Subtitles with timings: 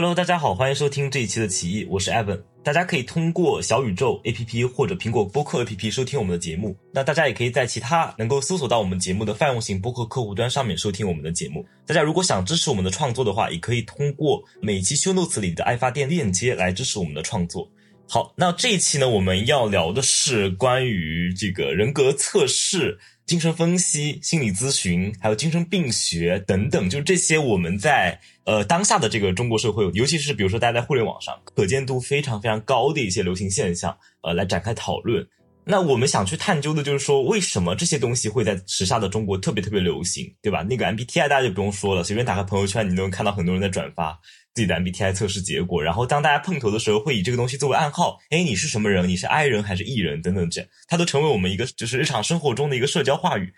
[0.00, 2.40] Hello，大家好，欢迎收听这一期的奇异，我是 Evan。
[2.62, 6.74] 大家可以通过小宇宙 APP 或者苹果播客 APP 收听我们的节目。
[6.90, 11.62] 那大家也可以在其他能够搜索到我们节目的泛用型播客客户端上面收听我们的节目。
[11.84, 17.70] 大家如果想支持我们的创作的话，也可以通过每期 show notes 里的爱发电链接来支持我们的创作。
[18.12, 22.98] 好，那这一期呢，我们要聊的是关于这个人格测试。
[23.24, 35.24] 精神分析、心理咨询，还有精神病学等等，就这些我们在呃当下的这个中国社会，尤其是比如说大家在互联网上可见度非常非常高的一些流行现象，呃，来展开讨论。
[35.64, 40.66] 那我们想去探究的就是说，为什么这些东西会在时下的中国特别特别流行，对吧？
[40.68, 44.18] 那个 MBTI 大家就不用说了，随便打开朋友圈，你都能看到很多人在转发。
[44.54, 48.18] 自己的 MBTI 测试结果，然后当大家碰头的时候，会以这个东西作为暗号。
[48.30, 49.08] 哎，你是什么人？
[49.08, 50.20] 你是 I 人还是 E 人？
[50.20, 53.52] 等等，这它都成为我们一个就是日常生活中的一个社交话语。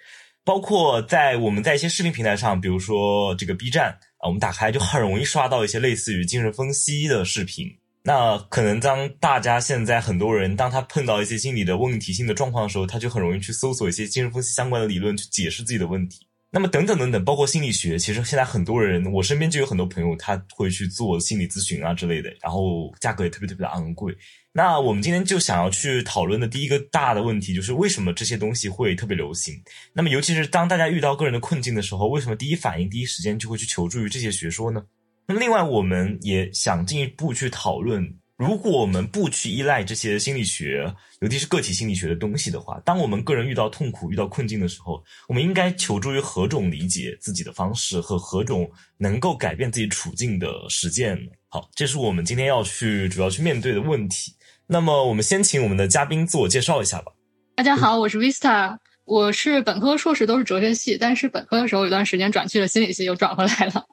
[0.45, 7.67] 包括在我们在一些视频平台上，比如说这个 B 站啊，我们打开就很容易刷到一些类似于精神分析的视频。
[8.03, 16.27] 那可能当大家现在很多人当他碰到一些心理的问题性的状况的时候，他就很容易去搜索一些精神分析相关的理论去解释自己的问题。
[16.55, 24.15] 那么等等等等，包括心理学，其实现在很多人，我身边就有很多朋友，他会去做心理咨询啊之类的，然后价格也特别特别的昂贵。
[24.53, 29.55] 那我们今天就想要去讨论的第一个大的问题，就是为什么这些东西会特别流行？
[29.95, 34.85] 那么尤其是当大家遇到个人的困境的时候，为什么第一反应、第一时间就会去求助于这些学说呢？
[35.27, 38.19] 那么另外，我们也想进一步去讨论。
[38.43, 51.31] 如果我们不去依赖这些心理学，尤其是个体心理学的东西的话，当我们个人遇到痛苦、遇到困境的时候，我们应该求助于何种理解自己的方式和何种能够改变自己处境的实践呢？
[51.51, 54.35] 好，这是我们今天要去主要去面对的问题。
[54.67, 57.13] 那么，我们先请我们的嘉宾自我介绍一下吧。
[57.55, 58.77] 大家好，我是 Vista。
[59.05, 63.85] 我是本科、硕士都是哲学系，但是本科的时候有段时间转去了心理系，又转回来了。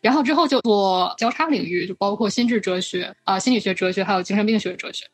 [0.00, 5.04] 然后之后就做交叉领域，就包括心智哲学啊、心理学哲学，还有精神病学哲学。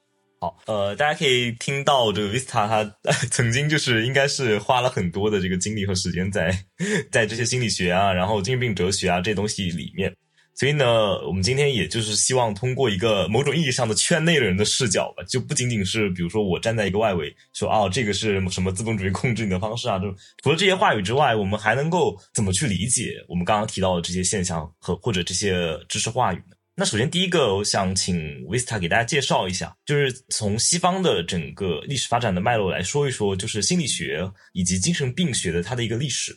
[0.40, 2.96] 好，呃，大家可以听到这个 Vista 他
[3.32, 6.56] 曾经就是应该是花了很多的这个精力和时间在
[7.10, 10.14] 在这些心理学啊，然后精神病哲学啊这东西里面。
[10.58, 26.56] 所以呢，我们今天也就是希望通过一个某种意义上的圈内人的视角吧，就不仅仅是比如说我站在一个外围说啊，这个是什么资本主义控制你的方式啊，就除了这些话语之外，我们还能够怎么去理解我们刚刚提到的这些现象和或者这些知识话语呢？
[26.74, 28.16] 那首先第一个，我想请
[28.46, 36.36] Vista 给大家介绍一下，就是从西方的整个历史发展的脉络来说一说，就是心理学以及精神病学的它的一个历史。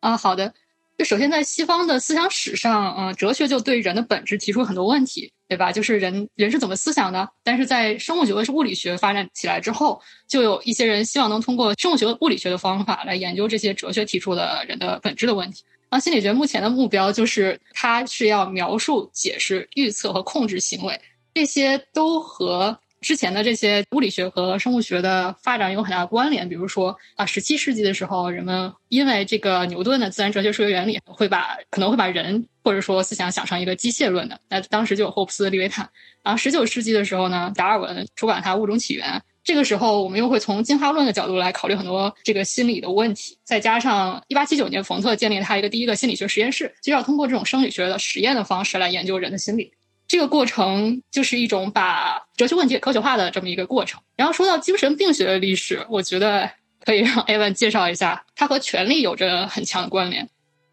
[0.00, 0.54] 啊，好的。
[0.98, 5.72] 就首先在西方的思想史上，嗯，哲学就对人的本质提出很多问题，对吧？
[5.72, 7.28] 就是人人是怎么思想的？
[7.42, 15.64] 但是在生物学和物理学发展起来之后，就有一些人希望能通过生物学、物理学的方法来研究这些哲学提出的人的本质的问题。
[15.90, 21.00] 那心理学目前的目标就是，它是要描述、解释、预测和控制行为，
[21.34, 22.78] 这些都和。
[23.02, 34.40] 之前的这些物理学和生物学的发展有很大关联，比如说啊，十七世纪的时候，人们因为这个牛顿的自然哲学数学原理，会把可能会把人或者说思想想成一个机械论的。
[34.48, 35.90] 那当时就有霍布斯、利维坦。
[36.22, 39.08] 然后十九世纪的时候呢，达尔文出版他《物种起源》，
[39.42, 43.36] 这个时候我们又会从进化论的角度来考虑很多这个心理的问题。
[43.42, 49.72] 再加上一八七九年，冯特建立他一个第一个心理学实验室，就要通过这种生理学的实验的方式来研究人的心理。
[50.12, 53.98] 这个过程就是一种把哲学问题科学化的这么一个过程。
[54.14, 56.50] 然后说到精神病学的历史，我觉得
[56.84, 60.28] 可以让 Evan 介绍一下，它和权力有着很强的关联。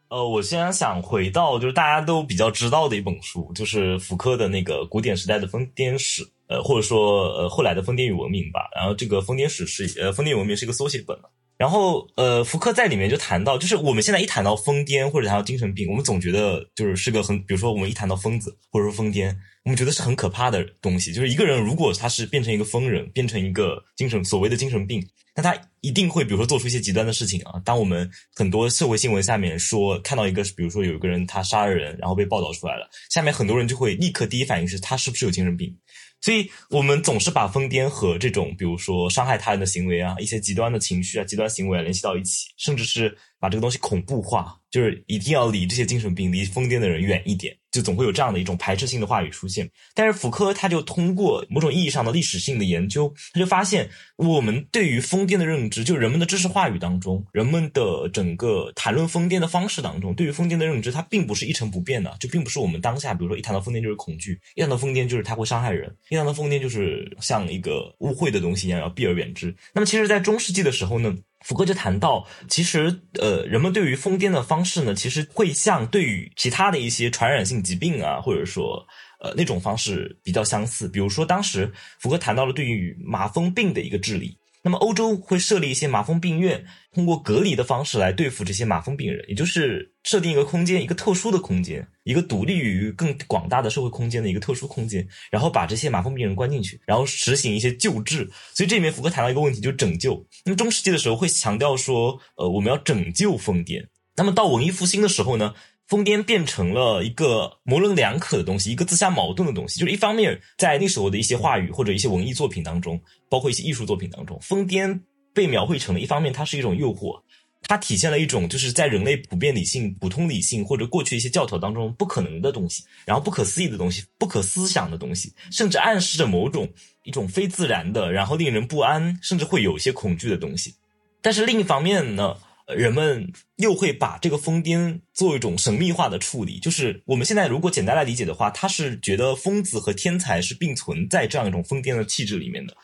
[0.09, 8.67] 呃，我先想回到就是大家都比较知道的一本书，就是福柯的那个《古典时代的疯癫史》，呃，或者说呃后来的疯癫与文明吧。
[8.75, 11.17] 然后这个疯癫史是呃疯癫与文明是一个缩写本。
[11.59, 19.35] 然后，呃，福克在里面就谈到，就是我们现在一谈到疯癫或者谈到精神病，我们总觉得就是是个很，比如说我们一谈到疯子或者说疯癫，
[19.65, 21.11] 我们觉得是很可怕的东西。
[21.11, 27.61] 就是一个人如果他是变成一个疯人，变成一个精神所谓的精神病，那他一定会比如说做出一些极端的事情啊。
[27.65, 35.77] 当我们很多社会新闻下面说看到一个，比如说有一个人他杀了人，然后被报道出来了，下面很多人就会立刻第一反应是他是不是有精神病。
[36.21, 47.55] 所以我们总是把疯癫和这种，比如说伤害他人的行为啊，一些极端的情绪啊、极端行为啊联系到一起，甚至是把这个东西恐怖化，就是一定要离这些精神病、离疯癫的人远一点。
[47.71, 69.55] 就总会有这样的一种排斥性的话语出现，但是福柯他就通过某种意义上的历史性的研究，他就发现我们对于疯癫的认知，就人们的知识话语当中，人们的整个谈论疯癫的方式当中，对于疯癫的认知，它并不是一成不变的，就并不是我们当下，比如说一谈到疯癫就是恐惧，一谈到疯癫就是它会伤害人，一谈到疯癫就是像一个污秽的东西一样要避而远之。
[69.75, 71.15] 那么其实，在中世纪的时候呢？
[71.45, 78.85] 福哥就谈到，其实呃，人们对于疯癫的方式呢，其实会像对于其他的一些传染性疾病啊，或者说
[79.21, 80.87] 呃那种方式比较相似。
[80.87, 84.37] 比如说，当时福哥谈到了对于麻风病的一个治理。
[84.69, 86.63] 那么，欧洲会设立一些麻风病院，
[86.93, 98.29] 通过隔离的方式来对付这些麻风病人，也就是设定一个空间，一个特殊的空间，一个独立于更广大的社会空间的一个特殊空间，然后把这些麻风病人关进去，然后实行一些救治。
[98.53, 100.23] 所以这里面福柯谈到一个问题，就是拯救。
[100.45, 103.83] 那么中世纪的时候会强调说，呃，我们要拯救疯癫。
[104.15, 105.55] 那么到文艺复兴的时候呢？
[105.89, 109.79] 疯癫变成了一个模棱两可的东西，一个自相矛盾的东西。
[109.79, 115.01] 就是一方面，在那时候的一些话语或者一些文艺作品当中，包括一些艺术作品当中，疯癫
[115.33, 117.19] 被描绘成了一方面，它是一种诱惑，
[117.63, 126.71] 它体现了一种就是在人类普遍理性、普通理性或者过去一些教条当中不可能的东西，然后不可思议的东西、不可思想的东西，甚至暗示着某种
[127.03, 130.75] 一种非自然的，然后令人不安，甚至会有一些恐惧的东西。
[131.19, 132.37] 但是另一方面呢？
[132.75, 142.75] 人们又会把这个疯癫做一种神秘化的处理，就是我们现在如果简单来理解的话，他是觉得疯子和天才是并存在这样一种疯癫的气质里面的，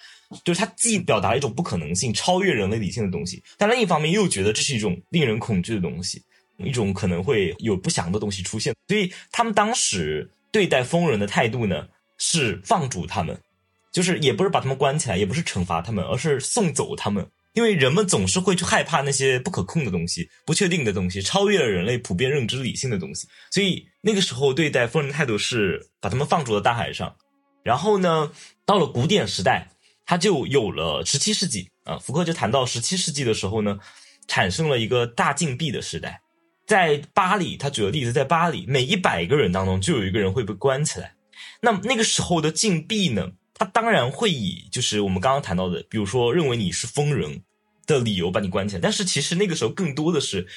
[0.44, 6.22] 就是他既表达了一种不可能性、超越人类理性的东西，但另一方面又觉得这是一种令人恐惧的东西，
[6.58, 8.74] 一种可能会有不祥的东西出现。
[8.88, 11.88] 所以他们当时对待疯人的态度呢，
[12.18, 13.40] 是放逐他们，
[13.92, 17.28] 就是也不是把他们关起来，也不是惩罚他们，而是送走他们。
[17.56, 27.16] 因为人们总是会去害怕那些不可控的东西、不确定的东西、超越了人类普遍认知理性的东西，所以那个时候对待疯人的态度是把他们放逐到大海上。
[27.64, 28.30] 然后呢，
[28.66, 29.70] 到了古典时代，
[30.06, 31.98] 他就有了十七世纪啊。
[31.98, 33.80] 福柯就谈到十七世纪的时候呢，
[34.28, 36.22] 产生了一个大禁闭的时代。
[36.68, 41.16] 在巴黎，他举个例子，在巴黎，每一百个人当中就有一个人会被关起来。
[41.62, 43.32] 那那个时候的禁闭呢？
[43.58, 47.42] 他当然会以就是我们刚刚谈到的，比如说认为你是疯人
[47.86, 50.48] 的理由把你关起来，但是其实那个时候更多的是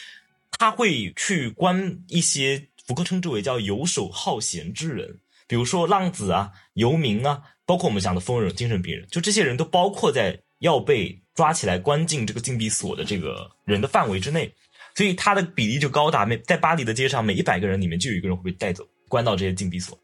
[0.53, 14.53] 他会去关一些福柯称之为叫游手好闲之人，比如说浪子啊、游民啊，包括我们讲的疯人、精神病人，就这些人都包括在要被抓起来关进这个禁闭所的这个人的范围之内，
[14.95, 19.99] 所以他的比例就高达每在巴黎的街上每一百个人里面就有一个人会被带走关到这些禁闭所。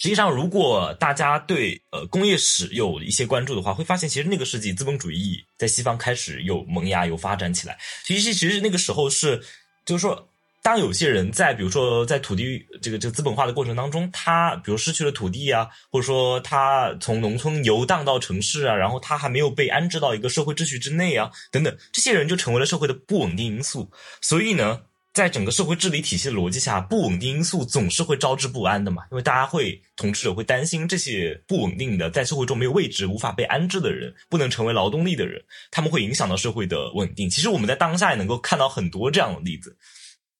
[0.00, 7.76] 实际上，如果大家对呃工业史有一些关注的话，会发现其实那个世纪资本主义在西方开始有萌芽、有发展起来。
[8.04, 9.42] 其实，其实那个时候是，
[9.84, 10.28] 就是说，
[10.62, 23.90] 当有些人在比如说在土地这个这个资本化的过程当中，他比如失去了土地啊，或者说他从农村游荡到城市啊，然后他还没有被安置到一个社会秩序之内啊，等等，这些人就成为了社会的不稳定因素。
[24.20, 24.82] 所以呢。
[25.18, 29.02] 在整个社会治理体系的逻辑下，不稳定因素总是会招致不安的嘛？
[29.10, 37.28] 因为大家会，统治者会担心这些不稳定的，在社会中没有位置、无法被安置的人，不能成为劳动力的人，他们会影响到社会的稳定。
[37.28, 39.76] 其实我们在当下也能够看到很多这样的例子，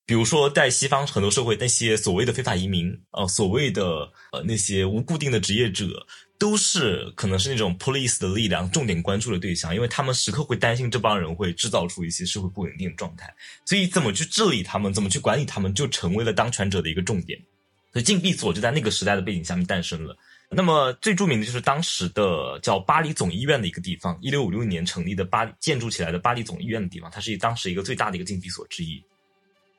[0.05, 6.07] 比如说在西方很多社会，那些所谓的非法移民，呃，所谓的呃那些无固定的职业者。
[6.39, 13.31] 都是可能是那种 police 的力量重点关注的对象，因为他们时刻会担心这帮人会制造出一些社会不稳定的状态，
[13.65, 17.37] 所以怎么去治理他们，怎么去管理他们，就成为了当权者的一个重点。
[17.91, 20.15] 所以禁闭所就在那个时代的背景下面诞生了。
[20.49, 29.03] 那么最著名的就是当时的叫巴黎总医院的一个地方，一六五六年成立的巴建筑起来的巴黎总医院的地方，它是当时一个最大的一个禁闭所之一。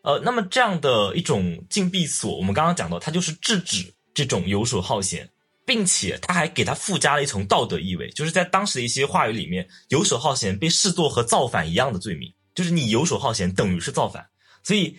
[0.02, 5.29] 呃，那么这样的一种禁闭所，我们刚刚讲到，它就是制止这种游手好闲。
[5.71, 14.27] 并且他还给他附加了一层道德意味，就是在当时的一些话语里面，游手好闲被视作和造反一样的罪名，就是你游手好闲等于是造反，
[14.65, 14.97] 所以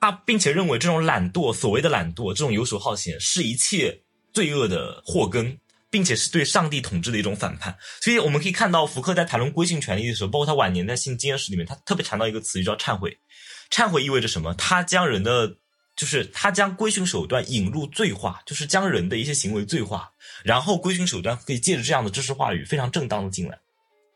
[0.00, 4.00] 他并且认为这种懒惰，所谓的懒惰，这种游手好闲是一切
[4.32, 5.58] 罪恶的祸根，
[5.90, 7.76] 并且是对上帝统治的一种反叛。
[8.00, 13.18] 所以我们可以看到，福克在谈论规训权利的时候，包括他晚年在《性经验史》里面，他特别谈到一个词，就叫忏悔。
[13.70, 14.54] 忏悔意味着什么？
[14.54, 15.58] 他将人的。
[15.96, 20.10] 就是他将规训手段引入罪化，就是将人的一些行为罪化，
[20.42, 23.58] 然后规训手段可以借着这样的知识话语非常正当的进来，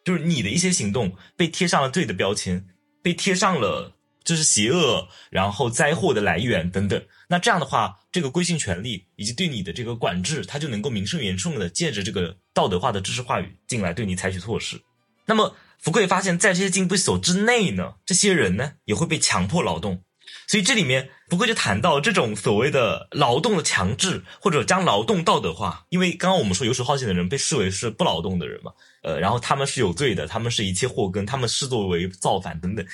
[0.04, 2.66] 就是你的一些行动被贴上了罪的标签，
[3.02, 3.94] 被贴上了
[4.24, 7.02] 就是邪恶，然后灾祸的来源等等。
[7.28, 14.80] 那这样的话，这个规训权利以及对你的这个管制，它就能够名正言顺的借着这个道德化的知识话语进来对你采取措施。
[15.26, 20.02] 那么福贵发现，在这些禁闭所之内呢，这些人呢也会被强迫劳动。
[20.48, 25.84] 所以这里面不过就谈到这种所谓的劳动的强制，或者将劳动道德化。
[25.90, 32.84] 因为刚刚我们说游手好闲的人被视为是不劳动的人嘛，呃，然后他们是有罪的，他们是一切祸根，他们视作为造反等等。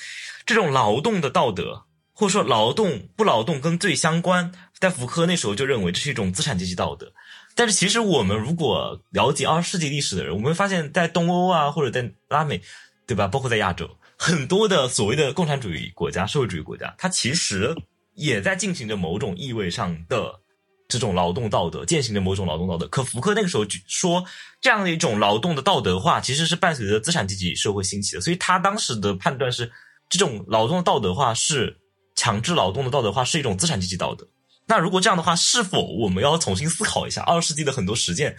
[0.45, 7.13] 这种劳动的道德，或者说劳动不劳动跟罪相关，在福柯那时候就认为这是一种资产阶级道德。
[7.55, 12.61] 但是其实我们如果了解二十世纪历史的人，我们会发现，在东欧啊，或者在拉美，
[13.07, 13.29] 对吧？
[13.29, 13.89] 包括在亚洲。
[14.17, 17.75] 很多的所谓的共产主义国家、社会主义国家，它其实
[18.13, 20.39] 也在进行着某种意味上的
[20.87, 22.87] 这种劳动道德，践行着某种劳动道德。
[22.87, 24.23] 可福克那个时候就说，
[24.61, 28.21] 这样的一种劳动的道德化，其实是伴随着资产阶级社会兴起的。
[28.21, 29.71] 所以他当时的判断是，
[30.09, 31.77] 这种劳动的道德化是
[32.15, 34.27] 强制劳动的道德化，是一种资产阶级道德。
[34.67, 38.35] 那如果这样的话，是否我们要重新思考一下二十世纪的很多实践，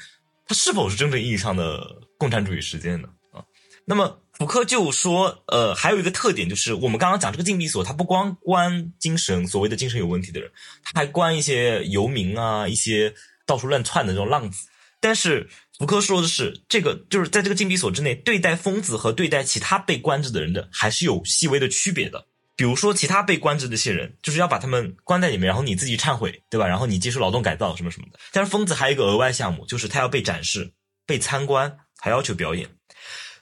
[0.47, 1.85] 它是否是真正意义上的
[2.19, 3.09] 共产主义实践呢？
[3.33, 3.45] 啊，
[3.85, 10.51] 那么福柯就说，呃，还有一个特点就是，我们刚刚讲这个禁闭所，它不光关精神所谓的精神有问题的人，
[10.83, 13.15] 它还关一些游民啊，一些
[13.47, 14.67] 到处乱窜的这种浪子。
[15.01, 22.27] 但是福柯说的是，这个就是在这个禁闭所之内，对待疯子和对待其他被关着的人的，还是有细微的区别的。
[22.57, 26.67] 比如说，其他被关着的这些人，就是要把他们关在里面，然后你自己忏悔，对吧？
[26.67, 28.19] 然后你接受劳动改造什么什么的。
[28.33, 30.73] 但是疯子还有一个额外项目，就是他要被展示、
[31.07, 32.69] 被参观，还要求表演。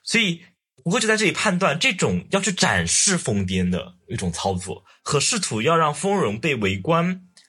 [0.03, 0.43] 所以，
[0.85, 7.07] 我会就在这里判断，这种要去展示疯癫的一种操作，和试图要让疯人被围观，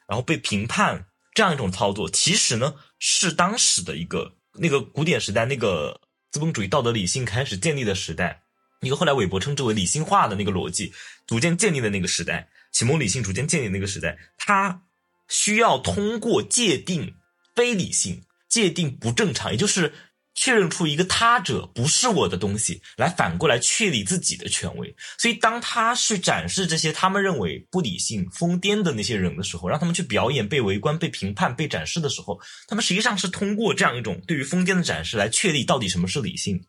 [0.08, 6.00] 然后被评判这样一种操作，其实呢是当时的一个那个古典时代，那个
[6.32, 8.42] 资本主义道德理性开始建立的时代。
[8.82, 10.94] 一个后来韦伯称之为理性化的那个逻辑
[11.28, 14.82] 逐渐建立的那个时代，启蒙理性逐渐建立那个时代，它
[15.28, 17.16] 需要通过界定
[17.56, 19.94] 非理性、界定不正常，也就是
[20.36, 24.94] 确认出一个他者不是我的东西，来反过来确立自己的权威。
[25.18, 36.62] 所以，当他去展示这些他们认为不理性、疯癫的那些人的时候，让他们去表演、被围观、被评判、被展示的时候，他们实际上是通过这样一种对于疯癫的展示来确立到底什么是理性。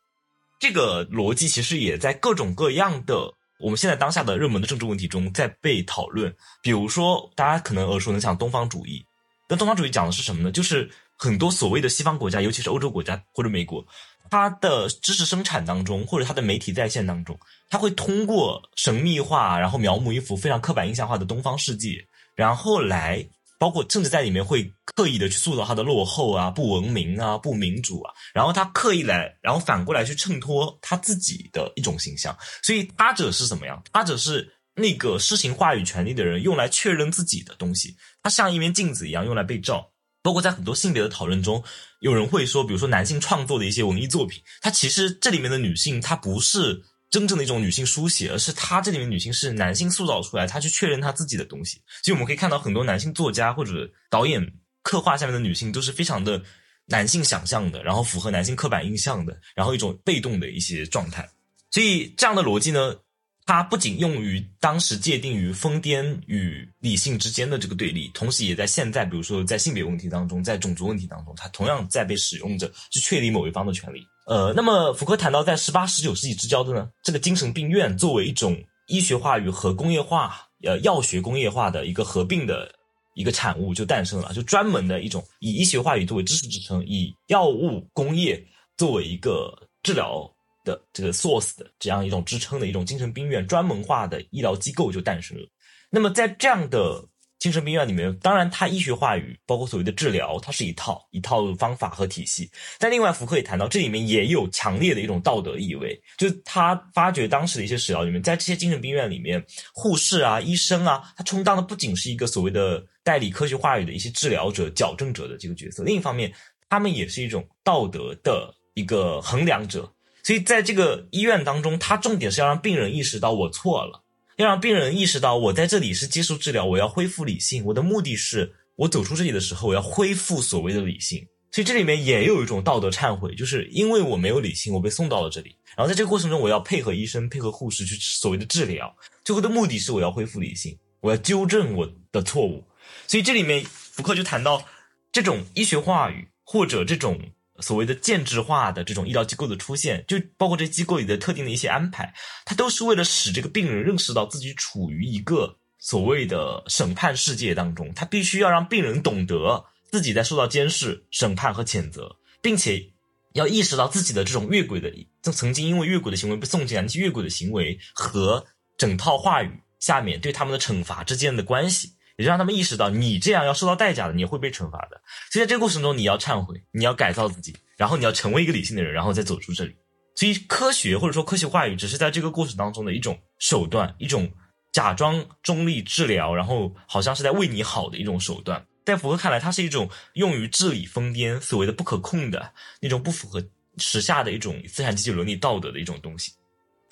[0.58, 6.34] 这个逻辑其实也在各种各样的我们现在当下的热门的政治问题中在被讨论。
[6.62, 9.04] 比如说，大家可能耳熟能详东方主义。
[9.48, 10.50] 那东方主义讲的是什么呢？
[10.50, 13.84] 就是很多所谓的西方国家，尤其是欧洲国家或者美国，
[14.30, 23.28] 它的知识生产当中或者它的媒体在线当中，它会通过神秘化，然后描摹一幅非常刻板印象化的东方世界，然后来。
[23.58, 32.36] 包括甚至在里面会刻意的去塑造他的落后啊、不文明啊、不民主啊，然后他刻意来，然后反过来去衬托他自己的一种形象。
[32.62, 33.82] 所以他者是什么样？
[33.94, 37.96] 他者是那个施行话语权力的人用来确认自己的东西。
[38.22, 39.90] 他像一面镜子一样用来被照。
[40.26, 41.62] 包括在很多性别的讨论中，
[42.00, 46.82] 有人会说，比如说男性创作的一些文艺作品，它其实这里面的女性她不是。
[47.08, 51.80] 真正的一种女性书写，而是她这里面女性是男性塑造出来，她去确认她自己的东西。
[52.02, 54.44] 所以我们可以看到很多男性作家或者导演
[54.82, 56.42] 刻画下面的女性都是非常的
[56.86, 61.26] 男性想象的，然后符合男性刻板印象的，然后一种被动的一些状态。
[61.70, 62.96] 所以这样的逻辑呢？
[63.46, 74.04] 它不仅用于当时界定于疯癫与理性之间的这个对立，同时也在现在，比如说在性别问题当中，在种族问题当中，它同样在被使用着去确立某一方的权利。
[74.26, 82.68] 呃，那么福柯谈到，在十八、十九世纪之交的呢，这个精神病院作为一种医学化与和工业化，呃，药学工业化的一个合并的
[83.14, 88.44] 一个产物就诞生了，就专门的一种以医学话语作为知识支撑，以药物工业
[88.76, 90.28] 作为一个治疗。
[90.66, 95.48] 的这个 source 的这样一种支撑的一种精神病院专门化的医疗机构就诞生了。
[95.88, 97.02] 那么在这样的
[97.38, 102.50] 精神病院里面，当然它医学话语，包括所谓的治疗，它是一套一套方法和体系。
[102.78, 116.32] 但另外，福克也谈到，这里面也有强烈的一种道德意味，就是他发觉当时的一些史料里面，在这些精神病院里面，护士啊、医生啊，他充当的不仅是一个所谓的代理科学话语的一些治疗者、矫正者的这个角色，另一方面，
[116.70, 119.88] 他们也是一种道德的一个衡量者。
[120.26, 124.02] 所以，在这个医院当中，他重点是要让病人意识到我错了，
[124.38, 127.64] 要让病人意识到我在这里是接受治疗，我要恢复理性。
[127.66, 131.24] 我的目的是我走出这里的时候，我要恢复所谓的理性。
[131.52, 135.54] 所以这里面也有一种道德忏悔，就是因为我没有理性，我被送到了这里。
[135.76, 138.92] 然后在这个过程中，我要配合医生、配合护士去所谓的治疗，
[139.22, 142.64] 最后的目的是我要恢复理性，我要纠正我的错误。
[143.06, 144.64] 所以这里面福克就谈到
[145.12, 147.16] 这种医学话语或者这种。
[147.60, 162.90] 所谓的建制化的这种医疗机构的出现，就包括这机构里的特定的一些安排，它都是为了使这个病人认识到自己处于一个所谓的审判世界当中，他必须要让病人懂得自己在受到监视、审判和谴责，并且
[163.34, 164.92] 要意识到自己的这种越轨的，
[165.32, 168.46] 曾经因为越轨的行为被送进来，那些越轨的行为和
[168.76, 171.92] 整套话语下面对他们的惩罚之间的关系。
[172.16, 175.00] 也就让他们意识到，你这样要受到代价的，你会被惩罚的。
[175.30, 179.76] 所以在这个过程中，你要忏悔，你要改造自己，然后你要成为一个理性的人，然后再走出这里。
[180.14, 184.32] 所以，科学或者说科学话语，只是在这个过程当中的一种手段，一种
[184.72, 188.66] 假装中立治疗，然后好像是在为你好的一种手段。
[188.86, 193.44] 在福克看来，它是一种用于治理疯癫、所谓的不可控的那种不符合
[193.76, 196.32] 时下的一种资产阶级伦理道德的一种东西。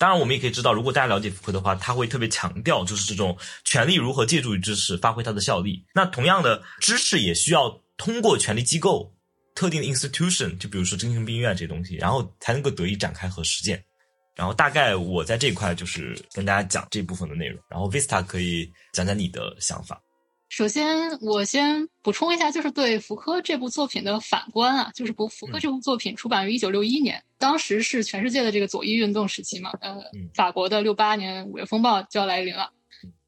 [0.05, 5.83] 当然，我们也可以知道，如果大家了解福柯的话，他会特别强调就是这种权力如何借助于知识发挥它的效力。
[5.95, 9.11] 那同样的，知识也需要通过权力机构、
[9.55, 13.83] 特定的 institution，就比如说精神病院这些东西，然后才能够得以展开和实践。
[14.35, 19.99] 然后大概我在这一块就是跟大家讲这部分的内容，然后 Vista 可以讲讲你的想法。
[20.55, 20.87] 首先，
[21.19, 29.97] 我先补充一下，就是对福柯这部作品的反观啊，就是不，福柯这部作品出版于一九六一年，当时是全世界的这个左翼运动时期嘛，呃，
[30.33, 32.71] 法国的六八年五月风暴就要来临了，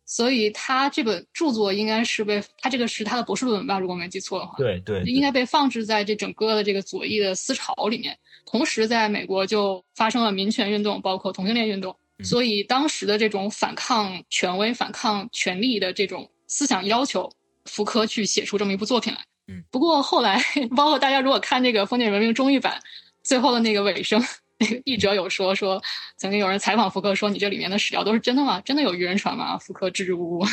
[0.05, 8.17] 所以他这本著作应该是被他这个是他的博士论文吧，如果没记错的话，对对，应该被放置在这整个的这个左翼的思潮里面。
[8.45, 11.93] 同时，在美国就发生了民权运动，包括同性恋运动，
[12.23, 16.31] 所以当时的这种反抗权威、反抗权力的这种。
[16.47, 17.31] 思想要求
[17.65, 19.19] 福柯去写出这么一部作品来。
[19.49, 20.43] 嗯，不过后来，
[20.75, 22.81] 包括大家如果看这个《封建文明》中译版，
[23.23, 24.21] 最后的那个尾声，
[24.57, 25.81] 那个译者有说说，
[26.17, 28.59] 曾经有人采访福柯说：“你这里面的史料都是真的吗？
[28.61, 30.45] 真的有愚人船吗？”福柯支支吾吾。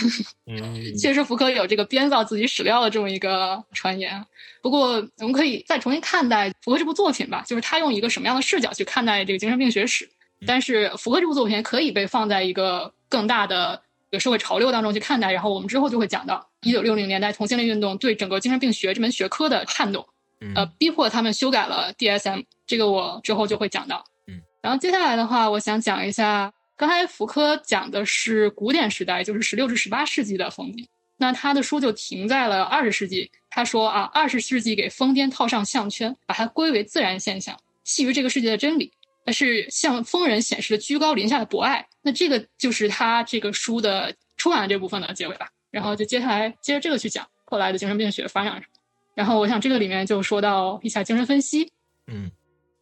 [0.47, 4.25] 嗯， 确实，福柯有这个编造自己史料的这么一个传言。
[4.63, 10.09] 不过，我们可以再重新看待福柯这部作品吧，就是他用一个什么样的视角去看待这个精神病学史。
[10.47, 13.83] 但是，福柯这部作品可以被放在一个更大的。
[14.19, 20.07] 社会潮流当中去看待，然后我们之后就会讲到一九六零年代同性恋运动对整个精神病学这门学科的撼动，
[20.55, 24.05] 呃，逼迫他们修改了 DSM，这个我之后就会讲到。
[24.27, 33.31] 嗯，然后接下来的话，我想讲一下，刚才福柯讲的是古典时代，就是十六至十八世纪的疯癫，那他的书就停在了二十世纪。
[33.51, 38.93] 他说啊，二十世纪给疯癫套上项圈，把它归为自然现象，系于这个世界的真理。
[39.25, 45.49] 那是向疯人显示了居高临下的博爱，那这个就是他这个书的出版的这部分的结尾吧。
[45.71, 48.67] 然后就接下来接着这个去讲后来的精神病学发展什么。
[49.15, 51.73] 然后我想这个里面就说到一下精神分析。
[52.07, 52.31] 嗯，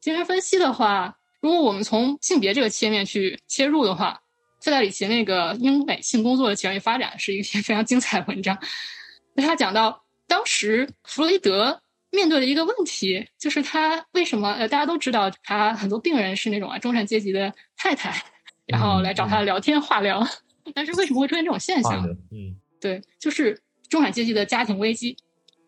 [0.01, 4.21] 精神分析的话，如果我们从性别这个切面去切入的话，
[4.61, 8.59] 费代里奇那个英美性工作的起源与发展是一篇 非常精彩的文章。
[9.35, 11.81] 那他讲到当时弗洛伊德。
[12.13, 18.23] 面对的一个问题就是他为什么呃大家都知道他很多病人是那种啊中产阶级的太太，
[18.67, 20.25] 然后来找他聊天化疗，
[20.75, 22.07] 但是为什么会出现这种现象？
[22.31, 25.17] 嗯，对，就是中产阶级的家庭危机，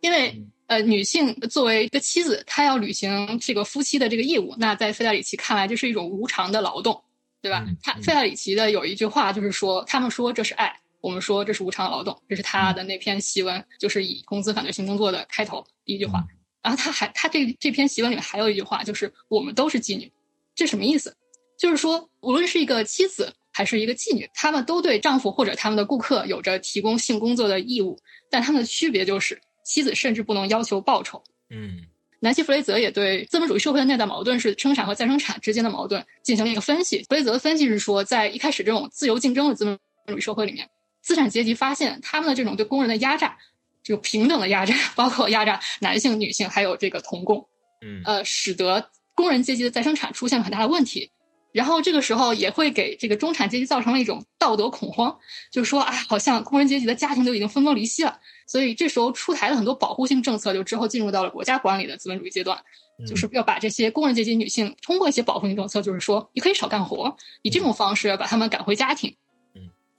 [0.01, 7.03] 因为呃女性作为一个妻子，她要履行这个夫妻的这个义务，那在费代里奇看来这是一种无偿的劳动，
[7.41, 7.67] 对吧？
[7.83, 16.25] 他费代里奇的有一句话就是说，他们说这是爱，我们说这是无偿劳动，这是他的那篇檄文，就是以工资反对性工作的开头第一句话。
[16.63, 20.11] 然后他还他这这篇檄文里面还有一句话，就是我们都是妓女，
[20.55, 21.15] 这什么意思？
[21.59, 27.99] 就是说，无论是一个妻子还是一个妓女，她们都对丈夫或者他们的顾客有着提供性工作的义务，
[28.31, 31.23] 但他们的区别就是，妻子甚至不能要求报酬。
[31.51, 31.83] 嗯，
[32.21, 37.03] 南希·弗雷泽也对资本主义社会的内在矛盾是生产和再生产之间的矛盾进行了一个分析。
[37.11, 40.67] 弗雷泽的分析是说，在一开始这种自由竞争的资本主义社会里面，
[41.05, 43.37] 资产阶级发现他们的这种对工人的压榨。
[43.85, 47.47] 就平等的压榨， 包括压榨男性、女性，还有这个童工，
[47.83, 51.11] 嗯，呃，使得工人阶级的再生产出现了很大的问题。
[51.53, 55.15] 然后这个时候也会给这个中产阶级造成了一种道德恐慌，
[55.53, 58.19] 就是说啊，好像工人阶级的家庭都已经分崩离析了。
[58.47, 62.59] 所以这时候出台了很多保护性政策，就之后进入到了国家管理的资本主义阶段，
[63.07, 69.15] 就是要把这些工人阶级女性通过一些保护性政策，就是说你可以少干活，以这种方式把他们赶回家庭。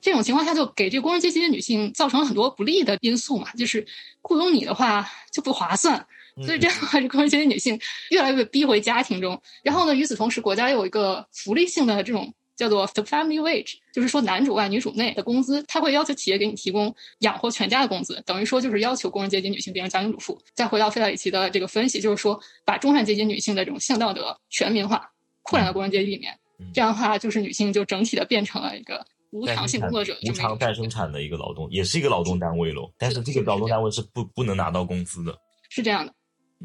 [0.06, 3.84] 这种情况下，就给这个工人阶级的女性造成了很多不利的因素嘛，就是
[4.22, 6.06] 雇佣你的话就不划算，
[6.46, 7.80] 所以这样的话，这工人阶级女性
[8.12, 9.42] 越来越被逼回家庭中。
[9.64, 20.40] 然后呢，与此同时，国家有一个福利性的这种叫做 the family wage，就是说男主外女主内的工资，他会要求企业给你提供养活全家的工资，等于说就是要求工人阶级女性变成家庭主妇。
[20.54, 25.10] 再回到费德里奇的这个分析，就是说把中产阶级女性的这种性道德全民化，
[25.42, 26.38] 扩展到工人阶级里面，
[26.76, 29.04] 这样的话，就是女性就整体的变成了一个。
[29.36, 32.90] 无偿性工作者，无偿再生产的一个劳动，也是一个劳动单位喽。
[32.98, 35.38] 但是这个劳动单位是不不能拿到工资的。
[35.70, 36.14] 是这样的，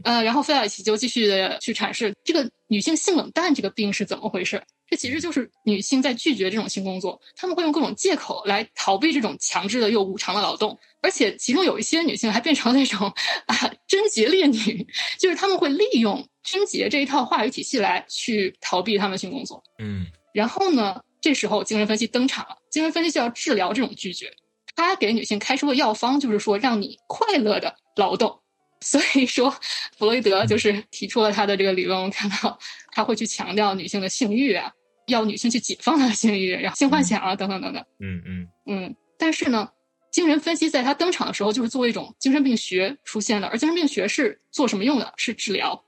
[0.05, 4.63] 呃，然后费尔奇就继续的去阐释这个女性性冷淡这个病是怎么回事。
[4.89, 10.77] 这其实就是女性在拒绝这种性工作，她们会用各种借口来逃避这种强制的又无偿的劳动。
[11.03, 13.13] 而且其中有一些女性还变成那种
[13.47, 13.57] 啊
[13.89, 14.87] 贞洁烈女，
[15.19, 19.63] 就是她们会利用贞洁这一套话语体系来去逃避她们性工作。
[19.79, 21.01] 嗯，然后呢？
[21.21, 22.57] 这时候，精神分析登场了。
[22.71, 24.33] 精神分析就要治疗这种拒绝。
[24.75, 28.41] 他给女性开出的药方就是说，让你快乐的劳动。
[28.83, 29.51] 所以说，
[29.99, 31.99] 弗洛伊德就是提出了他的这个理论。
[31.99, 32.59] 我们看到
[32.93, 34.73] 他会去强调女性的性欲啊，
[35.07, 37.85] 要女性去解放她的性欲，然后性幻想啊，等等等等。
[37.99, 38.97] 嗯嗯嗯。
[39.19, 39.69] 但是呢，
[40.11, 43.49] 精神分析在他登场的时候，就是作为一种精神病学出现的。
[43.49, 45.13] 而精神病学是做什么用的？
[45.19, 45.85] 是治疗。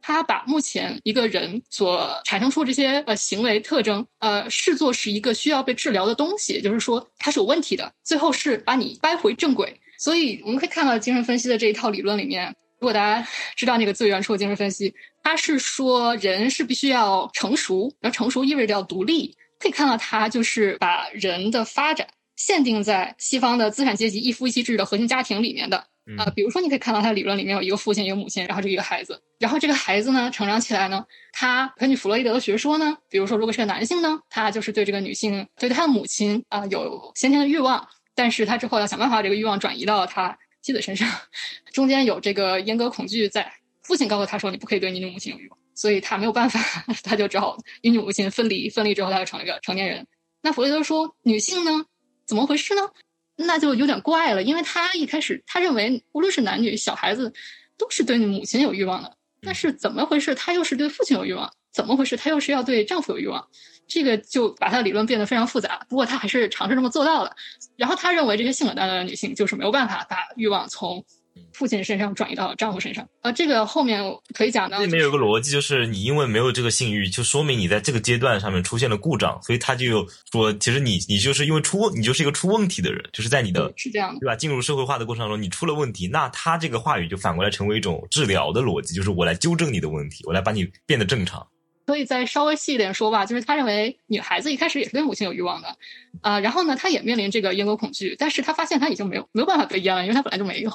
[0.00, 7.92] 他把目前一个人所产生出这些呃行为特征，呃视作是一个需要被治疗的东西，也就是说它是有问题的。
[8.02, 9.80] 最后是把你掰回正轨。
[9.98, 19.36] 所以我们可以看到精神分析的这一套理论里面，如果大家知道那个最原初的精神分析，它是说人是必须要成熟，而成熟意味着要独立。
[19.58, 25.86] 可以看到，它就是把人的发展限定在西方的资产阶级一夫一妻制的核心家庭里面的。
[26.18, 41.08] 啊，比如说，你可以看到他理论里面有一个父亲，一个母亲，然后这一个孩子，然后这个孩子呢成长起来呢，他根据弗洛伊德的学说呢，比如说，如果是个男性呢，他就是对这个女性，对他的母亲啊有先天的欲望，但是他之后要想办法把这个欲望转移到他妻子身上，
[41.72, 43.52] 中间有这个阉割恐惧在。
[43.82, 46.58] 父亲告诉他说，你不可以对你的母亲有欲望，所以他没有办法，
[47.04, 50.06] 他就只好与女母亲分离，分离之后他就成了一个成年人。
[50.40, 51.84] 那弗洛伊德说，女性呢，
[52.24, 52.80] 怎么回事呢？
[53.36, 57.32] 那就有点怪了，因为他一开始他认为，无论是男女小孩子，
[57.76, 59.16] 都是对母亲有欲望的。
[59.42, 60.34] 但是怎么回事？
[60.34, 61.52] 他又是对父亲有欲望？
[61.72, 62.16] 怎么回事？
[62.16, 63.46] 他又是要对丈夫有欲望？
[63.86, 65.84] 这个就把他的理论变得非常复杂。
[65.88, 67.34] 不过他还是尝试这么做到了。
[67.76, 71.04] 然后他认为这些性冷淡的女性就是没有办法把欲望从。
[71.52, 74.02] 父亲身上转移到丈夫身上，呃，这个后面
[74.34, 74.78] 可以讲到。
[74.78, 84.36] 这里面有个逻辑，就是你因为没有这个性欲，就说明你在这个阶段上面出现了故障，所以他就说，其实你你就是因为出问，你就是一个出问题的人，就是在你的是这样的，对吧？
[84.36, 91.46] 进入社会化的过程当中，你出了问题，那他这个话语就反过来成为一种治疗的逻辑，就是我来纠正你的问题，我来把你变得正常。
[91.86, 95.76] 所以再稍微细一点说吧，就是他认为女孩子一开始也是对母亲有欲望的，
[96.22, 100.70] 啊，然后呢，他也面临这个阉割恐惧，但是他发现他已经没有没有办法被阉了，因为他本来就没有，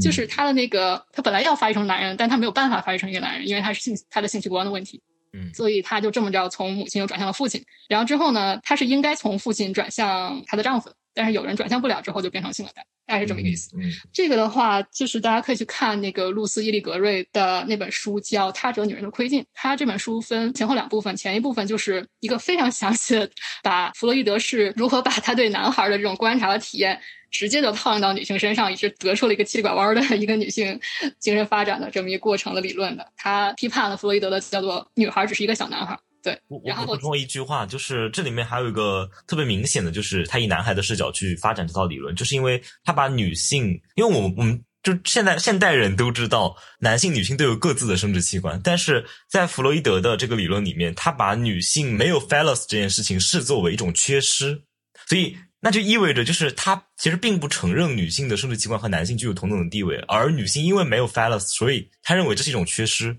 [0.00, 5.00] 就是他的那个他本来要发育成男人，但他没有办法发育成一个男人，因为他是性他的性器官的问题，
[5.32, 12.84] 嗯，所以他就这么着从母亲又转向了父亲，然后之后呢，他是应该从父亲转向他的丈夫，但是有人转向不了之后就变成性冷淡。
[13.04, 13.70] 大概是这么一个意思。
[14.12, 19.42] 这个的话，就是大家可以去看那个露丝·伊利格瑞的那本书，叫《他者女人的窥镜》。
[19.52, 23.30] 他这本书分前后两部分，前一部分就是一个非常详细的，
[23.64, 27.00] 把弗洛伊德是如何把他对男孩的这种观察和体验，
[27.30, 30.78] 直接就套用到女性身上，以致得出了一个七里拐弯的一个女性
[31.18, 33.10] 精神发展的这么一个过程的理论的。
[33.16, 35.98] 他批判了弗洛伊德的叫做“女孩只是一个小男孩”。
[36.28, 54.62] 对，我我补充一句话，就是这里面还有一个特别明显的，就是他以男孩的视角去发展这套理论，就是因为他把女性，因为我们我们就现在现代人都知道，男性女性都有各自的生殖器官，但是在弗洛伊德的这个理论里面，他把女性没有 phallus 这件事情视作为一种缺失，
[55.08, 63.18] 所以那就意味着就是他其实并不承认女性的生殖器官和男性具有同等的地位，而女性因为没有 phallus，所以他认为这是一种缺失。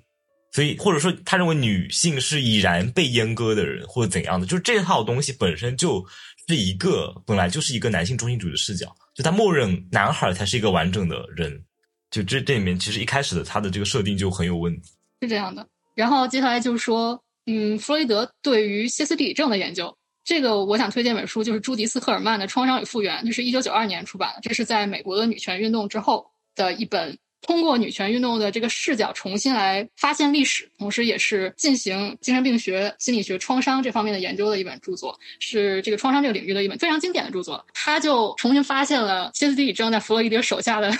[0.51, 6.03] 所以，或者说，他认为女性是已然被阉割的人，或者怎样的，就是这套东西本身就
[6.47, 11.63] 是一个本来就是一个男性中心主义的视角，就他默认男孩才是一个完整的人，
[12.09, 14.89] 就这这里面其实一开始的他的这个设定就很有问题，
[15.21, 15.67] 是这样的。
[15.93, 27.15] 然后接下来就是说，嗯，弗洛伊德对于歇斯底里症的研究，这个我想推荐本书，就是朱迪斯·赫尔曼的《创伤与复原》，这是一九九二年出版的，这是在美国的女权运动之后的一本。
[27.41, 37.65] 通过女权运动的这个视角重新来发现历史，同时也是进行精神病学、心理学、创伤这方面的研究的一本著作，是这个创伤这个领域的一本非常经典的著作。
[37.73, 40.91] 他就重新发现了歇斯底里症在弗洛伊德手下的，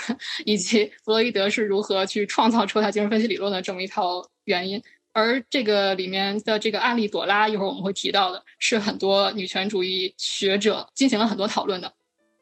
[0.44, 4.82] 以及弗洛伊德是如何去创造出他精神分析理论的这么一套原因。
[5.12, 11.92] 而这个里面的这个案例朵拉，一会儿我们会提到的，是很多女权主义学者进行了很多讨论的。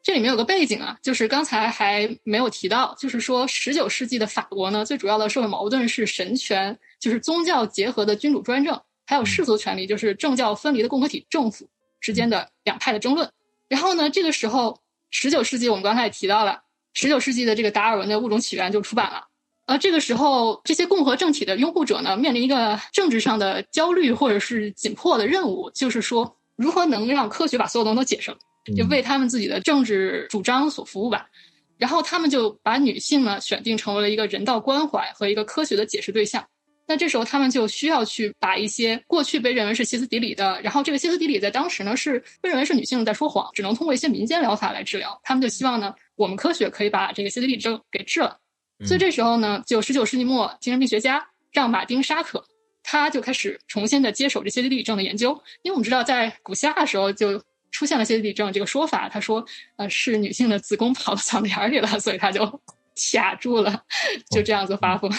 [0.08, 11.68] 这里面有个背景啊，就是刚才还没有提到，就是说十九世纪的法国呢，最主要的社会矛盾是神权，就是宗教结合的君主专政，还有世俗权利，就是政教分离的共和体政府
[12.00, 13.30] 之间的两派的争论。
[13.68, 16.62] 然后呢，这个时候十九世纪我们刚才也提到了，
[16.94, 19.26] 十九世纪的这个达尔文的物种起源就出版了。
[19.66, 28.38] 呃，这个时候这些共和政体的拥护者呢，面临一个政治上的焦虑或者是紧迫的任务，就是说如何能让科学把所有东西都解释了。
[28.76, 31.28] 就为他们自己的政治主张所服务吧，
[31.76, 36.44] 然后他们就把女性呢选定成为了一个人道关怀和一个科学的解释对象。
[36.90, 45.20] 那这时候他们就需要去把一些过去被认为是歇斯底里的，然后这个歇斯底里在当时呢是被认为是女性在说谎，只能通过一些民间疗法来治疗。
[45.22, 48.38] 他们就希望呢，我们科学可以把这个歇斯底里症给治了。
[48.86, 52.42] 所以这时候呢，就十九世纪末，精神病学家让马丁沙可，
[52.82, 55.32] 他就开始重新的接手这歇斯底里症的研究。
[55.60, 57.42] 因为我们知道，在古希腊的时候就。
[57.70, 59.44] 出现了歇斯底里症这个说法，他说，
[59.76, 62.60] 呃，是女性的子宫跑到嗓子眼里了，所以他就
[63.12, 63.82] 卡住了，
[64.30, 65.10] 就这样子发疯。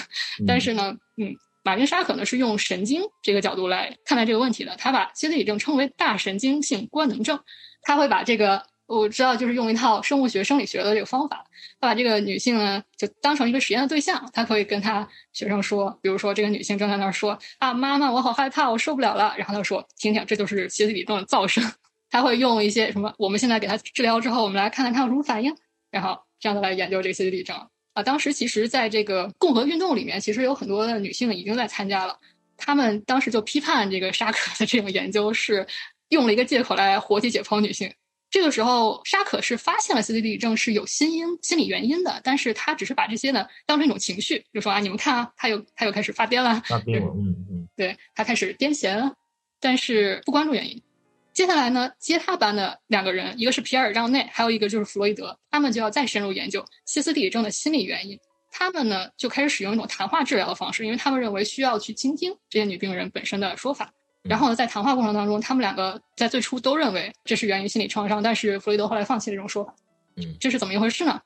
[0.45, 1.33] 但是呢，嗯，
[1.63, 7.39] 马丁沙可呢是用神经这个角度来看待这个问题的，他把歇斯底里症称为大神经性官能症，
[7.83, 11.45] 他会把这个我知道，就是用一套生物学、生理学的这个方法，
[11.79, 19.35] 他把这个女性呢就当成一个实验的对象，他可以跟他学生说，比如说这个女性正在那儿说啊，妈妈，我好害怕，我受不了了。
[19.37, 21.63] 然后他说，听听，这就是歇斯底里症的噪声。
[22.09, 23.13] 他会用一些什么？
[23.17, 25.55] 我们现在给他治疗之后，我们来看看他有什么反应，
[25.91, 27.55] 然后这样的来研究这个歇斯底里症
[27.93, 28.03] 啊。
[28.03, 32.17] 当时其实在这个共和运动里面，其实有很多的女性已经在参加了，
[32.57, 35.67] 他们当时就批判这个沙可的这种研究是
[36.09, 37.93] 用了一个借口来活体解剖女性。
[38.31, 49.13] 这个时候，沙可是发现了 D D 症是有心因、心理原因的，但是他只是把这些呢当成一种情绪，就说啊，你们看啊，他又他又开始发癫了，发癫了，嗯嗯，对他开始癫痫了，
[49.59, 50.79] 但是不关注原因。
[51.33, 58.19] 接下来呢，接他班的两个人，一个是皮埃尔让内，还有一个就是弗洛伊德，他们就要再深入研究歇斯底里症的心理原因。
[58.51, 63.93] 他们呢就开始使用一种谈话治疗的方式，因为他们认为需要去倾听这些女病人本身的说法。
[64.23, 69.73] 然后呢，在谈话过程当中，他们两个在最初都认为这是源于心理创伤，但是弗洛伊德后来放弃了这种说法。
[70.17, 71.21] 嗯，这是怎么一回事呢？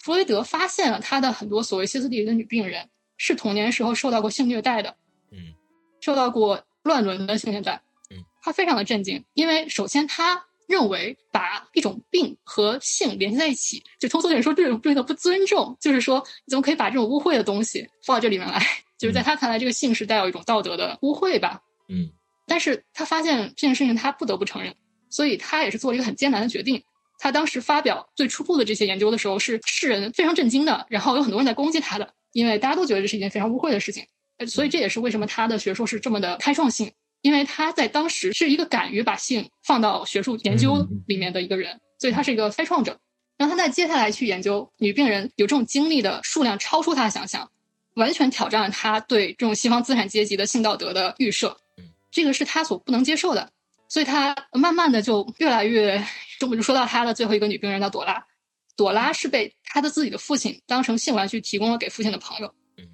[0.00, 4.96] 弗洛伊德发现了他的很多所谓歇斯底里的女病人是童年时候受到过性虐待的，
[5.30, 5.52] 嗯，
[6.00, 7.82] 受到过乱伦的性虐待。
[8.38, 18.60] 嗯，他非常的震惊，因为首先他认为把一种病和性联系在一起，就通俗点说，这种对的不尊重，就是说你怎么可以把这种污秽的东西放到这里面来？
[18.98, 21.62] 就是在他看来，这个性是带有一种道德的污秽吧？
[21.88, 22.10] 嗯。
[22.46, 24.74] 但是他发现这件事情，他不得不承认，
[25.10, 26.82] 所以他也是做了一个很艰难的决定。
[27.18, 34.06] 他当时发表最初步的这些研究的时候，是世人非常震惊的，然后有很多人在攻击他的，因为大家都觉得这是一件非常污秽的事情。
[34.46, 42.98] 所以这也是为什么他的学说是这么的开创性，因为他在当时是一个敢于把性放到学术研究里面的一个人，所以他是一个开创者。
[43.36, 47.50] 然后他在接下来去研究女病人有这种经历的数量超出他的想象，
[47.94, 51.56] 完全挑战了他对这种西方资产阶级的性道德的预设。
[52.10, 53.52] 这个是他所不能接受的，
[53.88, 56.04] 所以他慢慢的就越来越，
[56.40, 58.24] 就就说到他的最后一个女病人叫朵拉，
[58.76, 62.52] 朵拉是被他的自己的父亲当成性玩具提供了给父亲的朋友。
[62.76, 62.88] 嗯，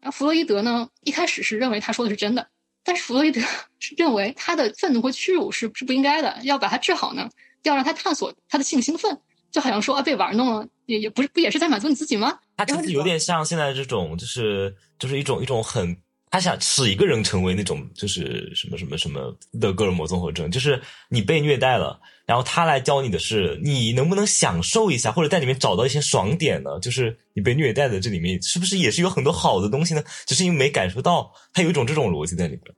[0.00, 2.48] 然后弗洛伊德呢，一开始是认为他说的是真的，
[2.86, 3.40] 但是弗洛伊德
[3.80, 7.28] 是认为他的愤怒和屈辱是是不应该的，要把他治好呢，
[7.64, 9.20] 要让他探索他的性兴奋，
[9.50, 12.38] 就好像说啊被玩弄了，也也不是不也是在满足你自己吗？
[12.56, 15.96] 他真的有点像现在这种，就是就是一种一种很。
[16.30, 26.78] 他想使一个人成为那种就是什么什么什么的戈尔摩综合症，就是你被虐待了，然后他来教你的是你能不能享受一下，或者在里面找到一些爽点呢？
[26.80, 30.02] 就是你被虐待的这里面是不是也是有很多好的东西呢？
[30.26, 32.74] 只是因为没感受到，他有一种这种逻辑在里边。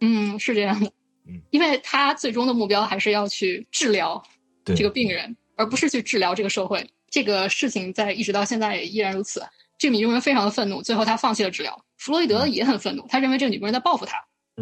[0.00, 0.86] 嗯，是这样的。
[1.26, 4.22] 嗯，因为他最终的目标还是要去治疗
[4.64, 6.88] 这个病人，而不是去治疗这个社会。
[7.10, 9.42] 这个事情在一直到现在也依然如此。
[9.76, 11.84] 这个女病人非常的愤怒，最后他放弃了治疗。
[12.02, 14.16] 弗洛伊德也很愤怒，他认为这个女病人在报复他，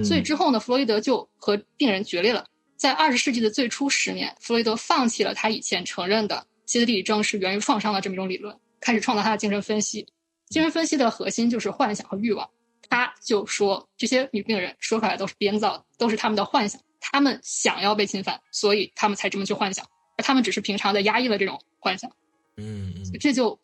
[0.05, 2.45] 所以之后呢，弗洛伊德就和病人决裂了。
[2.77, 10.07] 在二十世纪的最初十年，弗洛伊德放弃了他以前承认的歇斯底里症是源于创伤的这么一种理论，开始创造他的精神分析。
[10.51, 12.47] 精神分析的核心就是幻想和欲望。
[12.91, 19.87] 他就说这些女病人说出来都是编造的，都是他们的幻想，他们想要被侵犯，所以他们才这么去幻想，
[20.19, 22.11] 而他们只是平常的压抑了这种幻想。
[22.59, 23.59] 嗯嗯，这就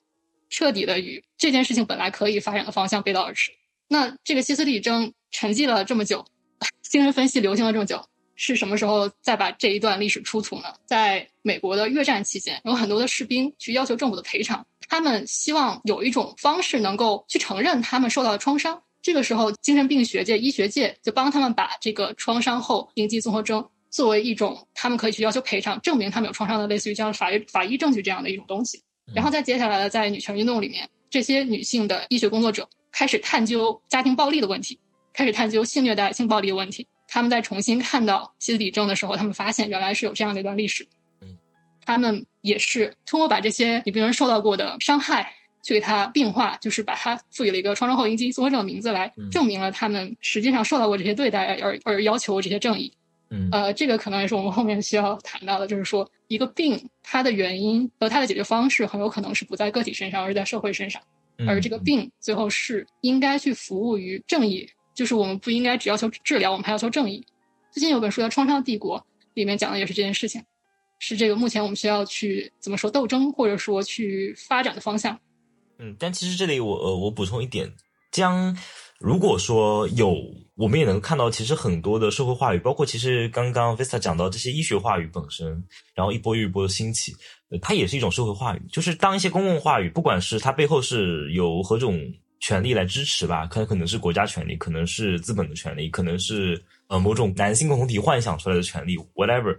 [0.49, 3.53] 彻底的与这件事情本来可以发展的方向背道而驰。
[3.89, 6.25] 那这个歇斯底里症沉寂了这么久，
[6.83, 10.75] 精神分析流行了这么久，是什么时候再把这一段历史出土呢？
[10.87, 18.83] 在美国的越战期间，有很多的士兵去要求政府的赔偿，他们希望有一种方式能够去承认他们受到的创伤。
[19.03, 28.83] 这个时候，精神病学界、医学界就帮他们把这个创伤后应激综合征作为一种他们可以去要求赔偿、证明他们有创伤的，类似于这样法律法医证据这样的一种东西。
[29.15, 32.69] 然后再接下来的，在女权运动里面，这些女性的医学工作者。
[32.97, 34.79] 开始探究家庭暴力的问题，
[35.13, 36.87] 开始探究性虐待、性暴力的问题。
[37.07, 40.89] 他们在重新看到歇斯底里症的时候，他们发现原来是有这样的一段历史。
[41.21, 41.37] 嗯，
[41.85, 45.31] 他们也是通过把这些女病人受到过的伤害
[45.63, 52.91] 去给他病化，就是把它赋予了一个创伤后应激综合症的名字，来证明了他们实际上受到过这些对待，而而要求这些正义。
[53.29, 61.03] 嗯，呃，这个可能也是我们后面需要谈到的，就是说一个病它的原因和它的解决方式很有可能是不在个体身上，而是在社会身上。
[61.47, 67.25] 而这个病最后是应该去服务于正义，就是我们不应该只要求治疗，我们还要求正义。
[67.71, 68.99] 最近有本书叫《创伤帝国》，
[69.35, 70.43] 里面讲的也是这件事情，
[70.99, 75.19] 是这个目前我们需要去怎么说斗争，或者说去发展的方向。
[75.79, 77.71] 嗯，但其实这里我呃我补充一点，
[78.11, 78.57] 将
[78.99, 80.17] 如果说有，
[80.55, 85.63] 我们也能看到，其实很多的社会话语，包括其实刚刚 Vista 讲到这些医学话语本身，
[85.95, 87.15] 然后一波又一波的兴起。
[87.63, 92.01] 它也是一种社会话语，就是当一些公共话语，不管是它背后是有何种
[92.41, 99.57] 权利来支持吧，可能可能是国家权利，可能是资本的权利，可能是呃某种男性共同体幻想出来的权利，whatever。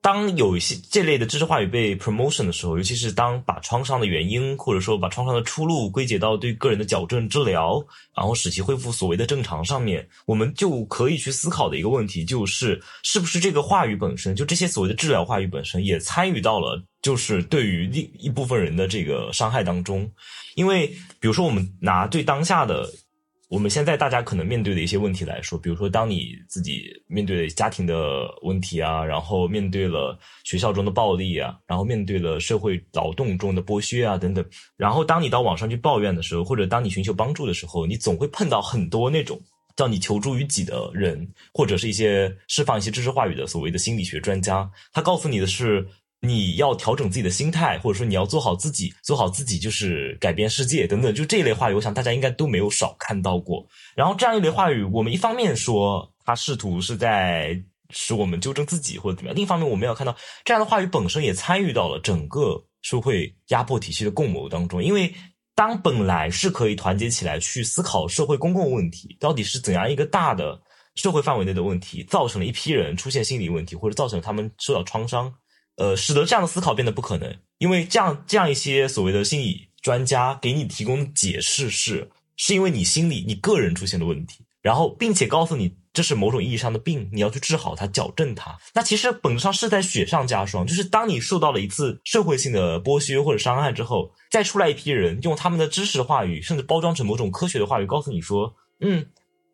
[0.00, 7.82] 当有一些这类的知识话语被 promotion 的时候，尤其是当把创伤的原因或者说把创伤的出路归结到对个人的矫正治疗，
[8.14, 20.10] 然后使其恢复所谓的正常上面，我们就可以去思考的一个问题就是，是不是这个话语本身就这些所谓的治疗话语本身也参与到了，就是对于另一部分人的这个伤害当中，
[20.56, 20.88] 因为
[21.20, 22.90] 比如说我们拿对当下的。
[23.50, 34.44] 我们现在大家可能面对的一些问题来说，比如说，当你自己面对家庭的问题啊，然后面对了学校中的暴力啊，然后面对了社会劳动中的剥削啊等等，
[34.76, 39.40] 然后当你到网上去抱怨的时候，或者当你寻求帮助的时候，你总会碰到很多那种
[39.76, 45.86] 叫你求助于己的人，或者是一些释放一些知识话语的所谓的心理学专家，他告诉你的是。
[46.26, 53.64] 你要调整自己的心态，或者说你要做好自己，做好自己就是改变世界等等，就这一类话语，我想大家应该都没有少看到过。
[53.94, 64.82] 然后这样一类话语，我们一方面说他试图是在使我们纠正自己或者怎么样，另一方面我们要看到这样的话语本身也参与到了整个社会压迫体系的共谋当中。
[64.82, 65.14] 因为
[65.54, 70.60] 当本来是可以团结起来去思考社会公共问题到底是怎样一个大的
[70.96, 75.32] 社会范围内的问题，造成了一批人出现心理问题，或者造成他们受到创伤。
[75.76, 88.56] 呃，使得这样的思考变得不可能，因为这样这样一些所谓的心理专家给你提供的解释是，是因为你心里你个人出现的问题，然后并且告诉你这是某种意义上的病，你要去治好它，矫正它。
[88.74, 99.06] 那其实本质上是在雪上加霜，就是当你受到了一次社会性的剥削或者伤害之后，再出来一批人用他们的知识话语，甚至包装成某种科学的话语，告诉你说，嗯。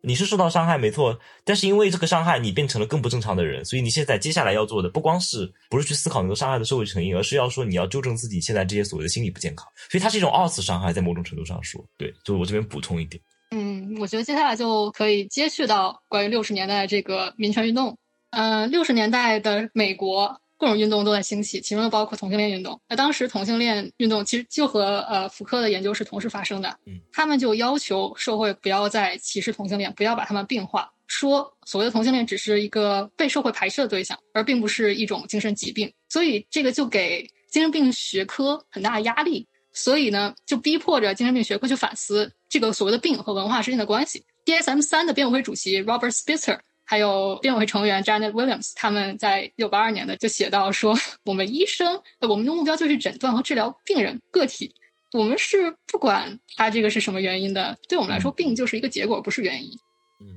[0.03, 13.21] 你是受到伤害没错，但是因为这个伤害，你变成了更不正常的人，所以你现在接下来要做的不光是不是去思考那个伤害的社会成因，而是要说你要纠正自己现在这些所谓的心理不健康，所以它是一种二次伤害，在某种程度上说，对，就我这边补充一点。
[13.51, 17.97] 嗯，我觉得接下来就可以接续到关于六十年代这个民权运动。
[18.31, 20.39] 嗯，六十年代的美国。
[20.61, 22.79] 各种运动都在兴起，其中又包括同性恋运动。
[22.87, 26.77] 那当时同性恋运动其实就和呃福柯的研究是同时发生的。
[26.85, 35.91] 嗯，他们就要求社会不要再歧视同性恋，不要把他们病化，说所谓的同性恋只是一个被社会排斥的对象，而并不是一种精神疾病。
[36.09, 39.47] 所以这个就给精神病学科很大的压力。
[39.73, 44.23] 所以呢，就逼迫着精神病学科去反思这个所谓的病和文化之间的关系。
[44.45, 46.59] DSM 三的编委会主席 Robert Spitzer。
[46.91, 54.75] 还有编委会成员 Janet Williams，他们在一九八二年的就写到说，我们医生，我们的目标就是诊断和治疗病人个体，
[55.13, 59.69] 我们是不管他这个是什么原因的，对我们来说，病就是一个结果，不是原因。
[60.19, 60.35] 嗯，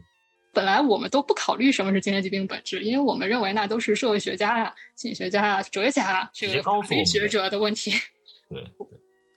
[0.52, 7.90] 本来我们都不考虑什么是精神疾病本质，因为我们认为那都是社会学家呀、心理学家呀、哲学家这个法律学者的问题。
[8.48, 8.62] 对，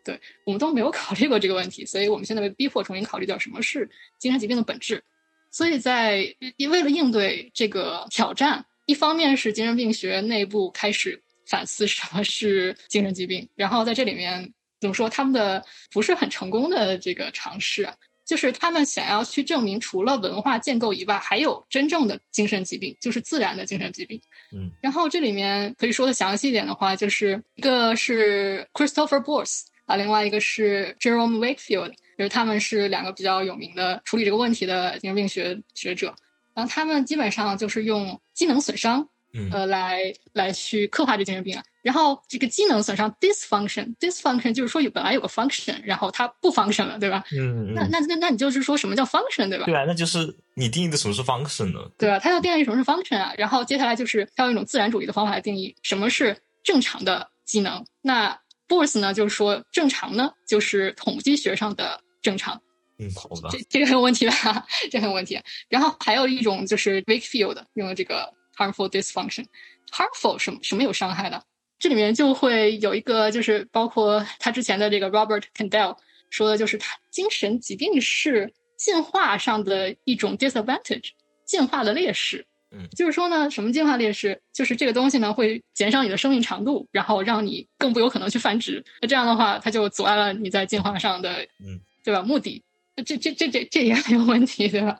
[0.05, 5.03] 对，我们都没有考虑过这个问题，所以我们现在被逼迫重新考虑掉什么是精神疾病的本质。
[5.51, 6.35] 所以在
[6.69, 24.21] 为了应对这个挑战，一方面是精神病学内部开始反思什么是精神疾病，然后在这里面怎么说他们的不是很成功的这个尝试啊，就是他们想要去证明除了文化建构以外，还有真正的精神疾病，就是自然的精神疾病。
[24.53, 31.93] 嗯，然后这里面可以说的详细一点的话，就是一个是 Christopher b o r s 啊，另外一个是 Jerome Wakefield。
[32.17, 36.15] 就是他们是两个比较有名的处理这个问题的精神病学学者，
[36.55, 39.07] 然后他们基本上就是用机能损伤，
[39.51, 41.63] 呃，来来去刻画这精神病啊。
[41.83, 47.23] 然后这个机能损伤 dysfunction，dysfunction 就是说有本来有个 function，然后它不 function 了，对吧？
[47.31, 47.73] 嗯嗯。
[47.75, 49.65] 那那那那你就是说什么叫 function，对吧？
[49.65, 51.79] 对啊，那就是你定义的什么是 function 呢？
[51.97, 52.19] 对啊？
[52.19, 53.31] 他要定义什么是 function 啊？
[53.37, 57.85] 然后接下来就是他用一种自然主义的方法来定义什么是正常的机能。
[58.01, 58.37] 那
[58.67, 62.01] Boris 呢，就是说正常呢，就是统计学上的。
[62.27, 62.61] 正常，
[62.99, 64.67] 嗯，好吧，这这个很有问题吧？
[64.91, 65.39] 这很有问题。
[65.69, 71.41] 然后还有一种就是 Wakefield 用的这个 harmful dysfunction，harmful 什么什么有伤害的？
[71.79, 75.95] 这里面就会有一个就是包括他之前的这个 Robert Candell
[76.29, 81.11] 说的就是他精神疾病是进化上的一种 disadvantage，
[81.45, 82.45] 进化的劣势。
[82.71, 84.41] 嗯，就是说呢，什么进化劣势？
[84.51, 88.83] 就是这个东西呢会减少你的生命长度，然后让你更不有可能去繁殖。
[89.01, 91.79] 那这样的话，它就阻碍了你在进化上的嗯。
[92.07, 92.21] 对吧？
[92.21, 92.63] 目的，
[93.05, 94.97] 这这这这这也很有问题，对吧？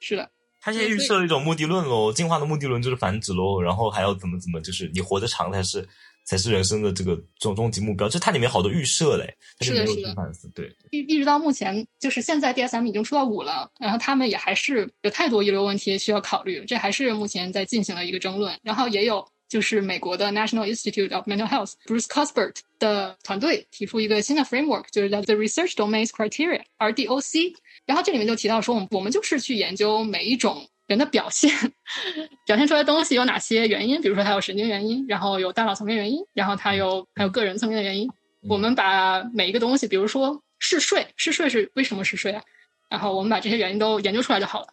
[0.00, 5.86] 是的，他现在预设了一种目的论喽，进化的目的论就是繁殖喽，然后还要怎么怎么，就是你活得长才是
[6.24, 10.14] 才是人生的这个终终极目标，就它里面好多预设嘞，是的，是的，
[10.54, 19.28] 对，一一直到目前，就是现在 DSM 已经出到五了，然后他们也还是有太多遗留问题需要考虑，这还是目前在进行的一个争论，然后也有。
[19.50, 27.54] 就是美国的 National Institute of Mental Health Bruce Cuthbert 的团队提出一个新的 framework，就是叫 The Research Domains Criteria（RDOC）。
[27.84, 31.50] 然后这里面就提到说，我们我们就是去研究每一种人的表现
[32.46, 38.08] 表现出来的东西有哪些原因，比如说它有神经原因，然后有大脑层面原因，然后它有还有个人层面的原因。
[38.48, 42.42] 我们把每一个东西，比如说嗜睡，嗜睡是为什么嗜睡啊？
[42.88, 44.68] 然后我们把这些原因都研究出来就好了。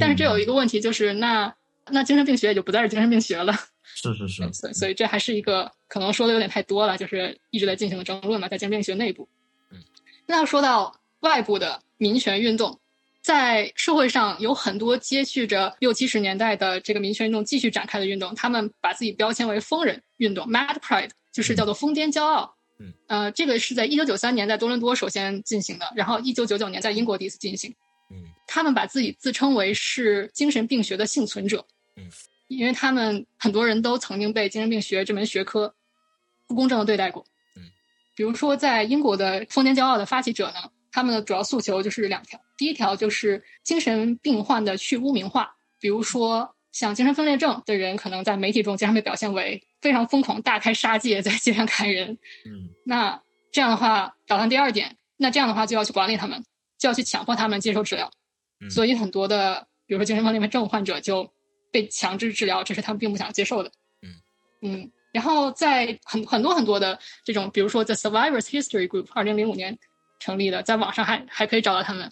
[0.00, 1.54] 但是这有一个问题，就是那
[1.90, 3.54] 那精神病学也就不再是精神病学了。
[3.96, 9.26] 是是是，所以所以这还是一个可能说的有点太多了，就是一直在进行的争论嘛，在精神病学内部。
[9.70, 9.82] 嗯，
[10.26, 12.78] 那要说到外部的民权运动，
[13.22, 22.54] 在社会上有很多接续着六七十年代的这个民权运动继续展开的运动，他们把自己标签为疯人运动 （Mad Pride），就是叫做疯癫骄傲。
[22.78, 27.74] 嗯，呃，这个是在一九九三年在多伦多首先进行的，然后一九九九年在英国第一次进行。
[28.10, 31.66] 嗯，他们把自己自称为是精神病学的幸存者。
[31.96, 32.04] 嗯，
[32.48, 35.74] 因为他们很多人都曾经被精神病学这门学科
[36.46, 37.24] 不公正的对待过。
[37.56, 37.62] 嗯，
[38.14, 52.18] 比如说在英国的疯癫骄傲的发起者呢，他们的主要诉求就是两条：第一条就是精神病患的去污名化，比如说像精神分裂症的人，可能在媒体中经常被表现为非常疯狂、大开杀戒，在街上砍人。
[52.44, 56.44] 嗯，那这样的话，导向第二点，那这样的话就要去管理他们，
[56.78, 58.10] 就要去强迫他们接受治疗。
[58.60, 61.30] 嗯所以很多的，比如说精神分裂症患者就
[61.76, 63.70] 被强制治疗，这是他们并不想接受的。
[64.00, 64.08] 嗯
[64.62, 69.78] 嗯，然后在很很多很多的这种，比如说 The Survivors History Group，二零零五年
[70.18, 72.10] 成立的，在网上还还可以找到他们。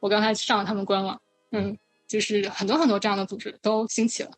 [0.00, 1.18] 我刚才上了他们官网，
[1.52, 4.32] 嗯，就是很多很多这样的组织都兴起了。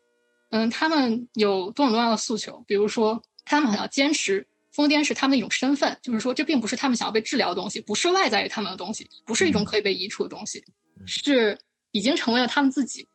[0.51, 10.63] 嗯，他们有多种多样的诉求，比如说他们很要坚持疯癫是他们的一种身份，就是说这并不是他们想要被治疗的东西，不是外在于他们的东西，不是一种可以被移除的东西，
[10.97, 11.59] 嗯是
[11.91, 13.08] 已经成为了他们自己，嗯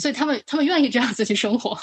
[0.00, 1.78] 所以他们他们愿意这样子去生活。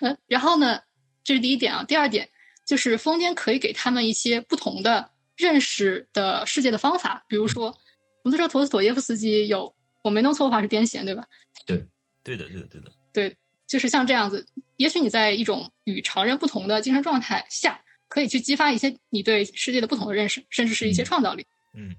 [0.00, 0.80] 嗯 然后呢，
[1.22, 1.84] 这是第一点啊。
[1.84, 2.28] 第二点
[2.66, 7.66] 就是疯癫可以给他们一些不同的认识的世界的方法，比如说，
[8.22, 11.24] 我们都知道陀思妥耶夫斯基有，我没弄错的话是癫痫，对吧？
[11.66, 11.76] 对
[12.22, 12.92] 对的，对的，对的。
[13.12, 13.36] 对，
[13.66, 14.46] 就是像这样子。
[14.76, 21.46] 也许你在一种与常人不同的精神状态下，可以去激发一些你对世界的不同的认识，甚至是一些嗯创造力。
[21.76, 21.94] 嗯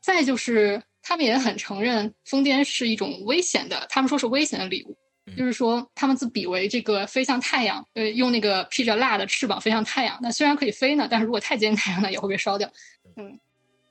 [0.00, 4.94] 再就是，他们也很承认疯癫是一种危险的，他们说是危险的礼物，
[5.24, 10.18] 嗯就是说他们自比为这个飞向太阳，呃，用那个披着蜡的翅膀飞向太阳。
[10.20, 12.70] 那虽然可以飞呢，但是如果太接近太阳呢，也会被烧掉。
[13.16, 13.40] 嗯，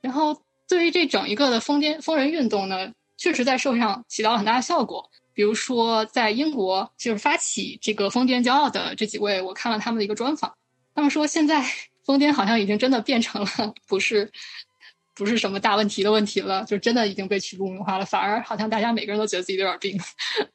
[0.00, 5.10] 然后对于这整一个的疯癫疯人运动呢，确实在社会上起到了很大的效果。
[5.34, 10.54] 比如说，在英国就是发起这个疯癫骄傲的这几位，我看了他们的一个专访，
[10.94, 11.64] 他们说现在
[12.06, 14.32] 疯癫好像已经真的变成了 不是
[15.18, 20.00] 不是什么大问题的问题了，就真的已经被去污名化了，反而好像大家每个人都觉得自己有点病，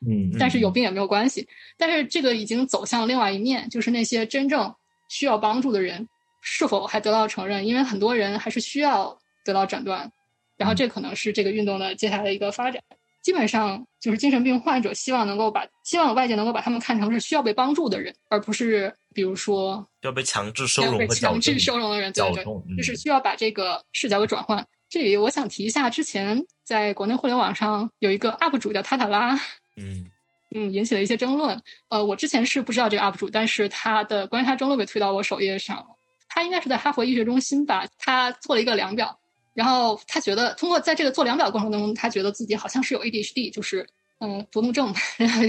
[0.10, 1.46] 嗯， 但是有病也没有关系。
[1.78, 4.74] 但是这个已经走向另外一面，就是那些真正
[5.10, 6.08] 需要帮助的人
[6.42, 7.68] 是否还得到承认？
[7.68, 10.10] 因为很多人还是需要得到诊断，
[10.58, 12.82] 然后这可能是这个运动的接下来的一个发展。
[13.24, 21.58] 基本上就是精神病患者希望能够把希望外界能够把他们看成是需要被帮助的人，而不是比如说要被强制收容被和矫强制。
[21.58, 22.44] 收容的人，对对
[22.78, 24.68] 就是需要把这个视角给转换。
[24.90, 29.34] 这里我想提一下，之前在国内互联网上有一个 UP 主叫塔塔拉，
[29.78, 30.06] 嗯
[30.54, 31.60] 嗯，引起了一些争论。
[31.90, 35.86] 呃，我之前是不知道这个 UP 主，但是他的关于他争论被推到我首页上了。
[36.28, 39.20] 他应该是在哈佛医学中心吧，他做了一个量表，
[39.54, 43.88] 然后他觉得通过在这个做量表过程当中，他觉得自己好像是有 ADHD，就是
[44.20, 44.94] 嗯多动症，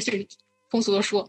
[0.05, 0.29] 这
[0.71, 1.29] 通俗的说，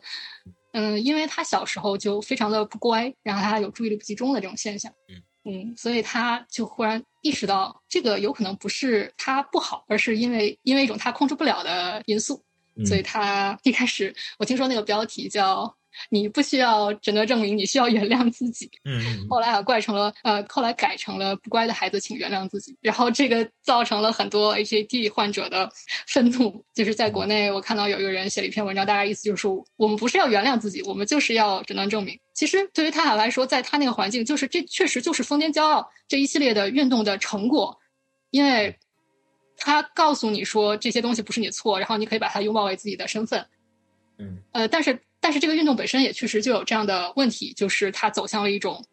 [0.73, 5.21] 嗯，因为他小时候就非常的不乖，然后他有注意力不集中的这种现象，嗯。
[5.47, 12.43] 嗯，所以他就忽然意识到，这个有可能不是他不好，而是因为因为一种他控制不了的因素，
[12.76, 12.84] 嗯。
[12.84, 15.71] 所以他一开始我听说那个标题叫
[16.10, 25.70] “你不需要诊断证明，你需要原谅自己”，嗯嗯后来啊怪成了呃，后来改成了不乖的孩子请原谅自己，然后这个造成了很多 HAD 患者的
[26.08, 26.64] 愤怒。
[26.74, 32.20] 就是在国内，我看到有一个人写了一篇文章，大概意思就是说，我们不是要原谅自己，我们就是要诊断证明。
[32.34, 37.80] 其实对于他俩来说，在他那个环境，就是这确实就是疯癫骄傲这一系列的运动的成果，
[38.30, 38.78] 因为
[39.58, 43.46] 他告诉你说这些东西不是你错，然后你可以把它拥抱为自己的身份。
[44.18, 48.86] 嗯呃，但是但是这个运动本身也确实就有这样的问题，就是它走向了一种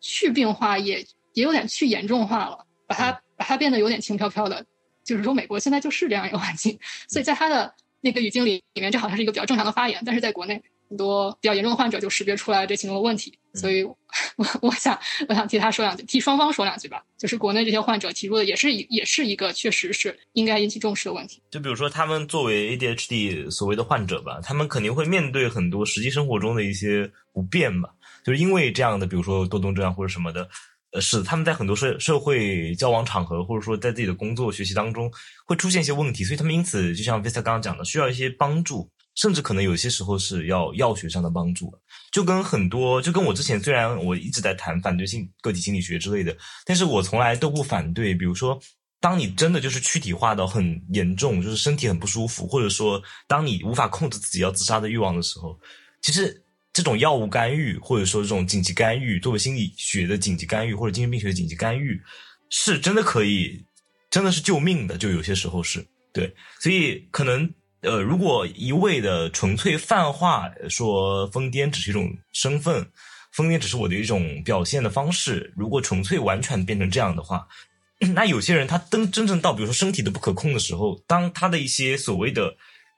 [0.00, 4.64] 去病化也，也有点去严重化了，把它把它变得有点轻飘飘的。
[5.04, 6.78] 就是说，美国现在就是这样一个环境，
[7.08, 13.96] 所以在他的那个语境里里面，这好像是一个比较正常的发言，但是在国内很多比较严重的患者就识别出来这其中的问题，所以我
[14.60, 17.00] 我想我想替他说两句，替双方说两句吧。
[17.16, 21.40] 就是国内这些患者提出的也是一也是一个确实是应该引起重视的问题。
[21.48, 27.90] 就比如说，他们作为 ADHD 所谓的患者吧，他们肯定会面对很多实际生活中的一些不便吧，
[28.24, 30.48] 就是因为这样的，比如说多动症啊或者什么的，
[30.90, 35.08] 呃，是他们在很多社社会交往场合，或者说在自己的工作学习当中
[35.46, 38.90] 会出现一些问题，所以他们因此就像 Vista 刚刚讲的，需要一些帮助。
[39.14, 41.72] 甚至可能有些时候是要药学上的帮助。
[42.12, 48.14] 就跟很多，就跟我之前虽然我一直在谈反对性个体心理学之类的，但是我从来都不反对。
[48.14, 48.60] 比如说，
[48.98, 55.56] 当你真的就是躯体化到很严重，就是身体很不舒服，或者说当你无法控制自己要自杀的欲望的时候，
[56.02, 56.42] 其实
[56.72, 62.00] 这种药物干预，或者说这种紧急干预，作为心理学的紧急干预或者精神病学的紧急干预，
[62.48, 63.64] 是真的可以，
[64.10, 64.98] 真的是救命的。
[64.98, 67.48] 就有些时候是对，所以可能。
[67.82, 72.86] 呃，如果一味的纯粹泛化说疯癫只是一种身份，
[73.32, 77.48] 疯癫只是我的一种表现的方式，如果纯粹完全变成这样的话，
[78.14, 82.54] 那有些人他真真正到比如说身体的不可控的时候，当他的一些所谓的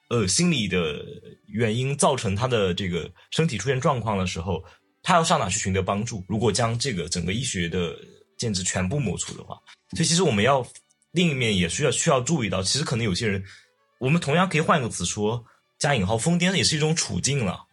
[0.08, 1.04] 呃心理的
[1.46, 4.64] 原因造成他的这个身体出现状况的时候，
[5.00, 6.24] 他要上哪去寻得帮助？
[6.26, 7.96] 如果将这个整个医学的
[8.36, 9.54] 建制全部抹除的话，
[9.92, 10.66] 所以其实我们要
[11.12, 13.44] 另一面也需要需要注意到，其实可能有些人。
[14.02, 15.44] 我们同样可以换个词说，
[15.78, 17.66] 加引号，疯癫也是一种处境了。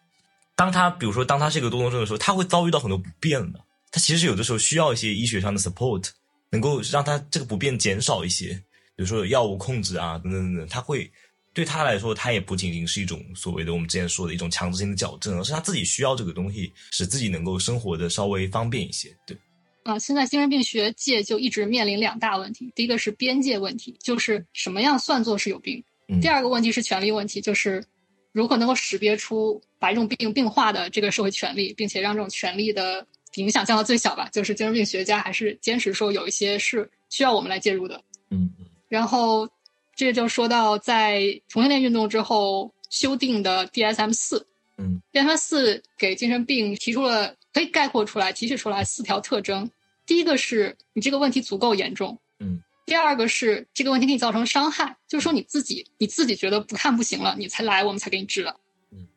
[0.56, 3.60] 当他比如说，当他是一个多动症的时候，他会遭遇到很多不便的。
[3.92, 6.08] 他其实有的时候需要一些医学上的 support，
[6.52, 8.50] 能够让他这个不便减少一些。
[8.96, 11.12] 比如说药物控制啊，等等等等，他会
[11.52, 19.18] 对他来说，他也不仅仅是一种所谓的我们之前说的一种强制性的矫正，而是他自己需要这个东西，使自己能够生活的稍微方便一些。
[19.26, 19.36] 对，
[19.82, 25.84] 啊，现在精神病学界就一直面临两大问题，第一个是边界问题，就是什么样算作是有病。
[26.22, 27.84] 第二个问题是权利问题，就是
[28.32, 33.06] 如何能够识别出把这种病病化的这个社会权利，并且让这种权利的
[33.36, 34.28] 影响降到最小吧。
[34.32, 38.02] 就是精神病学家还是坚持说有一些是需要我们来介入的。
[38.32, 38.50] 嗯，
[38.88, 39.48] 然后
[39.96, 44.48] 这就说到在同性恋运动之后修订的 DSM 四，
[44.78, 49.70] 嗯，DSM 四给精神病提出了可以概括出来、提取出来四条特征。
[50.06, 52.18] 第一个是你这个问题足够严重。
[52.40, 52.64] 嗯。
[52.90, 58.60] 第二个是这个问题给你造成伤害，就是说你自己你自己觉得不看不行了，你才来，我们才给你治了。
[58.92, 59.08] 嗯。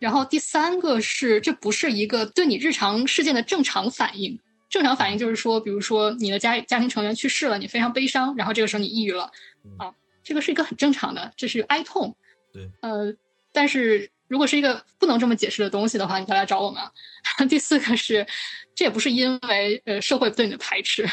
[0.00, 4.40] 然后第三个是，这不是一个对你日常事件的正常反应。
[4.68, 9.30] 正常反应就是说，比如说你的家家庭成员去世了，你非常悲伤，然后这个时候你抑郁了，
[9.78, 9.94] 啊，
[10.24, 12.16] 这个是一个很正常的，这是哀痛。
[12.52, 12.68] 对。
[12.80, 13.14] 呃，
[13.52, 16.82] 但是如果是一个不能这么解释的东西的话，你再来找我们。
[17.48, 18.26] 第四个是，
[18.74, 21.08] 这也不是因为呃社会对你的排斥。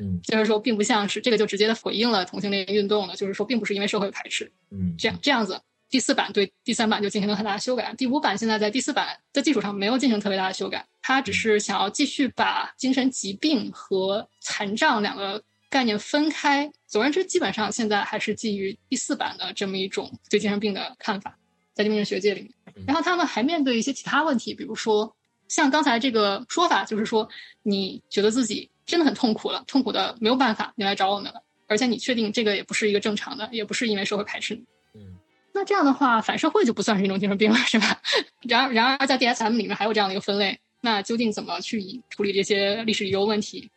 [0.00, 3.14] 嗯，就是说，并不像是这个就直接的回应了同性恋运动了。
[3.16, 5.60] 就是说，并不是因为社会排斥，嗯，这样这样子。
[5.90, 16.72] 第四版对第三版就进行了很大的修改，第五版现在在第四版的基础上没有进行特别大的修改，它只是想要继续把精神疾病和残障两个概念分开。
[16.86, 21.38] 总而言之，基本上现在还是基于第四版的这么一种对精神病的看法，
[21.74, 22.50] 在精神学界里面。
[22.86, 25.14] 然后他们还面对一些其他问题，比如说
[25.46, 27.28] 像刚才这个说法，就是说
[27.62, 28.70] 你觉得自己。
[28.86, 31.42] 真的很痛苦了，痛苦的没有办法，你来找我们了。
[31.68, 34.62] 而且你确定这个也不是一个正常的，也不是因为社会排斥你。
[34.94, 35.16] 嗯，
[35.54, 38.00] 那这样的话，反社会就不算是一种精神病了，是吧？
[38.46, 43.70] 然而，然而在 DSM 里面还有这样的一个分类，那究竟怎么去处理这些历史遗留问题？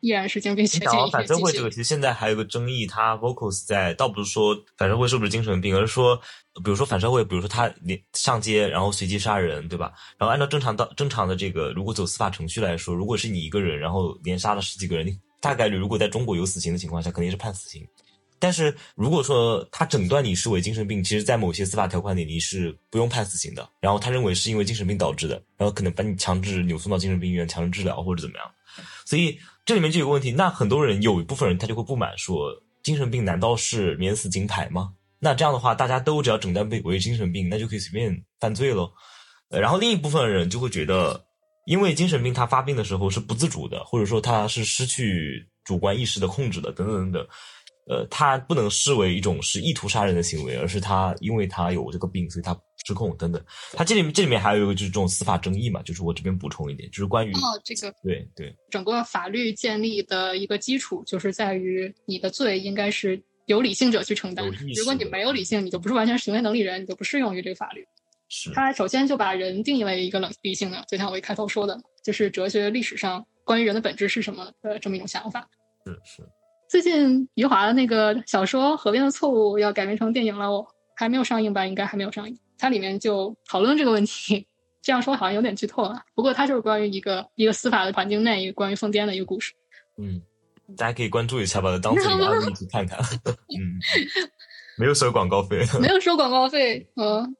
[0.00, 0.90] 依然是精神病。
[1.10, 6.16] 反社会这个其实现在还有个争议，它 vocals 在倒不是说反社会是不是精神病，而是说，
[6.64, 9.92] 比如说反社会，比如说他连上街然后随机杀人，对吧？
[10.18, 17.86] 然后按照正常的正常的这个，如果走司法程序来说，如果是你一个人，然后连杀了十几个人，你大概率如果在中国有死刑的情况下，肯定是判死刑。
[18.42, 23.68] 但是如果说他诊断你视为精神病，其实，在某些司法条款里你是不用判死刑的。
[23.80, 28.50] 然后他认为是因为精神病导致的，然后可能把你强制扭送到精神病院强制治疗或者怎么样。
[29.04, 29.38] 所以
[29.70, 32.50] 这里面就有个问题，那很多人有一部分人他就会不满，说
[32.82, 34.92] 精神病难道是免死金牌吗？
[35.20, 38.90] 那这样的话，大家都只要诊断为为精神病，那就可以随便犯罪喽。
[39.48, 41.24] 然后另一部分人就会觉得，
[41.66, 47.26] 因为精神病他发病的时候是不自主的，或者说他是失去主观意识的控制的，等等等等。
[47.90, 53.44] 呃，他不能视为一种是意图杀人的行为，而是他因为他有这个病，所以他失控等等。
[53.72, 64.48] 他这里面这里面还有一个就是这种司法争议嘛，就是我这边补充一点，就是关于哦这个对对整个法律建立的一个基础，就是在于你的罪应该是由理性者去承担。
[64.76, 67.84] 如果你没有理性，你就不是完全行为能力人，你就不适用于这个法律。
[68.28, 68.52] 是。
[68.52, 75.44] 他首先就把人定义为一个冷理性的，就像我一开头说的，就是哲学历史上关于人的本质是什么的这么一种想法。
[75.84, 76.22] 是是。
[76.70, 80.64] 最近余华的那个小说《河边的错误》要改编成电影了，我
[80.94, 81.66] 还没有上映吧？
[81.66, 82.38] 应该还没有上映。
[82.56, 84.46] 它里面就讨论这个问题，
[84.80, 86.00] 这样说好像有点剧透了。
[86.14, 89.52] 不过它就是关于一个一个司法的环境内，一个关于疯癫的一个故事。
[89.98, 90.22] 嗯，
[90.76, 92.96] 大家可以关注一下吧，当自己的案例去看看。
[93.50, 93.74] 嗯，
[94.78, 96.88] 没有收广告费， 没有收广告费。
[96.94, 97.34] 嗯，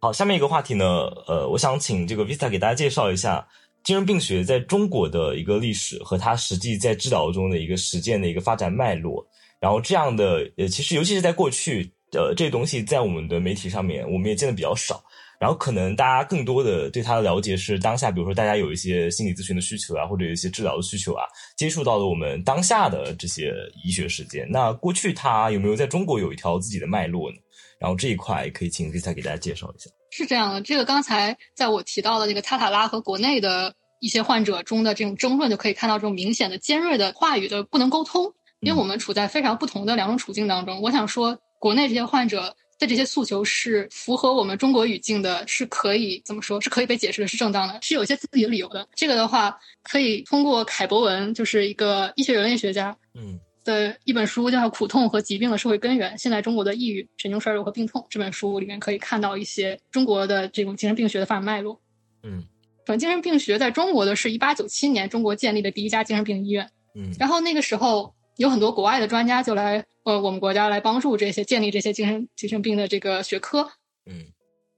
[0.00, 0.84] 好，下面一个话题呢，
[1.26, 3.48] 呃，我想请这个 Vista 给大家介绍一下。
[3.86, 9.24] 精神病学在中国的一个历史和它实际在治疗中的一个实践的一个发展脉络，
[9.60, 15.00] 然后这样的呃，其实尤其是在过去，呃，这东西在我们的媒体上面，我们也见的比较少。
[15.38, 21.22] 然后可能大家更多的对它的了解是当下，比如说大家有一些心理咨询的需求啊，或者有一些治疗的需求啊，
[21.56, 24.48] 接触到了我们当下的这些医学实践。
[24.50, 27.36] 那过去它有没有在中国有一条自己的脉络呢？
[27.78, 29.88] 然后这一块可以请 Vita 给大家介绍一下。
[30.16, 40.80] 是这样的，这个刚才在我提到的那个塔塔拉和国内的一些患者中的这种争论，就可以看到这种明显的尖锐的话语的不能沟通，因为我们处在非常不同的两种处境当中。
[40.80, 42.56] 我想说，国内这些患者。
[42.78, 46.60] 的这些诉求是符合我们中国语境的，是可以怎么说？
[46.60, 48.86] 是可以被解释的，是正当的，是有一些自己的理由的。
[48.94, 61.78] 这个的话，可以通过凯博文，就是一个医学人类学家，嗯，的一本书，叫《苦痛和疾病的社会根源：现在中国的抑郁、神经衰弱和病痛》这本书里面可以看到一些中国的这种精神病学的发展脉络。
[62.22, 62.44] 嗯，
[62.86, 66.70] 整精神病学在中国的是一八九七年中国建立的第一家精神病医院。
[66.94, 68.14] 嗯，然后那个时候。
[68.38, 73.66] 有很多国外的专家就来呃我们国家来帮助这些建立这些精神精神病的这个学科，
[74.04, 74.26] 嗯，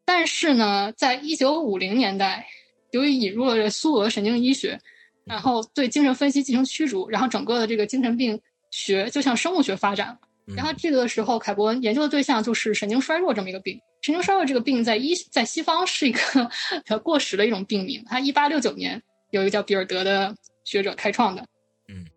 [0.05, 2.47] 但是呢，在一九五零年代，
[2.93, 4.81] 由于引入了苏俄神经医学，
[5.25, 10.19] 然后对精神分析进行驱逐，然后整个的这个精神病学就像生物学发展，
[10.57, 16.21] 然后这个时候凯伯文研究的对象就是神经衰弱这么一个病，神经衰弱这个病在医在西方是一个
[16.85, 21.45] 比较过时的一种病名，它一八六九年有一个叫比尔德的学者开创的。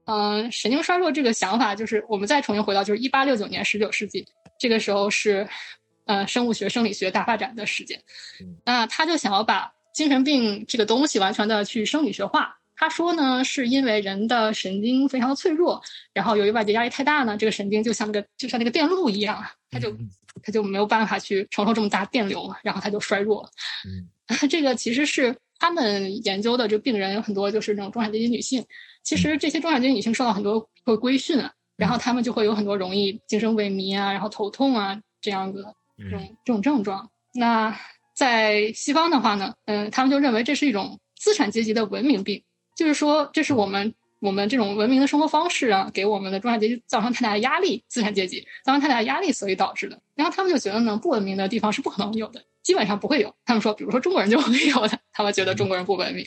[0.05, 4.25] 嗯，神经衰弱这个想法，就是我们再重新回到，就是一八六九年，十九世纪，
[4.59, 5.47] 这个时候是，
[6.05, 8.01] 呃，生物学、生理学大发展的时间。
[8.65, 12.57] 那他就想要把精神病这个东西完全的去生理学化。
[12.81, 15.79] 他说呢，是因为人的神经非常的脆弱，
[16.15, 19.95] 然后由于外界压力太大呢，这个神经就像那个就像那个电路一样，它就
[20.41, 23.49] 它就没有办法去承受这么大电流了，然后它就衰弱了。
[23.85, 24.09] 嗯，
[24.49, 28.65] 这个其实是他们研究的这个病人有很多就是那种中产阶级女性。
[29.03, 35.63] 其实这些中产阶级女性受到很多会规训啊，然后她们就会有很多容易精神萎靡啊，然后头痛啊这样子
[35.99, 37.07] 这种这种症状。
[37.31, 37.79] 那
[38.15, 42.43] 在西方的话呢，嗯，他们就认为这是一种资产阶级的文明病，
[42.81, 50.01] 就是说这是我们我们这种文明的生活方式啊，给我们的中产阶级造成太大的压力，资产阶级造成太大的压力，所以导致的。
[50.15, 53.35] 然后他们就觉得呢，不文明的地方是不可能有的，基本上不会有。
[53.45, 56.25] 他们说，比如说中国人就会有的，他们觉得中国人不文明。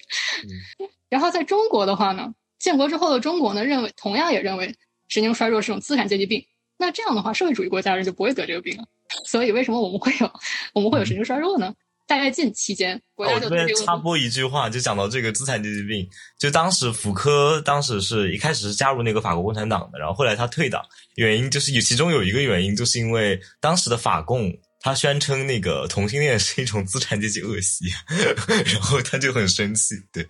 [1.11, 2.33] 然后在中国的话呢？
[2.61, 4.75] 建国之后的中国呢，认为同样也认为
[5.09, 6.47] 神经衰弱是种资产阶级病。
[6.79, 8.85] 那这样的话，社会主义国家人就不会得这个病了。
[9.27, 10.31] 所以，为什么我们会有
[10.73, 11.75] 我们会有神经衰弱呢？
[12.07, 16.09] 大跃进期间，国家就这边插播一句话，就讲到这个资产阶级病。
[16.39, 20.83] 就当时福柯当时是一开始是加入那个法国共产党的，然后后来他退党，
[21.17, 27.87] 原因就是有其中有一个原因，就是因为当时的法共他宣称那个同性恋是一种资产阶级恶习，
[28.67, 30.27] 然后他就很生气，对。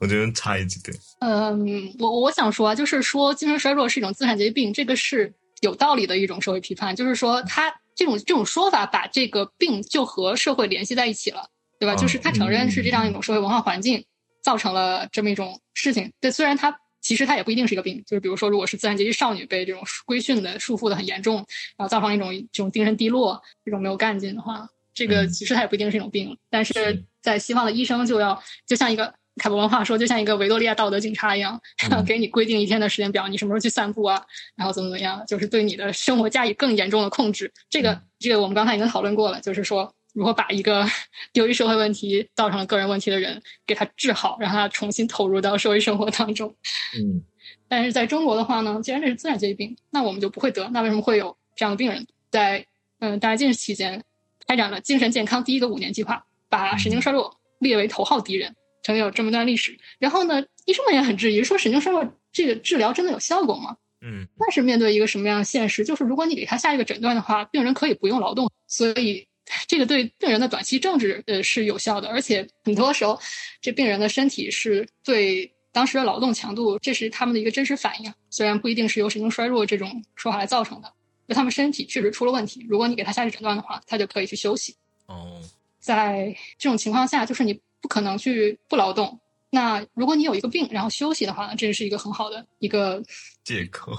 [0.00, 7.68] 我觉得插一句，对，嗯，我我想说啊，就是说精神衰弱是一种资产阶级病，这个是有道理的一种社会批判，就是说他
[7.98, 11.96] 这种这种说法把这个病就和社会联系在一起了，对吧？
[11.96, 14.04] 就是他承认是这样一种社会文化环境
[14.40, 16.12] 造成了这么一种事情。
[16.20, 21.44] 对，虽然他其实他也不一定是一个病，就是比如说，如果是自然阶级少女被这种规训的束缚的很严重，
[21.76, 26.38] 然后造成一种这种精神低落，这种没有干劲的话，这个其实它也不一定是一种病。
[26.48, 29.12] 但是在西方的医生就要就像一个。
[29.38, 31.58] 凯博文化说，就像一个维多利亚道德警察一样，
[32.06, 34.22] 给你规定一天的时间表，你什么时候去散步啊，
[34.56, 37.50] 然后怎么怎么样，就是对你的生活加以更严重的控制。
[37.70, 40.86] 这个，这个我们刚才已经讨论过了，就是说如何把一个
[41.34, 46.54] 由于社会问题造成了个人问题的人给他治好，让他重新投入到社会生活当中。
[46.96, 47.22] 嗯，
[47.68, 50.68] 但是在中国的话呢，既然这是资产阶级病，那我们就不会得。
[50.72, 52.06] 那为什么会有这样的病人？
[52.30, 52.66] 在
[53.00, 54.02] 嗯大跃进期间，
[54.46, 58.54] 开展了精神健康第一个五年计划，把神经衰弱列为头号敌人。
[58.82, 63.76] 曾经有这么段历史，然后呢，医生们也很质疑，说神经衰弱这个治疗真的有效果吗？
[64.00, 69.26] 嗯，但是面对一个什么样的现实，就是如果你给他下一个诊断的话，病人可以不用劳动，所以
[69.66, 73.20] 这个对病人的短期政治呃是有效的，而且很多时候
[73.60, 80.92] 这病人的身体是对当时的劳动强度，这是他们的一个真实反应，虽然不一定是由神经衰弱这种说法来造成的，
[81.26, 82.64] 就他们身体确实出了问题。
[82.68, 84.76] 如果你给他下一个诊断的话，他就可以去休息。
[85.06, 85.42] 哦，
[85.80, 87.60] 在这种情况下，就是你。
[87.80, 89.20] 不可能去不劳动。
[89.50, 93.02] 那如果你有一个病，然后休息的话，这是一个很好的一个
[93.44, 93.92] 借口。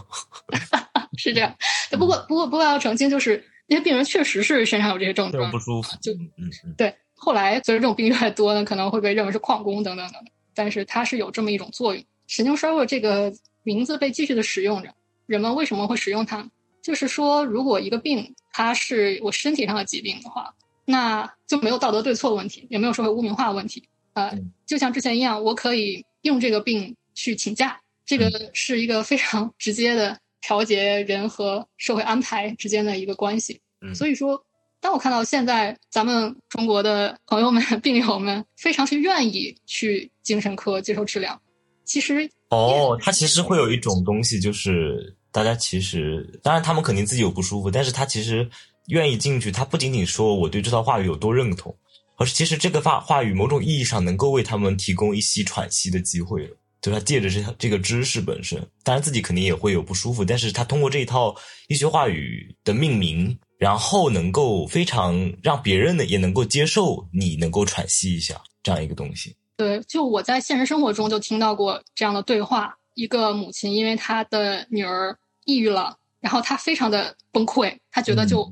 [1.18, 1.56] 是这样。
[1.92, 5.98] 不过，不过，不过要澄清，就是那些病人确实是身上有这些症状，不舒服。
[6.02, 6.74] 就嗯嗯。
[6.78, 10.24] 对，后来随着这种病越来越多呢，可能会被认为是旷工等等等。
[10.54, 12.04] 但是它是有这么一种作用。
[12.28, 14.94] 神经衰弱这个名字被继续的使用着。
[15.26, 16.48] 人们为什么会使用它？
[16.84, 20.54] 就是说，如果一个病它是我身体上的疾病的话。
[20.90, 23.88] 那就没有道德对错的问题，也没有社会污名化的问题。
[24.14, 24.36] 呃，
[24.66, 33.62] 就像之前一样，我可以用这个病去请假，这个是一个非常直接的调节人和社会安排之间的一个关系。
[33.86, 34.44] 嗯所以说，
[34.82, 41.40] 当我看到现在咱们中国的朋友们、 病友们非常是愿意去精神科接受治疗，
[41.86, 48.50] 其实哦，它其实会有一种东西，就是大家其实，当然他们肯定自己有不舒服，但是他其实
[48.90, 51.76] 愿意进去，他不仅仅说我对这套话语有多认同，
[52.18, 56.56] 而是其实这个话话语某种意义上能够为他们提供一息喘息的机会了。
[56.82, 61.36] 就他借着这这个知识本身，当然自己肯定也会有不舒服，但是他通过这一套
[61.68, 69.36] 医学话语的命名，然后能够非常让别人呢也能够接受你能够喘息一下这样一个东西。
[69.58, 78.50] 对，就我在现实生活中就听到过这样的对话：一个母亲因为她的女儿抑郁了，然后她非常的崩溃，她觉得就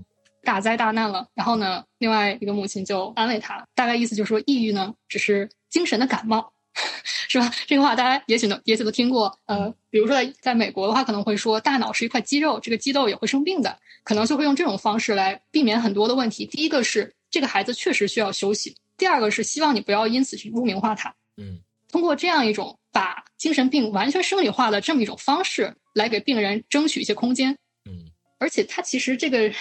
[0.48, 1.28] 大灾大难了。
[1.36, 6.54] 然后呢，另外一个母亲就安慰她，大概意思就是说，抑郁呢只是精神的感冒，
[7.28, 7.52] 是吧？
[7.68, 9.38] 这个话大家也许能也许都听过。
[9.48, 16.46] 呃，比如说在在美国的话，可能会说大脑是一块肌肉，这个肌肉也会生病的，可能就会用这种方式来避免很多的问题。
[16.46, 21.14] 第一个是这个孩子确实需要休息，第二个是希望你不要因此去污名化他。
[21.36, 21.60] 嗯
[21.92, 27.58] 通过这样一种把精神病完全生理化的这么一种方式，来给病人争取一些空间。
[27.90, 29.52] 嗯而且他其实这个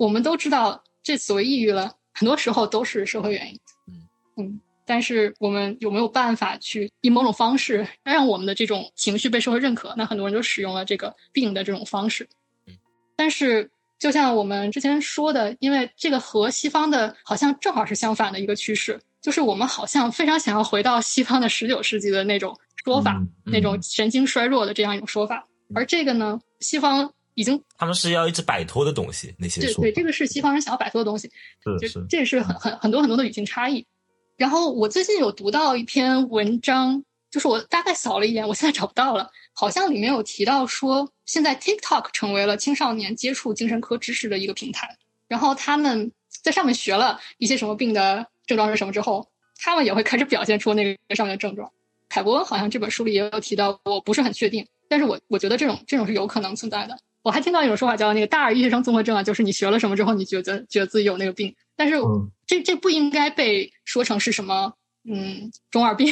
[0.00, 3.60] 我们都知道，这所谓抑郁了，很多时候都是社会原因。
[3.86, 9.92] 嗯嗯，但是我们有没有办法去以某种方式让我们的这种情绪被社会认可？
[9.98, 12.26] 那很多人就使用了这个病的这种方式。
[12.66, 12.78] 嗯，
[13.14, 25.46] 但是就像我们之前说的，因为这个和西方的好像正好是相反的一个趋势，就是我们好像非常想要回到西方的十九世纪的那种说法，嗯嗯那种神经衰弱的这样一种说法。
[25.74, 31.30] 而这个呢，西方已经他们是要一直摆脱的东西，那些说对对，这个是西方人想要摆脱的东西，
[31.64, 33.86] 是这这是很很很多很多的语境差异。
[34.36, 44.96] 然后我最近有读到一篇文章，就是我大概扫了一眼，我现在找不到了，好像里面有提到说，现在 TikTok 成为了青少年接触精神科知识的一个平台，
[45.28, 46.12] 然后他们
[46.42, 49.26] 在上面学了一些什么病的症状是什么之后，
[49.58, 51.70] 他们也会开始表现出那个上面的症状。
[52.08, 56.98] 凯伯恩好像这本书里也有提到，我不是很确定，但是我我觉得这种这种是有可能存在的。
[57.22, 64.72] 我还听到一种说法叫那个大二医学生综合症啊，就是你学了什么之后，你觉得觉得自己有那个病，但是嗯这这不应该被说成是什么
[65.04, 66.08] 嗯中二病，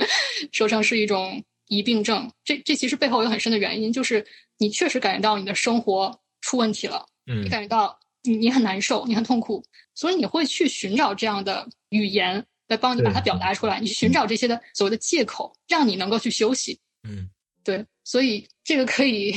[0.52, 2.30] 说成是一种疑病症。
[2.44, 4.26] 这这其实背后有很深的原因，就是
[4.58, 16.78] 你确实感觉到你的生活出问题了，嗯你感觉到你你很难受，你很痛苦，所以你会去寻找这样的语言来帮你把它表达出来，你去寻找这些的所谓的借口，让你能够去休息。
[17.08, 17.30] 嗯，
[17.64, 19.34] 对，所以这个可以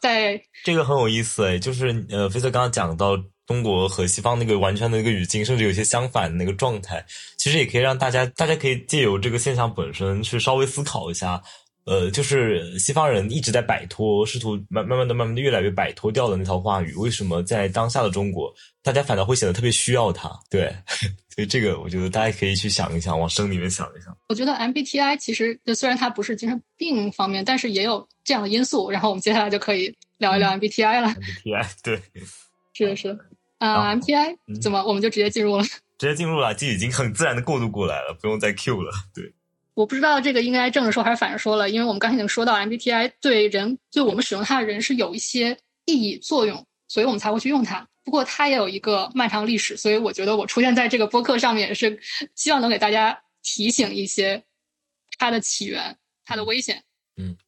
[0.00, 7.04] 在这个很有意思哎，就是呃，菲特刚刚讲到中国和西方那个完全的一个语境，甚至有些相反的那个状态，
[7.36, 11.42] 其实也可以让大家，大家可以借由这个现象本身去稍微思考一下。
[11.84, 20.30] 呃，就是西方人一直在摆脱，试图慢慢慢的、慢慢的越来越摆脱掉的那套话语，为什么在当下的中国，大家反倒会显得特别需要它？
[20.50, 20.74] 对，
[21.34, 24.16] 所以这个我觉得大家可以去想一想，往深里面想一想。
[24.28, 28.90] 我觉得 MBTI 其实就虽然它不是精神病方面，但是也有这样的因素。
[28.90, 31.08] 然后我们接下来就可以聊一聊 MBTI 了。
[31.08, 32.00] MBTI 对，
[32.74, 33.18] 是的，是的。
[33.58, 35.64] 啊、好 m b t i 嗯怎么我们就直接进入了？
[35.98, 38.90] 直接进入了，就已经很自然的过渡过来了，不用再 Q 了。
[39.14, 39.30] 对，
[39.80, 45.56] 我不知道这个应该正着说还是反着说了，因为我们刚才已经说到 MBTI 对人对我们使用它的人是有一些
[45.86, 47.88] 意义作用，所以我们才会去用它。
[48.04, 51.98] 不过它也有一个漫长历史，所以我觉得我出现在这个播客上面也是
[52.34, 54.44] 希望能给大家提醒一些
[55.18, 56.82] 它的起源、它的危险。
[57.16, 57.38] 嗯，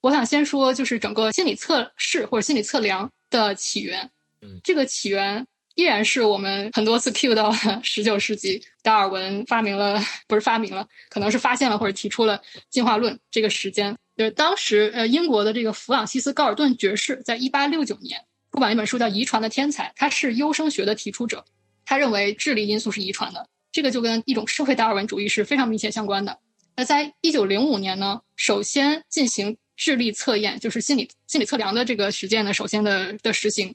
[0.00, 4.12] 我想先说就是整个心理测试或者心理测量的起源。
[4.42, 5.44] 嗯这个起源
[5.74, 13.96] 依然是我们很多次 cue 到的 十九世纪，达尔文发明了，不是发明了，可能是发现了或者提出了进化论这个时间。
[14.16, 18.20] 就是当时呃英国的这个弗朗西斯高尔顿爵士在一八六九年
[18.52, 21.44] 出版一本书叫《遗传的天才》，他是优生学的提出者，
[21.84, 26.38] 他认为智力因素是遗传的，这个就跟一种社会达尔文主义是非常密切相关的。
[26.76, 33.74] 那在一九零五年呢，首先进行智力测验，就是心理心理测量的这个实践呢，首先的的实行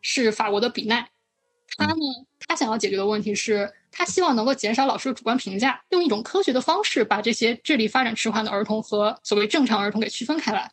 [0.00, 1.10] 是法国的比奈。
[1.76, 10.70] 他呢，他想要解决的问题是，他希望能够减少老师的主观评价，用一种科学的方式把这些智力发展迟缓的儿童和所谓正常儿童给区分开来。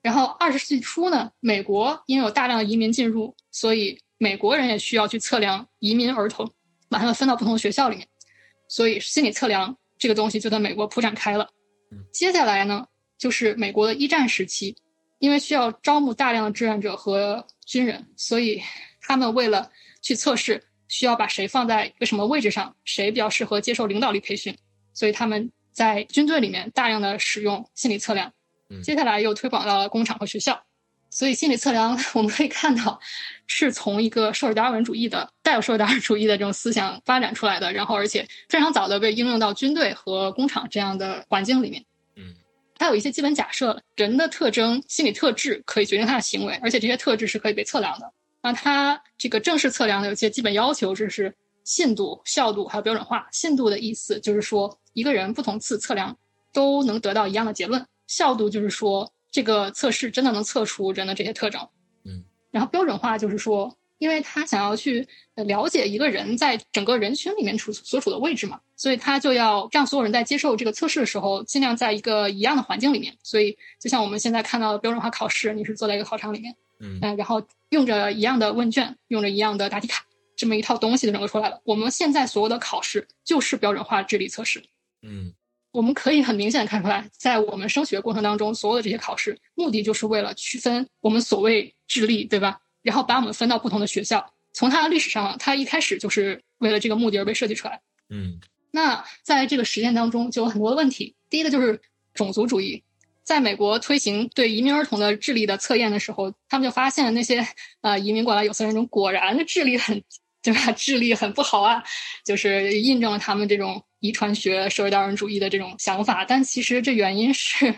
[0.00, 6.50] 然后二十世纪初呢，美国因为有大量的移民进入，所以美国人也需要去测量移民儿童，
[6.88, 8.06] 把他们分到不同的学校里面。
[8.68, 11.48] 所以心理测量这个东西就在美国铺展开了。
[12.12, 12.86] 接下来呢，
[13.18, 14.76] 就是美国的一战时期，
[15.18, 18.62] 因为需要招募大量的志愿者和军人，所以
[19.00, 19.70] 他们为了
[20.00, 24.56] 去测试，需要把谁放在一个什么位置上，谁比较适合接受领导力培训，
[24.92, 28.32] 所以他们在军队里面大量的使用心理测量。
[28.70, 30.62] 嗯接下来又推广到了工厂和学校。
[31.10, 33.00] 所以心理测量 我们可以看到，
[33.46, 41.82] 是从一个社会达尔文主义的带有社会达尔文主义的这种思想发展出来的，然后而且非常早的被应用到军队和工厂这样的环境里面。
[42.16, 42.34] 嗯，
[42.76, 48.12] 它有一些基本假设，人的特征、心理特质可以决定他的行为，而且这些特质是可以被测量的。
[48.48, 51.34] 那它这个正式测量的有些基本要求，就是
[51.64, 53.28] 信度、效度还有标准化。
[53.30, 56.16] 信度的意思就是说，一个人不同次测量
[56.54, 59.12] 都能得到一样的结论；效度就是说。
[59.30, 61.60] 这个测试真的能测出人的这些特征，
[62.02, 73.14] 嗯，然后标准化就是说，因为他想要去了解一个人在整个人群里面处所处的位置嘛，所以他就要让所有人在接受这个测试的时候，尽量在一个一样的环境里面。
[73.22, 80.04] 所以，就像我们现在看到的标准化考试，你是坐在一个考场里面，嗯，然后用着一样的问卷，用着一样的答题卡，
[80.36, 81.60] 这么一套东西就整个出来了。
[81.64, 84.62] 我们现在所有的考试就是标准化智力测试，
[85.02, 85.32] 嗯。
[85.70, 92.58] 我们可以很明显的看出来，在我们升学过程当中，所有的这些考试目的就是为了区分我们所谓智力，对吧？
[92.82, 94.32] 然后把我们分到不同的学校。
[94.54, 97.82] 从它的历史上，它一开始就是为了这个目的而被设计出来。
[98.08, 101.14] 嗯，那在这个实践当中就有很多的问题。
[101.28, 101.80] 第一个就是
[102.14, 102.82] 种族主义，
[103.28, 107.46] 在美国推行对移民儿童的智力的测验的时候，他们就发现那些
[107.82, 110.02] 呃移民过来有色人种果然智力很，
[110.42, 110.72] 对吧？
[110.72, 111.82] 智力很不好啊，
[112.24, 113.82] 就是印证了他们这种。
[114.00, 117.74] 遗传学、社会达尔文主义的这种想法，但其实这原因是，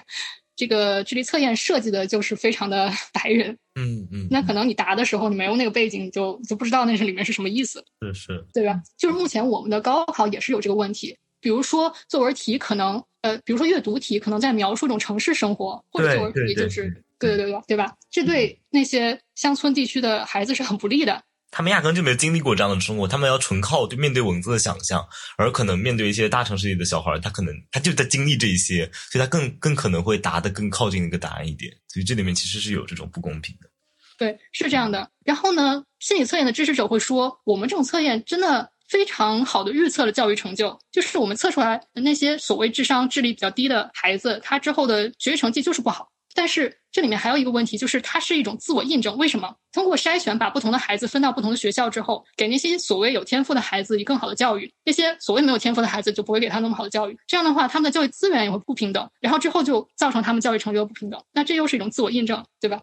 [0.54, 3.56] 这个智力测验设计的就是非常的白人。
[3.80, 4.28] 嗯嗯。
[4.30, 7.82] 那可能你答的时候你没有那个背景，你就就不知道那是里面是什么意思。
[8.02, 8.44] 是是。
[8.52, 8.78] 对吧？
[8.98, 17.94] 就是目前我们的高考也是有这个问题，比如说作文题可能，呃，比如说阅读题可能在描述一种城市生活，或者作文题就是对对对对吧？
[18.10, 21.22] 这对那些乡村地区的孩子是很不利的。
[21.52, 25.04] 他们压根就没有经历过这样的生活，他们要纯靠对面对文字的想象，
[25.36, 33.68] 而可能面对一些大城市里的小孩，他可能他就在经历这一些，所以他更更可能会答得更靠近那个答案一点，所以这里面其实是有这种不公平的。
[34.16, 35.10] 对，是这样的。
[35.24, 46.08] 然后呢，心理测验的支持者会说，我们这种测验真的非常好的预测了教育成就，就是我们测出来的那些所谓智商、智力比较低的孩子，他之后的学习成绩就是不好。
[46.32, 49.16] 但是这里面还有一个问题，就是它是一种自我印证。
[49.16, 57.16] 为什么通过筛选把不同的孩子分到不同的学校之后，给那些所谓有天赋的孩子以更好的教育，那些所谓没有天赋的孩子就不会给他那么好的教育。
[57.26, 61.20] 这样的话，他们的教育资源也会不平等，然后之后就造成他们教育成就不平等。
[61.32, 62.80] 那这又是一种自我印证，对吧？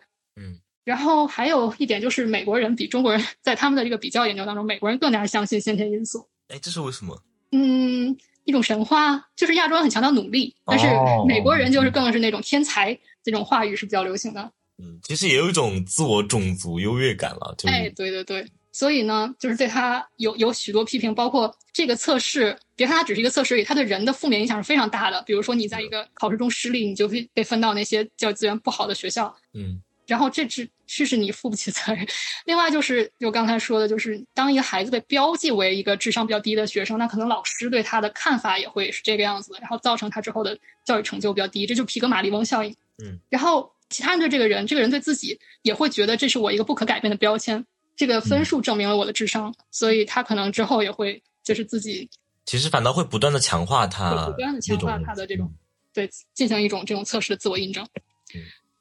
[0.88, 0.90] 嗯。
[0.90, 6.28] 然后还有一点就是，美国人比中国人在他们的这个比较研究当中，美国人更加相信先天因素。
[6.48, 7.22] 哎，这是为什么？
[7.52, 8.16] 嗯，
[8.46, 10.88] 一种神话，就是亚洲人很强调努力，但是
[11.28, 12.98] 美国人就是更是那种天才。
[13.24, 17.54] 这种话语是比较流行的，嗯，其实也有一种自我种族优越感了。
[17.66, 25.22] 哎，对对对，所以呢，就是对他有有许多批评，包括这个测试，别看它只是一个测试而已，它对人的负面影响是非常大的。
[25.24, 32.08] 比如说，你在一个考试中失利，你就会被分到那些教育资源不好的学校，嗯，然后这只是是你负不起责任。
[32.46, 42.74] 另外就是，就刚才说的，就是当一个孩子被标记为一个智商比较低的学生，那可能老师对他的看法也会是这个样子的，然后造成他之后的教育成就比较低，这就皮格马利翁效应。
[43.04, 47.66] 嗯，然后其他人对这个人，这个人对自己也会觉得这是我一个不可改变的标签。
[47.96, 52.08] 这个分数证明了我的智商，所以他可能之后也会就是自己，
[52.46, 55.52] 其实反倒会不断的强化他，不断的强化他的这种，
[55.92, 57.84] 对，进行一种这种测试的自我印证。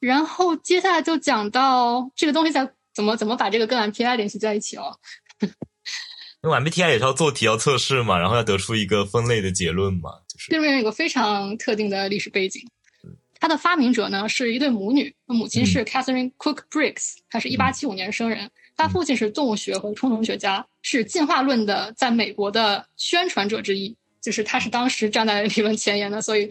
[0.01, 4.97] 嗯，然后接下来就讲到这个东西在怎么怎么把这个跟 MPTI 联系在一起哦。
[6.43, 12.63] 因为 MBTI 也是要做题要测试嘛，然后要得出一个分类的结论嘛，就是这边有个非常特定的历史背景。
[13.39, 26.51] 它的发明者呢是一对母女，母亲是 Catherine Cook Briggs，她是一八七五年生人，她父亲是动物学和冲动学家，是进化论的在美国的宣传者之一，就是他是当时站在理论前沿的，所以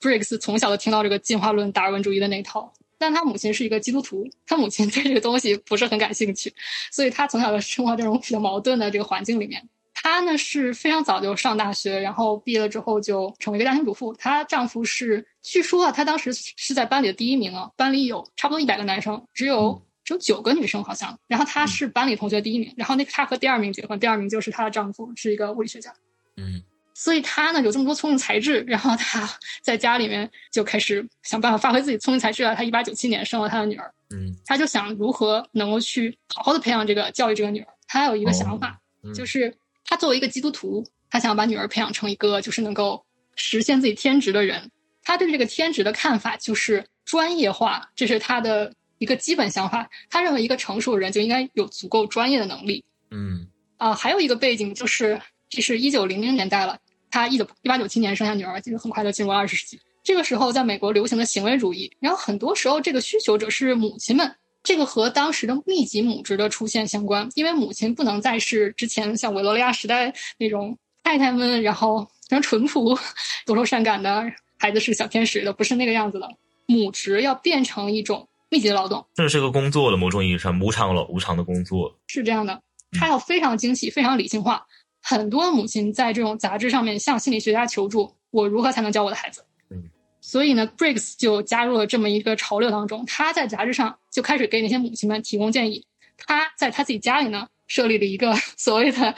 [0.00, 2.72] Briggs 从小就听到这个进化论、达尔文主义的那套。
[3.02, 6.54] 但他母亲是一个基督徒，他母亲对这个东西不是很感兴趣，
[6.92, 9.68] 所以他从小就生活这种比较矛盾的这个环境里面。
[9.92, 14.12] 她呢是非常早就上大学，然后毕业了之后就成为一个家庭主妇。
[14.14, 21.18] 她丈夫是，据说啊，她当时是在班里的第一名啊，班里有差不多一百个男生，只有只有九个女生好像。
[21.26, 25.92] 然后她是班里同学第一名，然后那她和第二名结婚，第二名就是她的丈夫是一个物理学家。
[26.36, 26.62] 嗯，
[26.94, 29.28] 所以他呢有这么多聪明才智，然后他
[29.62, 32.54] 在家里面就开始想办法发挥自己聪明才智了。
[32.54, 37.68] 他一八九七年生了他的女儿，嗯，他就想如何能够去好好的培养这个教育这个女儿。
[37.86, 38.80] 他有一个想法，
[39.14, 39.56] 就是。
[39.84, 44.70] 他作为一个基督徒，他想把女儿培养成一个就是能够实现自己天职的人。
[45.02, 49.90] 他对这个天职的看法就是专业化，这是他的一个基本想法。
[50.08, 52.82] 他认为一个成熟的人就应该有足够专业的能力。
[53.10, 55.20] 嗯，啊，还有一个背景就是，
[55.54, 56.78] 这是一九零零年代了，
[57.10, 59.78] 她一九一八九七年生下女儿，就很快就进入二十世纪。
[60.02, 64.34] 这个时候，在美国流行的行为主义，然后很多时候这个需求者是母亲们。
[64.62, 72.96] 这个和当时的密集母职的出现相关，因为母亲不能再是之前像维多利亚时代那种太太们，然后非常淳朴、
[73.44, 74.24] 多愁善感的
[74.58, 76.28] 孩子是小天使的，不是那个样子的。
[76.64, 82.62] 母职要变成一种密集的劳动，这是个工作了，某种意义上无偿了，无偿的工作是这样的。
[82.92, 84.64] 它要非常精细、非常理性化。
[85.02, 89.44] 很多母亲在这种杂志上面向心理学家求助：我如何才能教我的孩子？
[89.70, 89.90] 嗯，
[90.20, 93.04] 所以呢，Briggs 就加入了这么一个潮流当中。
[93.04, 95.84] 他在杂志上就开始给那些母亲们提供建议。
[96.16, 99.14] 他在他自己家里呢，设立了一个 所谓的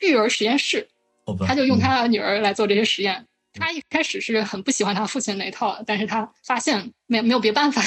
[0.00, 0.88] 育儿实验室，
[1.46, 3.24] 他就用他的女儿来做这些实验。
[3.52, 7.82] 他一开始是很不喜欢他父亲那一套的，但是他发现没没有别办法，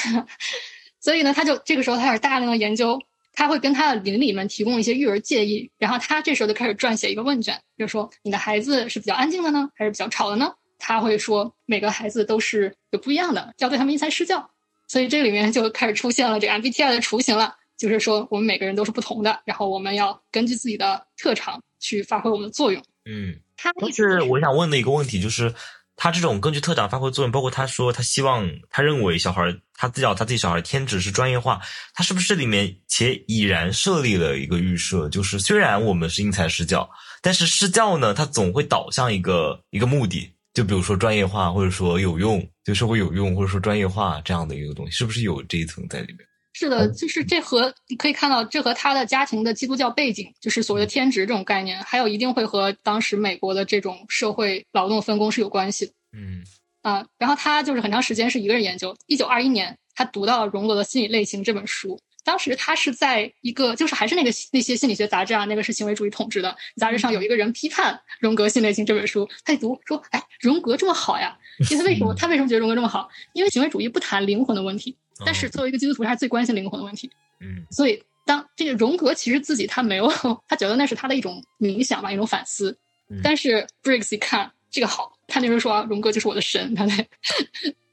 [1.00, 3.02] 所以呢，他就这个时候他开始大量的研究，
[3.34, 10.54] 他会跟他的邻里们提供一些育儿建议，然后他这时候就开始撰写一个问卷，就说你的孩子是比较安静的呢，还是比较吵的呢？
[10.80, 14.50] 他会说每个孩子都是有不一样的，要对他们因材施教，
[14.88, 22.82] 所以这里面就开始出现了这个 MBTI 的雏形了，就是说我们每个人都是不同的，然后我们要根据自己的特长去发挥我们的作用。
[23.06, 23.36] 嗯。
[23.56, 25.54] 他但是我想问的一个问题就是，
[25.96, 31.62] 他这种根据特长发挥作用，包括他说他希望他认为小孩他自己他自己小孩天职是专业化，
[31.94, 36.90] 他是不是这里面且已然设立了一个预设，就是虽然我们是因材施教，
[37.22, 46.20] 但是施教呢，它总会导向一个一个目的，就比如说专业化，或者说有用，就社会有用，或者说专业化这样的一个东西，是不是有这一层在里面？
[46.54, 55.92] 是的，就是这和你可以看到，这和他的家庭的基督教背景，就是所谓的天职这种概念，还有一定会和当时美国的这种社会劳动分工是有关系的。
[56.16, 56.44] 嗯，
[56.84, 58.96] 啊，然后他就是很长时间是一个人研究。
[59.08, 62.00] 一九二一年，他读到了荣格的《心理类型》这本书。
[62.26, 71.38] 当时他是在一个，就是还是那个那些心理学杂志啊，那个是行为主义统治的杂志上，有一个人批判荣格《心理类型》这本书，他一读说：“哎，荣格这么好呀！”
[71.70, 72.14] 因为他为什么？
[72.14, 73.10] 他为什么觉得荣格这么好？
[73.34, 74.96] 因为行为主义不谈灵魂的问题。
[75.26, 77.10] 但是作为一个基督徒，他是最关心灵魂的问题。
[77.40, 80.08] 嗯，所以当这个荣格其实自己他没有，
[80.48, 82.78] 他觉得那是他的一种冥想吧，一种反思。
[83.24, 87.08] 但是 Briggs 一看这个好，他那时候说荣格就是我的神，他在，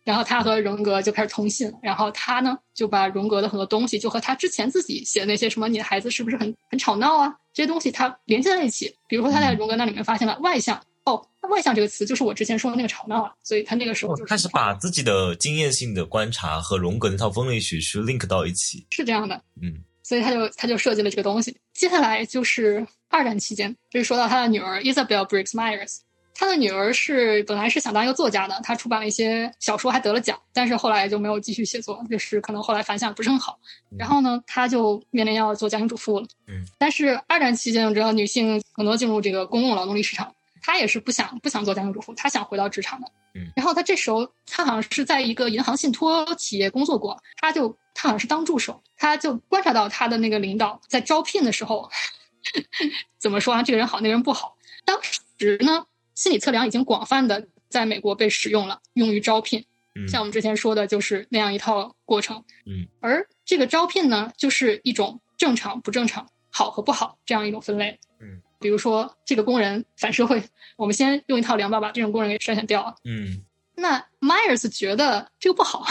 [0.05, 8.95] 然后他和荣格就开始通信，然后他呢就把荣格的很多东西，就和他之前自己写的那些什么你的孩子是不是很很吵闹啊这些东西，他连接在一起。
[9.09, 10.81] 比如说他在荣格那里面发现了外向。
[11.15, 21.57] 哦，外向这个词就是我之前说的那个吵闹啊，所以他那个时候就开始把自己的经验性的观察和荣格那套分类学去 link 到一起，是这样的，嗯，所以他就他就设计了这个东西。
[21.73, 25.99] 接下来就是二战期间，就是说到他的女儿 Isabel Briggs Myers，
[26.35, 33.59] 他的女儿是本来是想当一个作家的，她出版了一些小说，还得了奖，但是后来就没有继续写作，就是可能后来反响不是很好。
[33.99, 40.35] 然后呢，他就面临要做家庭主妇了，嗯，但是二战期间，我知道女性很多进入这个公共劳动力市场。
[40.63, 43.11] 他也是不想不想做家庭主妇，他想回到职场的。
[43.35, 51.89] 嗯，然后他这时候他好像是在一个银行信托企业工作过，他就他好像是当助手，他就观察到他的那个领导在招聘的时候，
[53.19, 53.63] 怎么说啊？
[53.63, 54.57] 这个人好，那个人不好。
[54.85, 59.65] 当时呢，心理测量已经广泛的在美国被使用了，用于招聘。
[59.95, 62.45] 嗯，像我们之前说的，就是那样一套过程。
[62.67, 68.01] 嗯，而这个招聘呢，就是一种正常不正常、好和不好这样一种分类。
[68.21, 68.43] 嗯。
[68.61, 70.43] 比如说，这个工人反社会，
[70.77, 72.95] 我们先用一套量表把这种工人给筛选掉。
[73.05, 73.43] 嗯，
[73.75, 75.85] 那 Myers 觉得这个不好，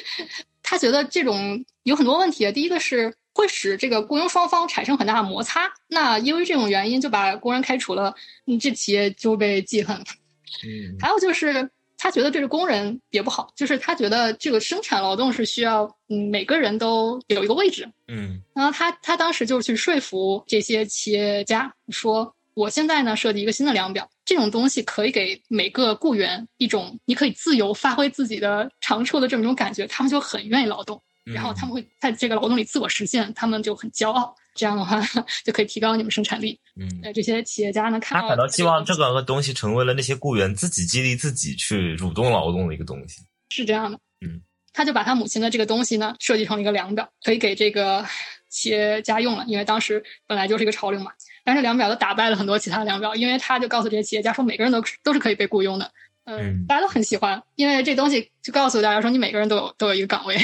[0.62, 2.50] 他觉得这种有很多问题。
[2.52, 9.96] 第一个是会使这个雇佣双方产生很大的摩擦，那因为这种原因就把工人开除了，你这企业就被记恨。
[9.96, 11.70] 嗯， 还有就是。
[12.04, 18.42] 他觉得这个工人也不好，就是他觉得这个生产劳动是需要，嗯，每个人都有一个位置，嗯。
[18.54, 34.36] 然后他他当时就去说服这些企业家说，我现在呢设计一个新的量表，这种东西可以给每个雇员一种你可以自由发挥自己的长处的这么一种感觉，他们就很愿意劳动，然后他们会在这个劳动里自我实现，他们就很骄傲。
[34.54, 35.00] 这样的话
[35.44, 36.58] 就可以提高你们生产力。
[36.80, 43.20] 嗯，这些企业家呢，看他反倒希望这个东西成为了那些雇员自己激励自己去主动劳动的一个东西。
[43.50, 44.40] 是这样的，嗯，
[44.72, 48.04] 他就把他母亲的这个东西呢设计成了一个量表，可以给这个
[48.48, 49.44] 企业家用了。
[49.46, 51.12] 因为当时本来就是一个潮流嘛，
[51.44, 55.92] 但是量表都打败了很多其他的量表，因为他就告诉这些企业家说，每个人都都是可以被雇佣的。
[56.24, 60.36] 嗯，大家都很喜欢，因为这东西就告诉大家说，你每个人都有都有一个岗位。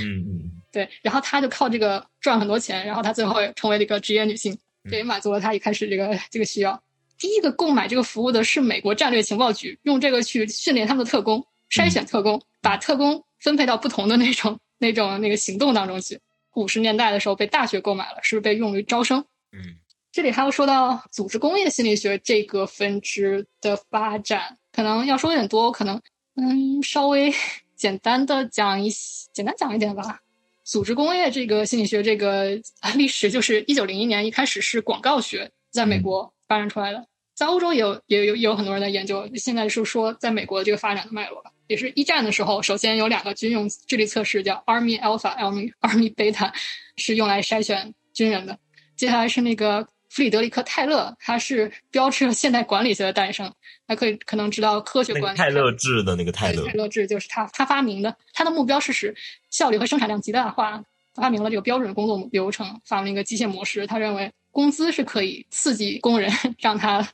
[0.00, 0.55] 嗯 嗯。
[0.76, 4.54] 对，然后他就靠这个赚很多钱，然后他最后成为了一个职业女性，
[4.90, 6.78] 这也满足了他一开始这个这个需要。
[7.16, 16.20] 第一个购买这个服务的是美国战略情报局，用这个去训练他们的特工，筛选特工，把特工分配到不同的那种那种那个行动当中去。
[16.56, 19.24] 五十年代的时候被大学购买了，是不是被用于招生？
[19.52, 19.76] 嗯，
[20.12, 25.98] 这里还要说到组织工业心理学这个分支的发展，可能要说有点多，可能
[26.34, 27.32] 嗯稍微
[27.76, 28.90] 简单的讲一
[29.32, 30.20] 简单讲一点吧。
[30.66, 32.60] 组织工业这个心理学这个
[32.96, 37.06] 历史，就是一九零一年一开始是广告学在美国发展出来的，
[37.36, 39.30] 在欧洲也有也有也有很多人在研究。
[39.36, 46.52] 现在是说在美国这个发展的脉络吧，也是一战的时候，首先有两个军用智力测试，叫 Army Alpha、Army Army Beta，
[46.96, 48.58] 是用来筛选军人的。
[48.96, 49.86] 接下来是那个。
[50.16, 53.52] 弗里德里克·泰勒，他是标志了现代管理学的诞生。
[53.86, 55.36] 还可以可能知道科学管理。
[55.36, 56.64] 泰勒制的那个泰勒。
[56.66, 59.14] 泰勒制就是他他发明的，他的目标是使
[59.50, 60.82] 效率和生产量极大化，
[61.14, 63.86] 发明了这个标准工作流程，发明了一个机械模式。
[63.86, 67.06] 他认为工资是可以刺激工人， 让他。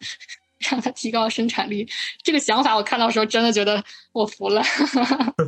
[0.70, 1.88] 让他提高生产力，
[2.22, 3.82] 这个想法我看到时候真的觉得
[4.12, 4.62] 我服了，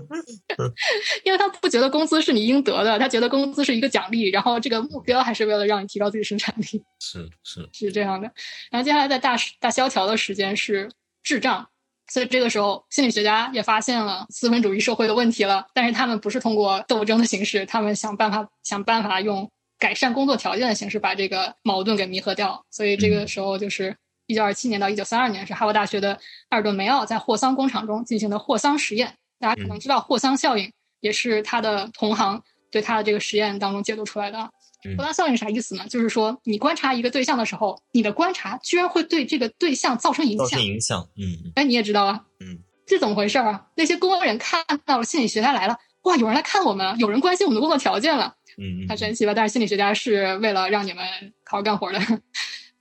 [1.25, 6.83] 因为他不觉得工资是你应得的，他觉得工资是一个奖励，然后这个目标还是为了让你提高自己生产力。
[7.01, 8.31] 是是是这样的。
[8.71, 10.91] 然后接下来在大大萧条的时间是
[11.23, 11.69] 智障，
[12.09, 22.65] 所以这个时候心理学家也发现了资本主义社会的问题了，但是他们不是通过斗争的形式，他们想办法想办法用改善工作条件的形式把这个矛盾给弥合掉。
[22.71, 23.97] 所以这个时候就是。
[24.27, 26.15] 一九二七年到一九三二年是哈佛大学的
[26.49, 29.15] 埃尔顿梅奥在霍桑工厂中进行的霍桑实验。
[29.39, 34.51] 大家可能知道霍桑效应，也是他的同行对他的这个实验当中解读出来的。
[34.97, 35.87] 霍桑效应啥意思呢？
[35.89, 40.47] 就是说你观察一个对象的时候，你的观察居然会对这个对象造成影响。
[40.47, 41.53] 造成影响，嗯。
[41.55, 43.67] 哎，你也知道啊，嗯，这怎么回事啊？
[43.77, 49.35] 那些工人看到了心理学家来了，哇，有人来看我们，有人关心我们的工作条件了，嗯，太神奇了。
[49.35, 51.05] 但是心理学家是为了让你们
[51.45, 51.99] 好好干活的。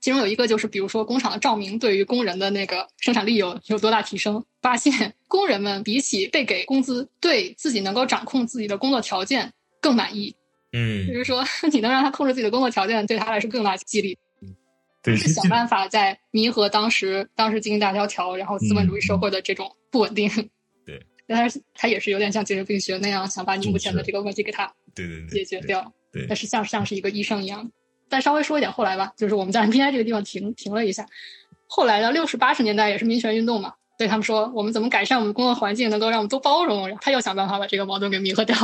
[0.04, 4.44] 其中有一个就是，比如说工厂的照明对于工人的那个生产力有有多大提升？
[4.60, 9.50] 发现 工人们比起被给工资，对自己能够掌控自己的工作条件
[9.80, 10.36] 更满意。
[10.74, 11.42] 嗯，就是说
[11.72, 14.18] 你能让他控制自己的工作条件，对他来说更大激励。
[15.02, 20.28] 对，是想办法在弥合当时当时经济大萧条，然后资本主义社会的这种不稳定。
[20.84, 25.90] 对，但是他也是有点像精神病学那样，想把你目前的这个问题给他对对解决掉。
[26.12, 27.72] 对，但是像像是一个医生一样。
[28.08, 31.06] 再稍微说一点后来吧，就是我们在 MPI 这个地方停停了一下。
[31.66, 38.56] 后来的六十八十年代也是民权运动嘛，对他们说我们怎么改善我们工作环境，能够让我们多包容，然后他又想办法把这个矛盾给弥合掉。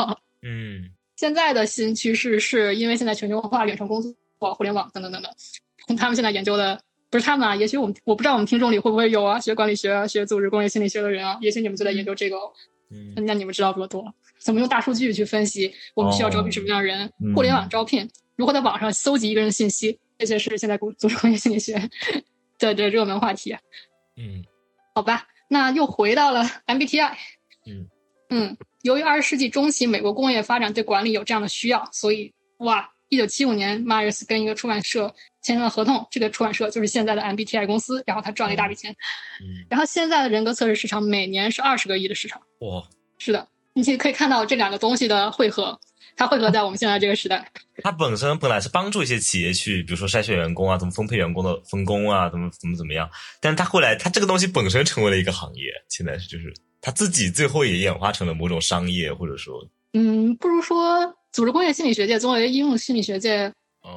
[0.43, 6.81] 嗯，现在的新趋势是因为现在全球化、远程工作、互联网等等等等，他们现在研究的
[7.11, 12.37] 不是他们啊，也许我们我不知道我们听众里会不会有啊，学管理学、啊、学组织工业心理学的人啊，也许你们就在研究这个。
[12.93, 14.13] 嗯，那你们知道多多？
[14.39, 17.09] 怎么用大数据去分析我们需要招聘什么样的人？
[17.35, 18.09] 互联网招聘。
[18.41, 19.99] 如何在网上搜集一个人信息？
[20.17, 21.75] 这些是现在组织工业心理学
[22.59, 23.55] 的这热门话题。
[24.17, 24.43] 嗯，
[24.95, 27.13] 好吧，那又回到了 MBTI。
[27.67, 27.87] 嗯
[28.31, 38.91] 嗯，由于二十世纪中期美国工业发展对管理有这样的需要，所以哇，一九七五年 Myers 跟一个出版社签订了合同，这个出版社就是现在的 MBTI 公司，然后他赚了一大笔钱。
[39.43, 42.41] 嗯，然后现在的人格测试市场每年是二十个亿的市场。
[42.61, 42.89] 哇，
[43.19, 45.79] 是的，你可以可以看到这两个东西的汇合。
[46.17, 47.51] 它汇合在我们现在这个时代。
[47.83, 53.09] 它本身本来是帮助一些企业去，比如说筛选员工啊，怎么分配员工的分工啊，怎么怎么怎么样。
[53.41, 63.51] 但是它后来，它这个东西本身成为了一个行业，现在是就是它自己最后也演化成了某种商业，或者说，嗯，不如说组织工业心理学界作为应用心理学界，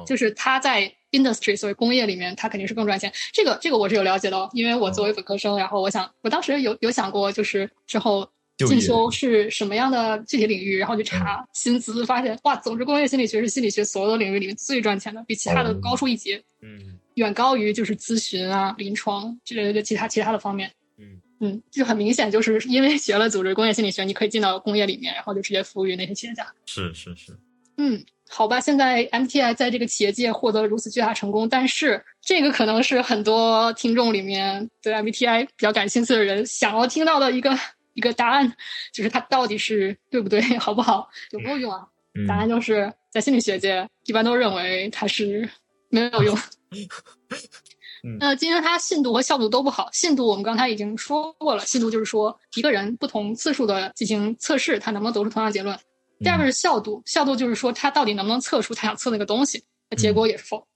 [0.06, 3.12] 就是它在 industry 所谓工业里面，它肯定是更赚钱。
[3.34, 8.30] 这个这个我是有了解的，因为我作为本科生，然后我想我当时有有想过，就是之后。
[8.58, 10.78] 进修是什么样的具体领域？
[10.78, 26.46] 然后去查薪资，发现哇，组织工业心理学是心理学所有的领域里面最赚钱的，比其他的高出一截，嗯，远高于就是咨询啊、临床之类的其他其他的方面，嗯嗯，就很明显，就是因为学了组织工业心理学，你可以进到工业里面，然后就直接服务于那些企业家。
[26.66, 27.36] 是是是，
[27.76, 37.50] 嗯，好吧，现在 MTI 在这个企业界获得了如此巨大成功，但是这个可能是很多听众里面对 MTI 比较感兴趣的人想要听到的一个。
[37.94, 38.54] 一个答案
[38.92, 41.88] 就是它到底是对不对，好不好，有没有用啊？
[42.28, 45.48] 答案就是在心理学界一般都认为它是
[45.88, 46.38] 没有用。
[48.20, 49.88] 那今天它信度和效度都不好。
[49.90, 55.78] 信度我们刚才已经说过了，信度就是说一个人不同次数的进行测试，他能不能得出同样结论。
[56.20, 59.64] 第二个是效度，效度就是说他到底能不能测出他想测那个东西，
[59.96, 60.66] 结果也是否。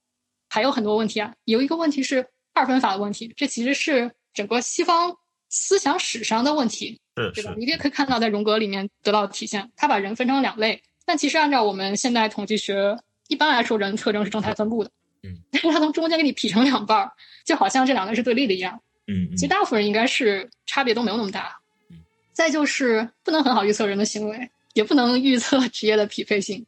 [0.49, 5.15] 还有很多问题啊，有一个问题是二分法的问题，这其实是整个西方
[5.49, 6.99] 思想史上的问题。
[7.33, 7.53] 对吧？
[7.57, 9.69] 你也可以看到，在荣格里面得到体现。
[9.75, 12.97] 他把人分成两类，但其实按照我们现代统计学，
[13.27, 14.91] 一般来说，人特征是正态分布的。
[15.23, 17.11] 嗯，但是他从中间给你 劈成两半儿，
[17.45, 18.81] 就好像这两类是对立的一样。
[19.07, 21.59] 嗯，其实大部分人应该是差别都没有那么大。
[21.89, 21.97] 嗯，
[22.31, 26.65] 再就是不能很好预测人的行为，也不能预测 职业的匹配性。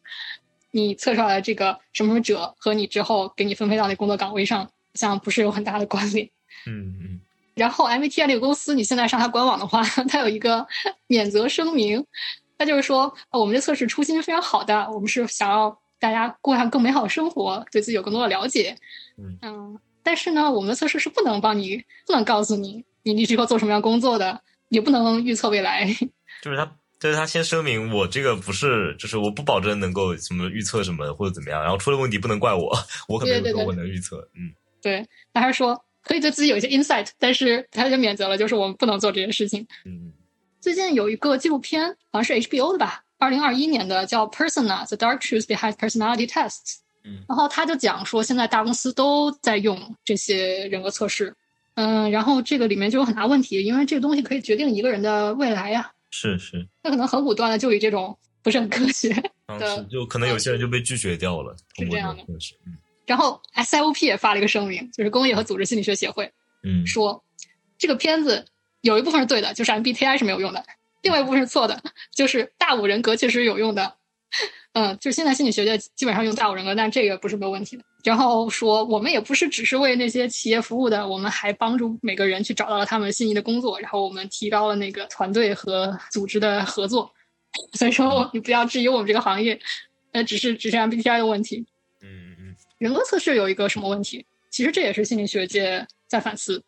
[0.72, 6.26] 你测出来这个什么什么者和你之后给你分配到那工作岗位上，像不是有很大的关联。
[6.66, 7.22] 嗯嗯。
[7.54, 10.66] 然后 MBTI 这个公司，你现在上它官网的话， 它有一个
[11.08, 12.06] 免责声明，
[12.58, 18.76] 它就是说，我们的测试初心是非常好的，我们是想要大家过上更美好的生活，对自己有更多的了解。
[19.42, 25.86] 嗯但是呢，我们的测试是不能帮你，不能告诉你你你之后做什么样工作的，也不能预测未来。
[26.42, 26.66] 就是他，
[27.00, 32.76] 就是他先声明，我这个不是，就是我不保证能够什么预测什么或者怎么样，然后出了问题不能怪我，
[33.08, 34.50] 我可能有时候我能预测，嗯
[34.82, 39.68] 对，他还说可以对自己有一些 insight，但是他就免责了，就是我们不能做这件事情。
[39.86, 40.14] 嗯
[40.60, 46.50] 最近有一个纪录片，好像是 HBO 的吧，二零二一年的，叫《Persona: The Dark Truth Behind Personality Tests》。
[47.04, 51.36] 嗯然后他就讲说，现在大公司都在用这些人格测试，
[51.74, 55.92] 嗯，然后这个里面就有很大问题，因为这个东西可以决定一个人的未来呀。
[56.12, 59.12] 是是，那可能很武断的就以这种不是很科学。
[59.48, 62.22] 当的时就可能有些人就被拒绝掉了，通过是这样的
[62.68, 62.78] 嗯
[63.12, 66.32] 然后 SIOP 也发了一个声明，就是工业和组织心理学协会
[66.64, 67.22] 嗯说，
[67.78, 68.46] 这个片子
[68.80, 70.62] 有一部分是对的，就是 MBTI 是没有用的；
[71.02, 71.84] 另外一部分是错的，
[72.16, 73.96] 就是大五人格确实是有用的。
[74.72, 77.84] 嗯，就是现在心理学界基本上用大五人格，但这个不是没有问题的。
[78.06, 87.12] 然后说，我们也不是只是为那些企业服务的，我们还帮助每个人去找到了他们心仪的工作，然后我们提高了那个团队和组织的合作。
[87.78, 89.60] 所以说，你不要质疑我们这个行业，
[90.14, 91.66] 呃，只是只是 MBTI 的问题。
[92.02, 92.31] 嗯嗯
[92.82, 94.26] 人格测试有一个什么问题？
[94.50, 96.64] 其实这也是心理学界在反思，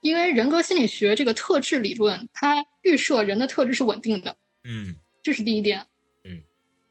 [0.00, 4.94] 因为人格心理学这个特质理论，它预设人的特质是稳定的，嗯
[5.24, 5.84] 这是第一点。
[6.22, 6.40] 嗯，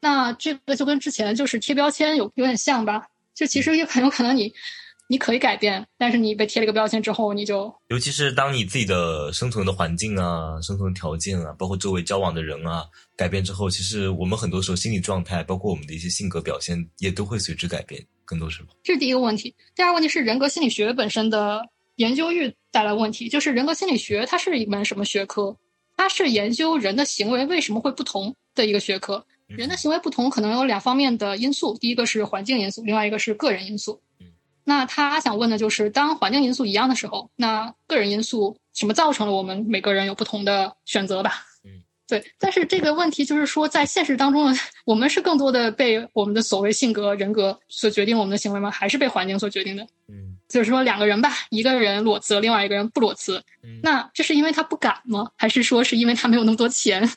[0.00, 3.08] 那这个就跟之前就是贴标签有有点像吧？
[3.34, 4.52] 就其实也很有可能你
[5.08, 12.84] 你可以改变，但是你被贴了一个标签之后，你就尤其是当你自己的生存的环境啊、生存条件啊，包括周围交往的人啊
[13.16, 18.04] 改变之后，其实我们很多时候心理状态，包括我们的一些性格表现，也都会随之改变。
[18.24, 19.54] 更多是吗，这是第一个问题。
[19.76, 21.62] 第二个问题是人格心理学本身的
[21.94, 25.56] 研究欲带来问题，就是人格心理学它是一门什么学科？
[25.96, 29.24] 它是研究人的行为为什么会不同的一个学科。
[29.46, 34.05] 人的行为不同可能有两方面的因素，第一个是环境因素，另外一个是个人因素嗯。
[34.68, 41.44] 那他想问的就是，当环境因素一样的时候，那个人因素什么造成了我们每个人有不同的选择吧？
[41.64, 41.70] 嗯，
[42.08, 42.32] 对。
[42.40, 48.68] 但是这个问题就是说，在现实当中呢，我们是更多的被我们的所谓性格、人格所决定我们的行为吗？
[48.68, 49.84] 还是被环境所决定的？
[50.08, 55.30] 嗯就是说两个人吧，一个人裸辞，另外一个人不裸辞，嗯那这是因为他不敢吗？
[55.36, 57.08] 还是说是因为他没有那么多钱？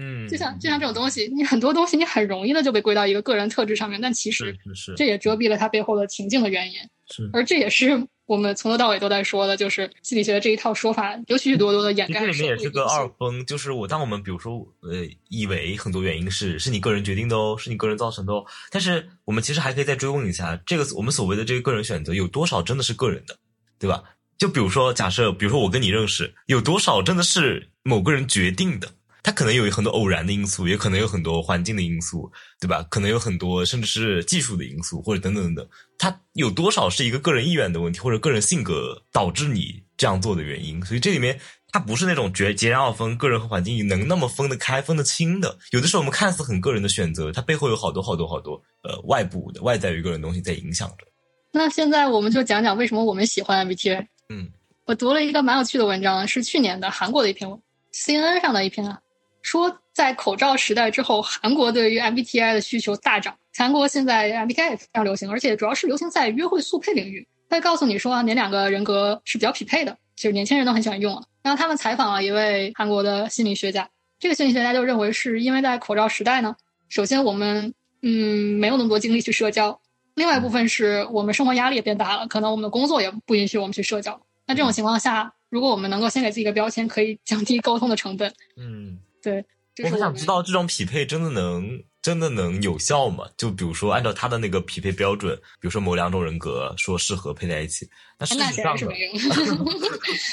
[0.00, 4.56] 嗯，就像就像这种东西，你很多东西你很容易的就被归到一个个人特质上面，但其实
[4.96, 6.78] 这也遮蔽了它背后的情境的原因，
[7.10, 7.28] 是。
[7.32, 12.20] 而这也是我们从头到尾都在说的，就是心理学这一套说法有许许多多的掩盖。
[12.20, 23.36] 这里面也是个二分，就是我当我们比如说呃以为很多原因是是你个人决定的哦，是你个人造成的哦，但是我们其实还可以再追问一下，这个我们所谓的这个个人选择有多少真的是个人的，
[23.80, 24.04] 对吧？
[24.38, 28.88] 就比如说假设，比如说我跟你认识，有多少真的是某个人决定的？
[29.28, 32.82] 他可能有很多偶然的因素，也可能有很多环境的因素，对吧？
[32.88, 35.68] 可能有很多甚至是技术的因素，或者等等等等。
[35.98, 40.82] 它有多少是一个个人意愿的问题，或者个人性格导致你这样做的原因？
[40.82, 41.38] 所以这里面
[41.70, 45.58] 它不是那种绝截然二分，个人和环境能那么分得开、分得清的。
[45.72, 51.06] 有的时候我们看似很个人的选择，它背后有好多好多好多呃外部的、外在于个人的东西在影响着。
[51.52, 54.06] 那现在我们就讲讲为什么我们喜欢 MBTI。
[54.30, 54.48] 嗯
[54.86, 57.60] 我读了一个蛮有趣的文章，是去年的韩国的一篇文
[57.92, 58.98] ，CNN 上的一篇啊，
[59.42, 63.36] 说在口罩时代之后，韩国对于 MBTI 的需求大涨。
[63.56, 67.26] 韩国现在 MBTI 也非常流行，而且主要是流行在约会速配领域。
[67.48, 71.22] 他会告诉你说啊哪两个人格是比较匹配的，就是年轻人都很喜欢用啊。
[71.42, 73.88] 然后他们采访了一位韩国的心理学家，
[74.20, 76.54] 这个心理学家就认为是因为在口罩时代呢，
[76.88, 79.80] 首先我们嗯没有那么多精力去社交，
[80.14, 84.20] 另外一部分是我们生活压力也变大了，可能我们的工作也不允许我们去社交。
[84.46, 88.32] 那这种情况下，如果我们能够先给自己一个标签，可以降低沟通的成本。
[88.56, 93.24] 嗯，对，这我很想知道这种匹配真的能真的能有效吗？
[93.36, 97.88] 就比如说按照他的那个匹配标准，比如说某两种人格说适合配在一起，
[98.18, 98.98] 那实上是没？
[99.00, 99.12] 用。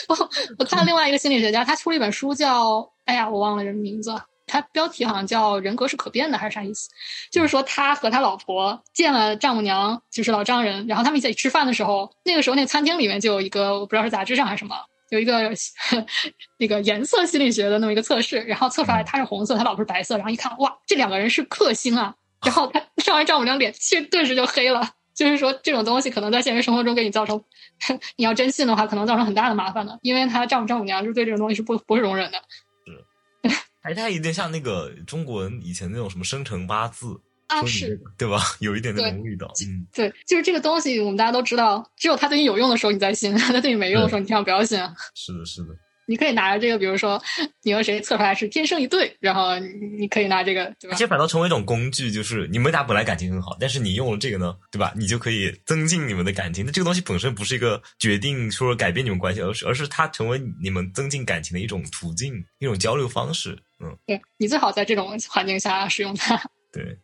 [0.10, 0.30] 我
[0.60, 4.24] 我看了另外一个心理学家，他出了一本书叫，哎呀，我忘了人名字了。
[4.48, 6.88] 他标题好像叫“人格是可变的”还是啥意思？
[7.32, 14.76] 就是说他和他老婆见了丈母娘，就是老丈人，然后他们一起吃饭的时候，那个时候那个餐厅里面就有一个，我不知道是杂志上还是什么，
[15.10, 15.52] 有一个
[16.58, 22.16] 那个颜色心理学的那么一个测试，然后测出来他是红色，他老婆是白色，然后一看，哇，这两个人是克星啊！
[22.44, 24.92] 然后他 上完丈母娘脸，其实顿时就黑了。
[25.16, 27.42] 就是说，这种东西可能在现实生活中给你造成，
[28.18, 32.38] 你要真信的话，可能造成很大的麻烦的，因为他丈母丈母娘就对这种东西是不不是容忍的。
[32.86, 38.40] 是哎，他有点像那个中国人以前那种什么生辰八字啊，是对吧？
[38.60, 39.52] 有一点那种味道。
[39.66, 44.94] 嗯，对，就是这个东西，我们大家都知道，只有它对你有用的时候你再信，它对你没用的时候你千万不要信啊。
[45.14, 45.70] 是的，是的。
[46.08, 47.20] 你可以拿着这个，比如说
[47.64, 49.58] 你和谁测出来是天生一对，然后
[50.00, 50.96] 你可以拿这个，对吧？
[50.96, 54.94] 而且反倒成为一种工具，就是你们俩本来感情很好，但是你用了这个呢，对吧？
[54.96, 56.64] 你就可以增进你们的感情。
[56.64, 63.58] 那这个东西本身不是一个决定说改变你们关系，而是而是它成为你们增进感情的一种途径，一种交流方式。
[63.84, 66.40] 嗯，对你最好在这种环境下使用它。
[66.76, 66.98] 对，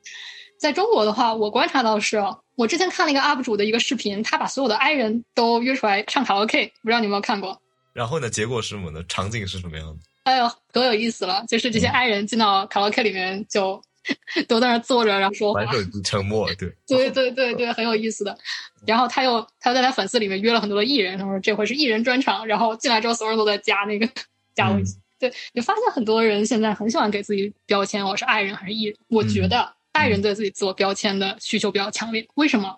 [0.59, 2.21] 在中国的话，我观察到是，
[2.55, 7.61] 我之前看了一个 UP 主的一个视频，他把所有的 I 人都约出来唱卡拉 OK，不知道你有没有看过？
[7.93, 8.29] 然后呢？
[8.29, 9.03] 结果是什么呢？
[9.07, 9.95] 场景是什么样的？
[10.23, 11.43] 哎呦，可有意思了！
[11.47, 13.81] 就是这些 I 人进到卡拉 OK 里面，就
[14.47, 15.61] 都在那坐着，然后说话，
[16.03, 18.37] 沉默，对，对 对对对，很有意思的。
[18.85, 22.45] 然后他又他在他粉丝里面约了很多的艺人，他说这回是艺人专场。
[22.45, 24.07] 然后进来之后，所有人都在加那个
[24.55, 24.99] 加微信。
[25.21, 28.97] 对你发现很多人现在很喜欢给自己标签，我是爱人还是艺人？
[29.07, 32.27] 我觉得爱人对自己自我标签的需求比较强烈。
[32.35, 32.77] 为什么？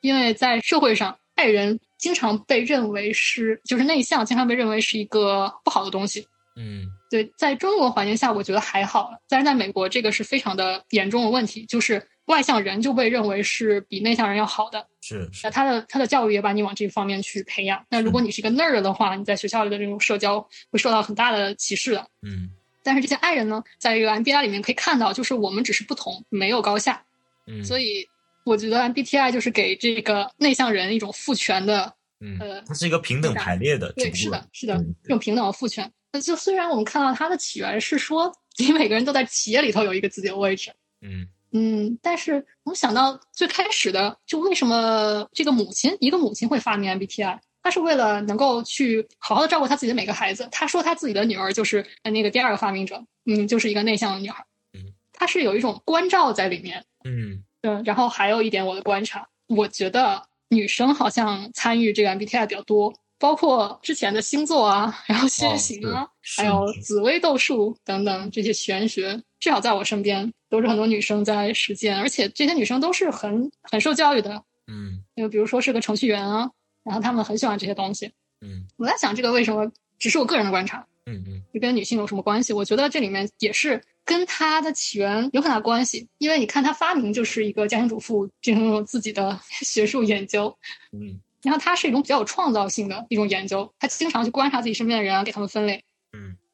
[0.00, 1.78] 因为在社会上，爱人。
[1.98, 6.26] 经常被认为是就是内向，经常被认为是一个不好的东西。
[6.56, 14.86] 嗯，对，在中国环境下，我觉得还好，但是在美国，这个是非常的严重的问题，就是外向人就被认为是比内向人要好的。
[15.00, 17.84] 是，那他的他的教育也把你往这方面去培养。
[17.90, 20.40] 那如果你是一个 nerd 的话，你在学校里的这种社交
[20.70, 22.06] 会受到很大的歧视的。
[22.22, 22.50] 嗯，
[22.82, 27.04] 但是这些爱人呢，在这个 MBTI 里面可以看到，就是我们只是不同，没有高下。
[27.46, 28.08] 嗯，所以。
[28.44, 31.94] 我觉得 MBTI 就是给这个内向人一种赋权的，
[32.40, 35.88] 呃，它是一个平等排列的，对，是的，是的，这种平等的赋权。
[36.10, 40.72] 那就虽然我们看到它的起源是说， 你每个人都在企业里头有一个自己的位置，
[41.02, 47.38] 嗯嗯，但是我们想到最开始的，就为什么这个母亲，一个母亲会发明 MBTI？
[47.62, 50.48] 她是为了能够去好好的照顾她自己的每个孩子。
[50.50, 57.44] 她说她自己的女儿就是那个第二个发明者，嗯，就是一个内向的女孩，嗯，她是有一种关照在里面，嗯。
[57.64, 74.44] 嗯，然后还有一点我的观察，我觉得女生好像参与这个 MBTI 比较多，包括之前的星座啊，然后血型啊，还有紫微斗数等等这些玄学，至少在我身边都是很多女生在实践，而且这些女生都是很很受教育的。
[74.68, 76.48] 嗯，就比如说是个程序员啊，
[76.84, 78.12] 然后她们很喜欢这些东西。
[78.40, 80.86] 嗯，我在想这个为什么只是我个人的观察。
[81.06, 82.52] 嗯嗯，就跟女性有什么关系？
[82.52, 83.82] 我觉得这里面也是。
[84.04, 90.58] 跟她的起源有很大关系，因为你看，她发明就是一个家庭主妇进行了自己的 学术研究，
[90.90, 95.82] 嗯，然后她是一种比较有创造性的一种研究，她经常去观察自己身边的人啊，给他们分类，嗯，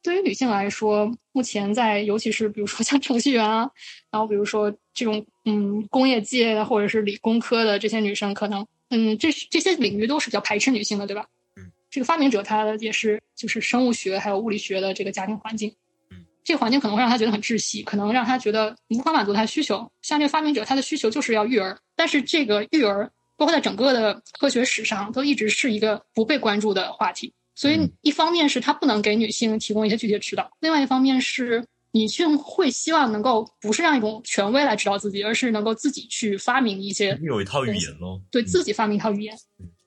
[0.09, 3.71] 对于女性来说，目前在尤其是比如说像程序员啊，
[4.11, 11.27] 然后比如说这种嗯工业界的或者是理工科的这些女生，可能嗯这这些领域都是比较排斥女性的，对吧？
[11.59, 15.75] 嗯，这个发明者他也是就是生物学还有物理学的这个家庭环境。
[16.11, 19.93] 嗯这个环境可能会让他觉得很窒息，可能让他觉得无法满足他的需求。
[20.01, 27.35] 像这个发明者，他的需求就是要育儿，但是这个育儿，包括在整个的科学史上，都一直是一个不被关注的话题。
[27.59, 39.37] 所以，一方面是他不能给女性提供一些具体的指导，另外一方面是女性会希望能够不是让一种权威来指导自己，而是能够自己去发明一些有一套语言咯，对自己发明一套语言。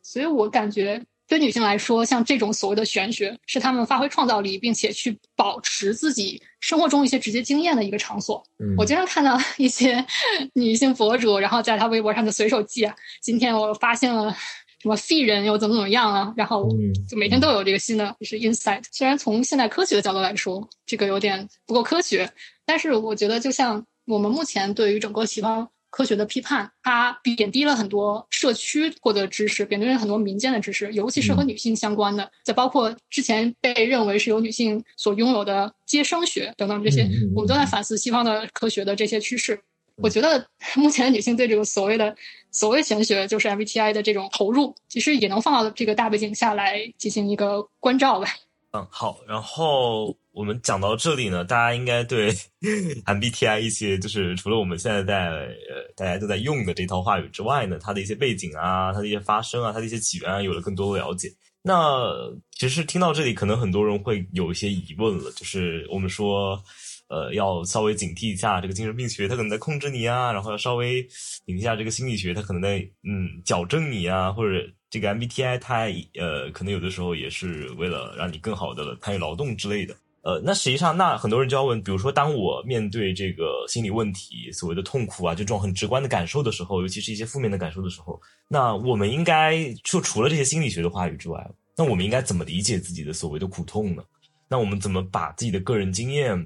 [0.03, 1.01] 所以我感觉。
[1.27, 8.43] 对女性来说，像这种所谓的玄学，是她们发挥创造力，并且去保持自己生活中一些直接经验的一个场所。
[8.77, 10.05] 我经常看到一些
[10.55, 14.35] 女性博主，然后在她微博上就随手记啊，今天我发现了
[14.81, 16.67] 什么废人又怎么怎么样啊，然后
[17.07, 18.83] 就每天都有这个新的就是 insight。
[18.91, 22.31] 虽然从现代科学的角度来说，这个有点不够科学，
[22.65, 25.69] 但是我觉得就像我们目前对于整个西方。
[25.93, 37.01] 科学的批判，它贬低了很多社区获得知识，贬低了很多民间的知识，尤其是和女性相关的，再包括之前被认为是由女性所拥有的接生学等等这些，
[37.35, 39.59] 我们都在反思西方的科学的这些趋势。
[40.01, 42.15] 我觉得 目前女性对这个所谓的
[42.51, 48.27] 所谓玄学，就是 MBTI 的这种投入，其实也能放到这个大背景下来进行一个关照吧。
[48.71, 50.17] 嗯，好，然后。
[50.33, 52.31] 我们讲到这里呢，大家应该对
[53.03, 61.27] MBTI 一些就是除了我们现在在呃大家都在用的这套话语之外呢，它的一些背景啊，它的一些发生啊，它的一些起源啊，有了更多的了解。
[61.61, 62.01] 那
[62.57, 66.63] 其实听到这里，可能很多人会有一些疑问了，就是我们说，
[67.11, 71.03] 呃，要稍微警惕一下这个精神病学，它可能在控制你啊，然后要稍微
[71.45, 74.65] 警惕一下这个心理学，它可能在嗯矫正你啊，或者。
[74.91, 75.85] 这个 MBTI 它
[76.19, 79.95] 呃，可能有的时候也是为了让你更好的参与劳动之类的。
[80.21, 88.19] 呃，那实际上，那很多人就要问，比如说，当我面对这个心理问题，所谓的痛苦啊，就这种很直观的感受的时候，尤其是一些负面的感受的时候，
[88.49, 94.03] 那我们应该就除了这些心理学的话语之外，那我们应该怎么理解自己的所谓的苦痛呢？
[94.49, 96.37] 那我们怎么把自己的个人经验，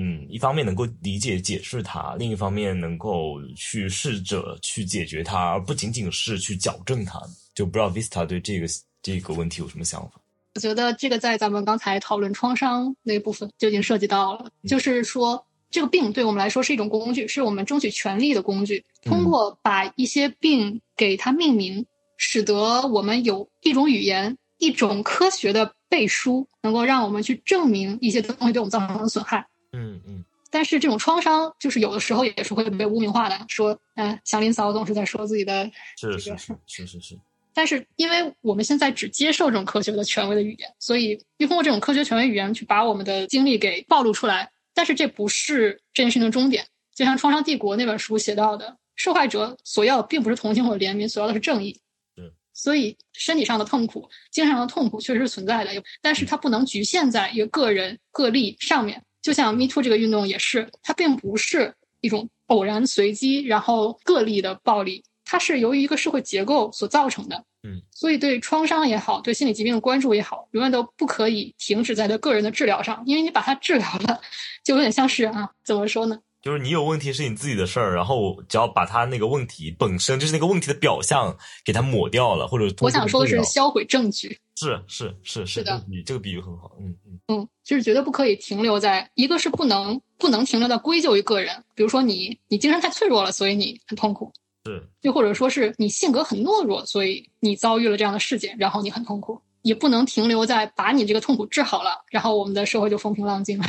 [0.00, 7.20] 嗯，一方面能够理解解释它，另一方面能够去试着去解决它，而不仅仅是去矫正它？
[7.52, 8.66] 就不知道 Vista 对这个
[9.02, 10.20] 这个问题有什么想法？
[10.54, 18.84] 我觉得这个在咱们刚才讨论创伤那部分就已经涉及到了，就是说这个病对我们来说是一种工具，是我们争取权利的工具。
[19.02, 29.46] 通过把一些病给它命名，使得我们有一种语言、一种科学的背书，能够让我们去证明一些东西对我们造成的损害。
[29.78, 30.24] 嗯嗯。
[30.50, 37.18] 但是这种创伤，就是有的时候也是会被污名化的，说，嗯，祥林嫂总是在说自己的是是是是是是。
[37.54, 44.48] 但是，因为我们现在只接受这种科学的权威的语言，所以就通过这种科学权威语言去把我们的经历给暴露出来。
[44.72, 46.64] 但是，这不是这件事情的终点。
[46.94, 51.80] 就像《创伤帝国》那本书写到的，受害者所要并不是同情或者怜悯，所要的是正义。
[52.16, 52.30] 嗯。
[52.54, 59.02] 所以，身体上的痛苦、精神上的痛苦确实是存在的，但是它不能局限在一个个人个例上面。
[59.28, 67.44] 就像 Me Too 这个运动也是，它并不是一种偶然随机然后个例的暴力，它是由于一个社会结构所造成的。
[67.62, 74.18] 嗯，所以对创伤也好，对心理疾病的关注也好，永远都不可以停止在对个人的治疗上，因为你把它治疗了，
[74.64, 76.18] 就有点像是啊，怎么说呢？
[76.40, 84.38] 就是你有问题是你自己的事儿，然后只要把他那个问题本身就是那个问题的表象给它抹掉了，或者我想说的是销毁证据。
[84.54, 86.72] 是是是是的，你这个比喻很好。
[86.80, 94.32] 嗯嗯嗯，就是绝对不可以停留在一个是不能不能停留在归咎于个人，比如说你你精神太脆弱了，所以你很痛苦。
[94.64, 103.64] 是，又或者说是你性格很懦弱，所以你遭遇了这样的事件，然后你很痛苦，也不能停留在把你这个痛苦治好了，然后我们的社会就风平浪静了。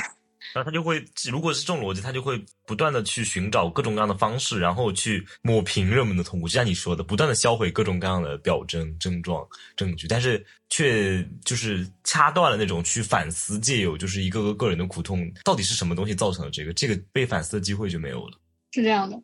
[0.53, 18.38] 然后他就会，如果是这种逻辑，他就会不断的去寻找各种各样的方式，然后去抹平人们的痛苦，就像你说的，不断的销毁各种各样的表征、症状、证据，但是却就是掐断了那种去反思，借由就是一个个个人的苦痛到底是什么东西造成了这个，这个被反思的机会就没有了。
[18.71, 19.21] 是这样的。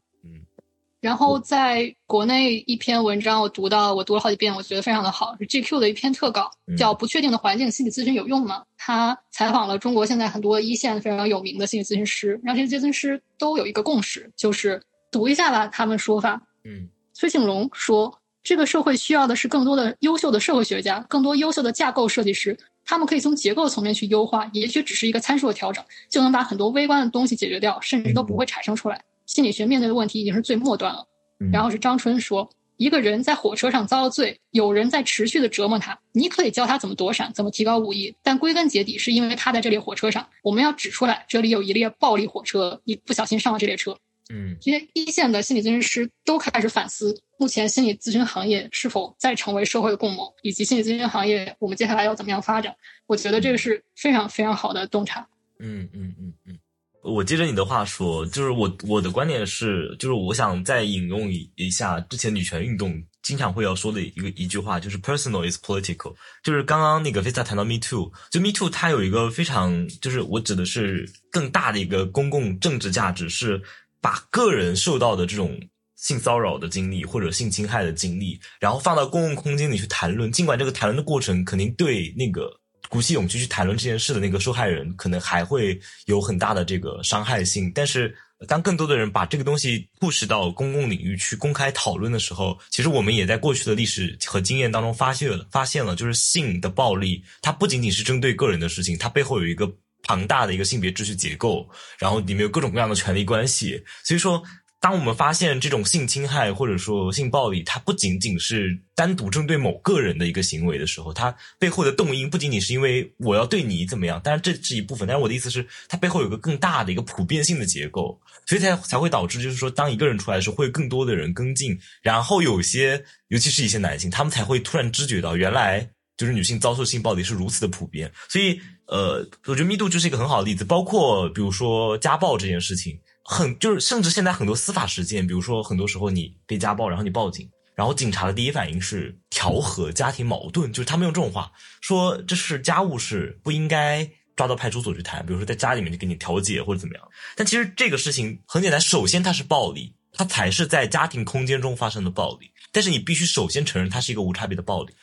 [1.06, 8.62] 然后在国内一篇文章，我读到，我读了好几遍，我觉得非常的好，是 GQ 的一篇特稿，叫《不确定的环境心理咨询有用吗》。
[8.76, 16.42] 他采访了中国现在很多一线非常有名的心理咨询师，让这些咨询师都有一个共识，就是读一下吧，他们说法。
[16.64, 29.00] 嗯，崔庆龙说，这个社会需要的是更多的优秀的社会学家，更多优秀的架构设计师，他们可以从结构层面去优化，也许只是一个参数的调整，就能把很多微观的东西解决掉，甚至都不会产生出来。
[29.26, 31.08] 心理学面对的问题已经是最末端了。
[31.52, 36.00] 然后是张春说，一个人在火车上遭了罪，有人在持续的折磨他。
[36.14, 40.28] 你可以教他怎么躲闪，怎么提高武艺，但归根结底是因为他在这列火车上。
[40.44, 43.98] 我们要指出来，这里有一列暴力火车，你不小心上了这列车。
[44.34, 52.76] 嗯，这些一线的心理咨询师都开始反思，目前心理咨询行业是否再成为社会的共谋，以及心理咨询行业我们接下来要怎么样发展？
[53.08, 55.28] 我觉得这个是非常非常好的洞察。
[55.60, 56.58] 嗯嗯嗯嗯。
[57.06, 66.16] 我接着你的话说，就是我我的观点是，就是我想再引用一一下之前女权运动经常会要说的一个一句话，就是 personal is political。
[66.44, 73.62] 就是刚刚那个 Visa 谈到 Me Too，就 Me Too 它有一个非常，就是我指的是更大的一个公共政治价值，是
[74.02, 75.60] 把个人受到的这种
[75.96, 82.62] 性骚扰的经历或者性侵害的经历，然后放到公共空间里去谈论，尽管这个谈论的过程肯定对那个。
[82.96, 87.70] 鼓起勇气去谈论这件事的那个受害人，可能还会有很大的这个伤害性。
[87.76, 88.16] 但是，
[88.48, 99.70] 当更多的人把这个东西 push 到公共领域去公开讨论的时候，其实我们也在过去的历史和经验当中发现了，发现了就是性的暴力，它不仅仅是针对个人的事情，它背后有一个
[100.04, 101.70] 庞大的一个性别秩序结构，
[102.00, 103.84] 然后里面有各种各样的权力关系。
[104.06, 104.42] 所以说。
[104.86, 115.08] 当我们发现这种性侵害或者说性暴力，它不仅仅是单独针对某个人的一个行为的时候，它背后的动因不仅仅是因为我要对你怎么样，当然这是一部分。
[115.08, 128.12] 但是我的意思是，它背后有个更大的一个普遍性的结构，所以才才会导致，就是说，当一个人出来的时候，会更多的人跟进，然后有些，尤其是一些男性，他们才会突然知觉到，原来就是女性遭受性暴力是如此的普遍。
[128.30, 133.00] 所以，呃，我觉得密度就是一个很好的例子，包括比如说家暴这件事情。
[133.28, 147.04] 很就是，甚至现在很多司法实践，比如说很多时候你被家暴，然后你报警，然后警察的第一反应是调和家庭矛盾，就是他们用这种话说这是家务事，不应该抓到派出所去谈，比如说在家里面就给你调解或者怎么样。
[147.36, 152.52] 但其实这个事情很简单，首先它是暴力，它才是在家庭空间中发生的暴力。
[152.72, 154.94] 但是你必须首先承认它是一个无差别的暴力。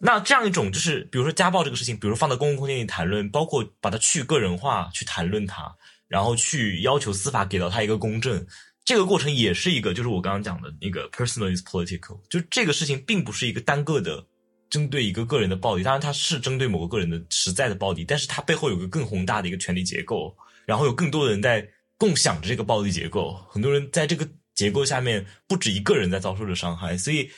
[0.00, 5.72] 那这样一种就是，比如说家暴这个事情，比如放到公共空间里谈论，包括把它去个人化去谈论它。
[6.10, 8.44] 然后去要求司法给到他一个公正，
[8.84, 14.26] 这个过程也是一个，就是我刚刚讲的那个 personal is political，就这个事情并不是一个单个的
[14.68, 21.64] 针对一个个人的暴力，当然它是针对某个个人的实在的暴力，但是它背后有个更宏大的一个权力结构，然后有更多的人在
[21.96, 27.30] 共享着这个暴力结构，很多人在这个结构下面不止一个人在遭受着伤害，所以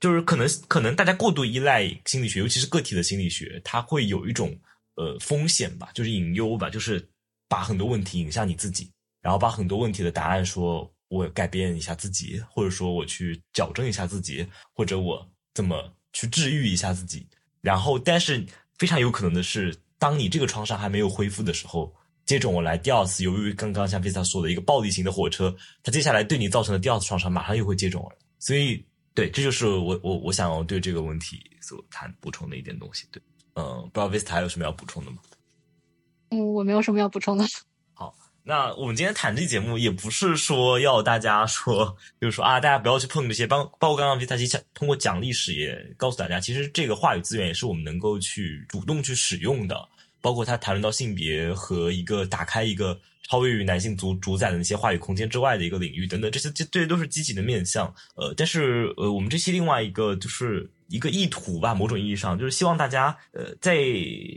[0.00, 4.58] 就是可能可能大家过度依赖心理学，尤其是个体的心理学，它会有一种
[4.96, 7.08] 呃风险吧，就是隐忧吧，就是
[7.48, 8.90] 把很多问题引向你自己，
[9.20, 17.26] 然后把很多问题的答案说我改变一下自己，或者说我去矫正一下自己，或者我怎么去治愈一下自己。
[17.60, 18.44] 然后，但是
[18.78, 21.92] 非常有可能的是，当你这个创伤还没有恢复的时候，
[22.24, 28.16] 接踵而来第二次，由于刚刚像菲萨说的一个暴力型的火车，它接下来对你造成的第二次创伤，马上又会接踵而来。
[28.38, 33.06] 所以，对，这就是我我我想要对这个问题所谈补充的一点东西。
[33.10, 33.22] 对，
[33.54, 35.18] 嗯，不知道 Vista 还有什么要补充的吗？
[36.30, 37.44] 嗯，我没有什么要补充的。
[37.94, 43.46] 好那我们今天谈这节目，也不是说要大家说，就是说啊，大家不要去碰这些。
[43.46, 49.88] 包包括刚刚他其实通过讲历史也告诉大家，其实这个话语资源也是我们能够去主动去使用的。
[50.20, 52.98] 包括他谈论到性别和一个打开一个。
[53.28, 57.92] 超越于男性主主宰的那些话语空间之外的一个领域等等，这些这这些都是积极的面向。
[58.14, 63.76] 呃，但是呃，我们这期另外一个就是一个意图吧，某种意义上就是希望大家呃在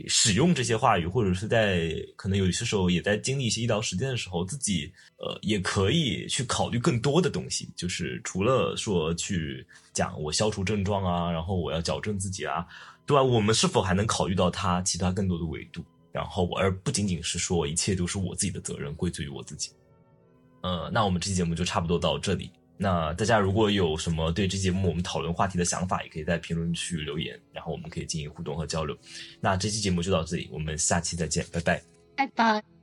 [0.08, 12.66] 使用这些话语，或者是在可能有些时候也在经历一些医疗实践的时候，自己呃也可以去考虑更多的东西，就是除了说去讲我消除症状啊，然后我要矫正自己啊，
[13.06, 13.22] 对吧？
[13.22, 15.84] 我们是否还能考虑到它其他更多的维度？
[16.12, 19.70] 然后，而不仅仅是说一切都是我自己的责任，归罪于我自己。
[20.62, 22.50] 呃，那我们这期节目就差不多到这里。
[22.82, 28.96] 那大家如果有什么对这节目我们讨论话题的想法，也可以在评论区留言，然后我们可以进行互动和交流。
[29.38, 31.82] 那这期节目就到这里，我们下期再见，拜拜，
[32.16, 32.79] 拜拜。